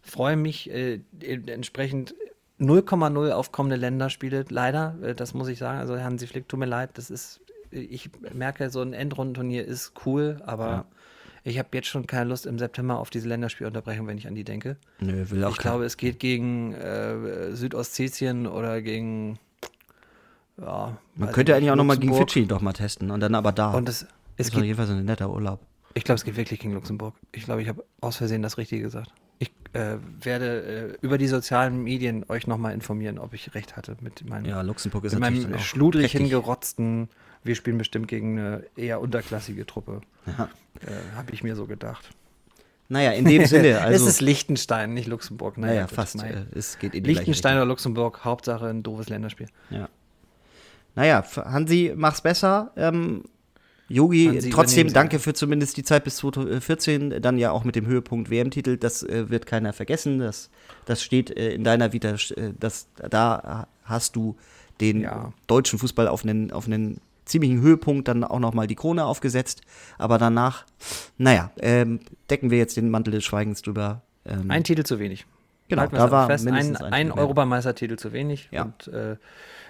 freue 0.01 0.37
mich 0.37 0.71
äh, 0.71 1.01
entsprechend 1.21 2.15
0,0 2.61 3.31
auf 3.33 3.53
kommende 3.53 3.77
Länderspiele, 3.77 4.45
leider. 4.49 4.97
Äh, 5.03 5.15
das 5.15 5.35
muss 5.35 5.49
ich 5.49 5.59
sagen. 5.59 5.79
Also 5.79 5.99
Hansi 6.01 6.27
Flick, 6.27 6.49
tut 6.49 6.61
mir 6.61 6.67
leid. 6.67 6.91
Das 6.95 7.11
ist, 7.11 7.41
ich 7.71 8.11
merke, 8.33 8.71
so 8.71 8.81
ein 8.81 8.93
Endrundenturnier 8.93 9.65
ist 9.65 9.93
cool, 10.07 10.41
aber 10.47 10.67
Ja. 10.69 10.85
ich 11.43 11.59
habe 11.59 11.69
jetzt 11.73 11.89
schon 11.89 12.07
keine 12.07 12.31
Lust 12.31 12.47
im 12.47 12.59
September 12.59 12.99
auf 12.99 13.11
diese 13.11 13.29
Länderspielunterbrechung, 13.29 14.07
wenn 14.07 14.19
ich 14.19 14.27
an 14.29 14.35
die 14.35 14.45
denke. 14.45 14.77
Nö, 15.01 15.29
will 15.31 15.45
auch 15.45 15.51
Ich 15.51 15.59
glaube, 15.59 15.85
es 15.85 15.97
geht 15.97 16.21
gegen 16.21 16.73
äh, 16.75 17.55
Südossetien 17.57 18.47
oder 18.47 18.81
gegen. 18.83 19.39
Ja, 20.57 20.97
Man 21.17 21.33
könnte 21.33 21.51
ich 21.53 21.57
eigentlich 21.57 21.71
auch 21.73 21.77
noch 21.77 21.83
mal 21.85 21.97
gegen. 21.99 22.15
Fidschi 22.15 22.47
doch 22.47 22.61
mal 22.61 22.73
testen 22.73 23.11
und 23.11 23.19
dann 23.19 23.35
aber 23.35 23.51
da. 23.51 23.73
Und 23.73 23.89
es, 23.89 24.07
es 24.37 24.47
ist 24.47 24.55
auf 24.55 24.61
geht, 24.61 24.67
jeden 24.67 24.77
Fall 24.77 24.87
so 24.87 24.93
ein 24.93 25.05
netter 25.05 25.29
Urlaub. 25.31 25.59
ich 25.95 26.05
glaube, 26.05 26.17
es 26.17 26.25
geht 26.25 26.37
wirklich 26.37 26.61
gegen 26.61 26.75
Luxemburg. 26.75 27.15
Ich 27.33 27.45
glaube, 27.45 27.61
ich 27.63 27.69
habe 27.69 27.85
aus 28.01 28.17
Versehen 28.19 28.43
das 28.43 28.57
Richtige 28.57 28.83
gesagt. 28.83 29.11
Äh, 29.75 29.99
werde 30.21 30.97
äh, 31.01 31.05
über 31.05 31.19
die 31.19 31.27
sozialen 31.27 31.83
Medien 31.83 32.25
euch 32.29 32.47
nochmal 32.47 32.75
informieren, 32.75 33.19
ob 33.19 33.35
ich 33.35 33.55
recht 33.57 33.77
hatte 33.77 33.97
mit 34.01 34.25
meinem, 34.25 34.47
Ja, 34.47 34.63
Luxemburg 34.63 35.05
ist 35.05 35.15
mit 35.15 35.21
meinem 35.21 35.59
schludrig 35.59 36.13
hingerotzten. 36.13 37.09
Wir 37.43 37.57
spielen 37.57 37.79
bestimmt 37.79 38.07
gegen 38.07 38.39
eine 38.39 38.65
eher 38.77 39.01
unterklassige 39.01 39.67
Truppe. 39.67 40.01
Ja. 40.27 40.49
Äh, 40.81 41.17
habe 41.17 41.33
ich 41.33 41.43
mir 41.43 41.57
so 41.57 41.67
gedacht. 41.67 42.11
Naja, 42.89 43.11
in 43.13 43.25
dem 43.25 43.47
Sinne, 43.47 43.81
also. 43.83 44.05
es 44.05 44.15
ist 44.15 44.21
Liechtenstein, 44.21 44.95
nicht 44.95 45.09
Luxemburg. 45.09 45.59
naja, 45.59 45.87
gut, 45.87 45.91
fast. 45.91 46.19
mei. 46.19 46.31
Äh, 46.31 46.45
es 46.57 46.79
geht 46.79 46.95
in 46.95 47.03
die 47.03 47.13
Liechtenstein 47.13 47.57
oder 47.57 47.67
Luxemburg, 47.67 48.25
Hauptsache 48.25 48.69
ein 48.69 48.85
doofes 48.85 49.09
Länderspiel. 49.09 49.49
Ja. 49.71 49.89
Naja, 50.95 51.25
Hansi, 51.37 51.93
mach's 51.97 52.21
besser. 52.21 52.71
Ähm, 52.77 53.25
Yogi, 53.89 54.51
trotzdem 54.51 54.93
danke 54.93 55.19
für 55.19 55.35
zumindest 55.35 55.77
die 55.77 55.83
Zeit 55.83 56.05
bis 56.05 56.17
2014, 56.17 57.21
dann 57.21 57.37
ja 57.39 57.51
auch 57.51 57.65
mit 57.65 57.77
dem 57.77 57.87
Höhepunkt 57.87 58.31
WM-Titel. 58.31 58.77
Das 58.79 59.03
äh, 59.03 59.29
wird 59.29 59.47
keiner 59.47 59.73
vergessen. 59.73 60.19
Das, 60.21 60.51
das 60.87 61.03
steht 61.03 61.31
äh, 61.37 61.53
in 61.55 61.65
deiner 61.65 61.93
Vita. 61.93 62.11
äh, 62.15 62.53
Das, 62.59 62.89
da 63.11 63.67
hast 63.85 64.17
du 64.17 64.37
den 64.81 65.03
Ja. 65.03 65.33
deutschen 65.47 65.79
Fußball 65.79 66.09
auf 66.09 66.25
einen, 66.25 66.51
auf 66.51 66.67
einen 66.67 67.01
ziemlichen 67.27 67.61
Höhepunkt 67.61 68.09
dann 68.09 68.25
auch 68.25 68.39
nochmal 68.39 68.67
die 68.67 68.75
Krone 68.75 69.05
aufgesetzt. 69.05 69.63
Aber 69.99 70.19
danach, 70.19 70.65
naja, 71.19 71.51
ähm, 71.61 72.01
decken 72.31 72.51
wir 72.51 72.59
jetzt 72.59 72.77
den 72.77 72.91
Mantel 72.91 73.13
des 73.13 73.25
Schweigens 73.25 73.63
drüber. 73.63 74.03
Ähm, 74.27 74.51
Ein 74.51 74.65
Titel 74.65 74.83
zu 74.85 74.99
wenig. 74.99 75.27
Genau, 75.69 75.87
da 75.87 76.11
war 76.11 76.27
fest. 76.27 76.47
ein, 76.47 76.77
ein. 76.77 77.11
Europameistertitel 77.13 77.97
zu 77.97 78.13
wenig. 78.13 78.49
Ja. 78.51 78.65
Und 78.65 78.89
äh, 78.89 79.17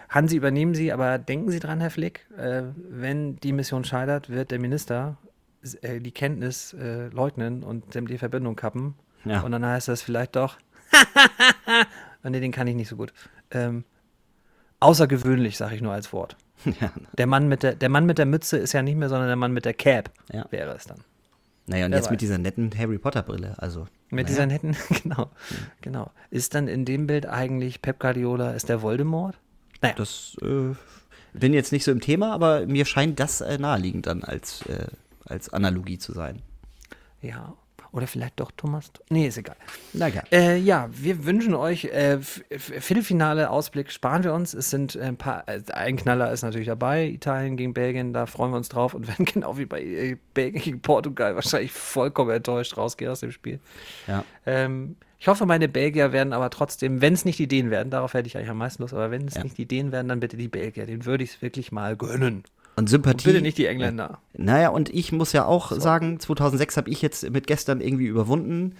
Hansi 0.08 0.36
übernehmen 0.36 0.74
Sie, 0.74 0.92
aber 0.92 1.18
denken 1.18 1.50
Sie 1.50 1.60
dran, 1.60 1.80
Herr 1.80 1.90
Flick, 1.90 2.26
äh, 2.36 2.62
wenn 2.90 3.36
die 3.36 3.52
Mission 3.52 3.84
scheitert, 3.84 4.28
wird 4.30 4.50
der 4.50 4.58
Minister 4.60 5.16
äh, 5.82 6.00
die 6.00 6.12
Kenntnis 6.12 6.72
äh, 6.74 7.08
leugnen 7.08 7.62
und 7.62 7.92
sämtliche 7.92 8.18
Verbindung 8.18 8.56
kappen. 8.56 8.94
Ja. 9.24 9.40
Und 9.40 9.52
dann 9.52 9.64
heißt 9.64 9.88
das 9.88 10.02
vielleicht 10.02 10.36
doch, 10.36 10.58
und 12.22 12.30
nee, 12.32 12.40
den 12.40 12.52
kann 12.52 12.66
ich 12.66 12.74
nicht 12.76 12.88
so 12.88 12.96
gut. 12.96 13.12
Ähm, 13.50 13.84
außergewöhnlich, 14.80 15.56
sage 15.56 15.74
ich 15.74 15.80
nur 15.82 15.92
als 15.92 16.12
Wort. 16.12 16.36
ja, 16.80 16.92
Der 17.18 17.26
Mann, 17.26 17.48
mit 17.48 17.62
der, 17.62 17.74
der 17.74 17.88
Mann 17.88 18.06
mit 18.06 18.18
der 18.18 18.26
Mütze 18.26 18.56
ist 18.58 18.72
ja 18.72 18.82
nicht 18.82 18.96
mehr, 18.96 19.08
sondern 19.08 19.28
der 19.28 19.36
Mann 19.36 19.52
mit 19.52 19.64
der 19.64 19.74
Cap 19.74 20.10
Ja. 20.32 20.46
wäre 20.50 20.74
es 20.74 20.84
dann. 20.84 20.98
naja, 21.66 21.86
und 21.86 21.92
Wer 21.92 21.98
jetzt 21.98 22.10
mit 22.10 22.18
weiß. 22.18 22.20
dieser 22.20 22.38
netten 22.38 22.70
Harry 22.78 22.98
Potter-Brille. 22.98 23.54
Also, 23.58 23.80
Mit 24.10 24.26
naja. 24.26 24.26
dieser 24.26 24.46
netten, 24.46 24.76
genau, 25.02 25.30
genau. 25.80 26.10
Ist 26.30 26.54
dann 26.54 26.68
in 26.68 26.84
dem 26.84 27.06
Bild 27.06 27.26
eigentlich 27.26 27.82
Pep 27.82 27.98
Guardiola, 27.98 28.52
ist 28.52 28.68
der 28.68 28.82
Voldemort? 28.82 29.38
Naja, 29.84 29.94
Das 29.96 30.36
äh, 30.42 30.74
bin 31.32 31.52
jetzt 31.52 31.72
nicht 31.72 31.84
so 31.84 31.90
im 31.92 32.00
Thema, 32.00 32.32
aber 32.32 32.66
mir 32.66 32.84
scheint 32.84 33.20
das 33.20 33.40
äh, 33.40 33.58
naheliegend 33.58 34.06
dann 34.06 34.22
als, 34.24 34.62
äh, 34.66 34.86
als 35.26 35.48
Analogie 35.52 35.98
zu 35.98 36.12
sein. 36.12 36.42
ja. 37.22 37.54
Oder 37.92 38.08
vielleicht 38.08 38.40
doch 38.40 38.50
Thomas? 38.56 38.90
Nee, 39.08 39.28
ist 39.28 39.38
egal. 39.38 39.54
Na 39.92 40.08
ja. 40.08 40.24
Äh, 40.32 40.58
ja, 40.58 40.88
wir 40.90 41.26
wünschen 41.26 41.54
euch 41.54 41.84
äh, 41.84 42.18
Viertelfinale 42.20 43.50
Ausblick 43.50 43.92
sparen 43.92 44.24
wir 44.24 44.34
uns. 44.34 44.52
Es 44.52 44.70
sind 44.70 44.96
ein 44.96 45.16
paar, 45.16 45.48
äh, 45.48 45.62
ein 45.72 45.94
Knaller 45.94 46.32
ist 46.32 46.42
natürlich 46.42 46.66
dabei, 46.66 47.06
Italien 47.06 47.56
gegen 47.56 47.72
Belgien, 47.72 48.12
da 48.12 48.26
freuen 48.26 48.50
wir 48.50 48.56
uns 48.56 48.68
drauf 48.68 48.94
und 48.94 49.06
werden 49.06 49.26
genau 49.26 49.58
wie 49.58 49.66
bei 49.66 49.80
äh, 49.80 50.16
Belgien 50.34 50.60
gegen 50.60 50.80
Portugal 50.80 51.36
wahrscheinlich 51.36 51.70
vollkommen 51.70 52.32
enttäuscht 52.32 52.76
rausgehen 52.76 53.12
aus 53.12 53.20
dem 53.20 53.30
Spiel. 53.30 53.60
ja. 54.08 54.24
Ähm, 54.44 54.96
ich 55.18 55.28
hoffe, 55.28 55.46
meine 55.46 55.68
Belgier 55.68 56.12
werden 56.12 56.32
aber 56.32 56.50
trotzdem, 56.50 57.00
wenn 57.00 57.14
es 57.14 57.24
nicht 57.24 57.38
die 57.38 57.46
Dänen 57.48 57.70
werden, 57.70 57.90
darauf 57.90 58.14
hätte 58.14 58.26
ich 58.26 58.36
eigentlich 58.36 58.50
am 58.50 58.58
meisten 58.58 58.82
Lust, 58.82 58.92
aber 58.94 59.10
wenn 59.10 59.26
es 59.26 59.34
Ja. 59.34 59.42
nicht 59.44 59.56
die 59.58 59.66
Dänen 59.66 59.92
werden, 59.92 60.08
dann 60.08 60.20
bitte 60.20 60.36
die 60.36 60.48
Belgier. 60.48 60.86
Den 60.86 61.04
würde 61.06 61.24
ich 61.24 61.30
es 61.34 61.42
wirklich 61.42 61.72
mal 61.72 61.96
gönnen. 61.96 62.44
Und 62.76 62.82
Und 62.82 62.88
Sympathie. 62.88 63.28
bitte 63.28 63.40
nicht 63.40 63.56
die 63.58 63.66
Engländer. 63.66 64.18
Naja, 64.36 64.68
und 64.70 64.90
ich 64.92 65.12
muss 65.12 65.32
ja 65.32 65.44
auch 65.44 65.70
sagen, 65.72 66.18
2006 66.18 66.76
habe 66.76 66.90
ich 66.90 67.00
jetzt 67.02 67.28
mit 67.30 67.46
gestern 67.46 67.80
irgendwie 67.80 68.06
überwunden. 68.06 68.74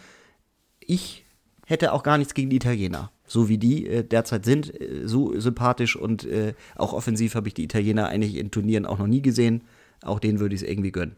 Ich 0.80 1.24
hätte 1.66 1.92
auch 1.92 2.02
gar 2.02 2.18
nichts 2.18 2.34
gegen 2.34 2.50
die 2.50 2.56
Italiener. 2.56 3.10
So 3.26 3.48
wie 3.48 3.56
die 3.56 3.86
äh, 3.86 4.02
derzeit 4.04 4.44
sind, 4.44 4.78
äh, 4.80 5.06
so 5.06 5.38
sympathisch 5.40 5.96
und 5.96 6.24
äh, 6.26 6.54
auch 6.76 6.92
offensiv 6.92 7.36
habe 7.36 7.48
ich 7.48 7.54
die 7.54 7.64
Italiener 7.64 8.08
eigentlich 8.08 8.34
in 8.36 8.50
Turnieren 8.50 8.84
auch 8.84 8.98
noch 8.98 9.06
nie 9.06 9.22
gesehen. 9.22 9.62
Auch 10.02 10.18
denen 10.18 10.40
würde 10.40 10.54
ich 10.54 10.62
es 10.62 10.68
irgendwie 10.68 10.92
gönnen. 10.92 11.16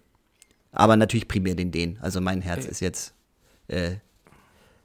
Aber 0.71 0.97
natürlich 0.97 1.27
primär 1.27 1.55
den 1.57 1.73
Dänen. 1.73 1.99
Also 2.03 2.21
mein 2.21 2.43
Herz 2.43 2.61
Okay. 2.65 2.71
ist 2.71 2.81
jetzt 2.81 3.15
äh, 3.69 3.93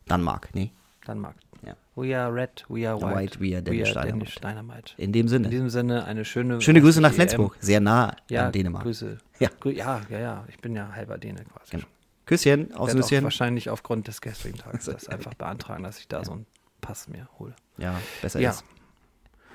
Danmark, 0.07 0.49
nee. 0.53 0.71
Danmark. 1.05 1.35
Ja. 1.65 1.75
We 1.95 2.17
are 2.17 2.33
red, 2.33 2.65
we 2.69 2.87
are 2.89 2.99
white. 2.99 3.15
White, 3.15 3.39
we 3.39 3.53
are 3.55 3.61
Danish 3.63 3.93
Dynamite. 3.93 4.41
Dynamite. 4.41 4.93
In 4.97 5.11
dem 5.11 5.21
In 5.21 5.27
Sinne. 5.27 5.49
diesem 5.49 5.69
Sinne 5.69 6.05
eine 6.05 6.25
schöne. 6.25 6.59
Schöne 6.61 6.81
Grüße 6.81 7.01
nach. 7.01 7.11
Flensburg. 7.13 7.55
Sehr 7.59 7.79
nah 7.79 8.15
Ja, 8.29 8.47
an 8.47 8.51
Dänemark. 8.51 8.83
Grüße. 8.83 9.17
Ja. 9.39 9.49
Ja, 9.65 10.01
ja, 10.09 10.19
ja. 10.19 10.45
Ich 10.47 10.59
bin 10.59 10.75
ja 10.75 10.91
halber 10.93 11.17
Däne 11.17 11.43
quasi. 11.45 11.71
Genau. 11.71 11.85
Küsschen, 12.25 12.73
auch 12.75 12.91
Nüsschen. 12.93 13.23
wahrscheinlich 13.23 13.69
aufgrund 13.69 14.07
des 14.07 14.21
gestrigen 14.21 14.57
Tages 14.57 14.85
das 14.85 15.07
einfach 15.07 15.33
beantragen, 15.33 15.83
dass 15.83 15.99
ich 15.99 16.07
da 16.07 16.23
so 16.23 16.33
einen 16.33 16.45
Pass 16.81 17.07
mir 17.07 17.27
hole. 17.37 17.55
Ja, 17.77 17.99
besser 18.21 18.39
Ja. 18.39 18.51
ist. 18.51 18.63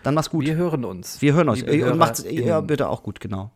Dann 0.03 0.15
mach's 0.15 0.31
gut. 0.31 0.43
Wir 0.45 0.57
Wir, 0.57 0.57
hören 0.57 0.85
uns. 0.85 1.21
hören 1.21 1.49
uns. 1.49 1.63
Und 1.63 1.99
macht's 1.99 2.25
ja, 2.29 2.61
bitte 2.61 2.89
auch 2.89 3.03
gut, 3.03 3.19
genau. 3.21 3.51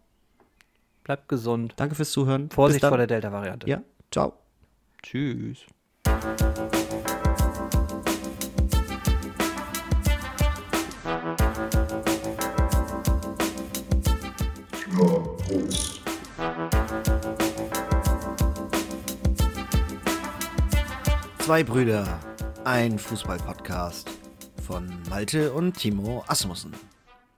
Bleibt 1.05 1.29
gesund. 1.29 1.75
Danke 1.77 1.95
fürs 1.95 2.11
Zuhören. 2.11 2.51
Vorsicht 2.51 2.85
vor 2.85 2.97
der 2.97 3.07
Delta-Variante. 3.07 3.69
Ja, 3.69 3.83
ciao. 4.11 4.33
Tschüss. 5.03 5.65
Zwei 21.51 21.65
Brüder, 21.65 22.07
ein 22.63 22.97
Fußball-Podcast 22.97 24.09
von 24.65 24.89
Malte 25.11 25.53
und 25.53 25.77
Timo 25.77 26.23
Asmussen. 26.29 26.73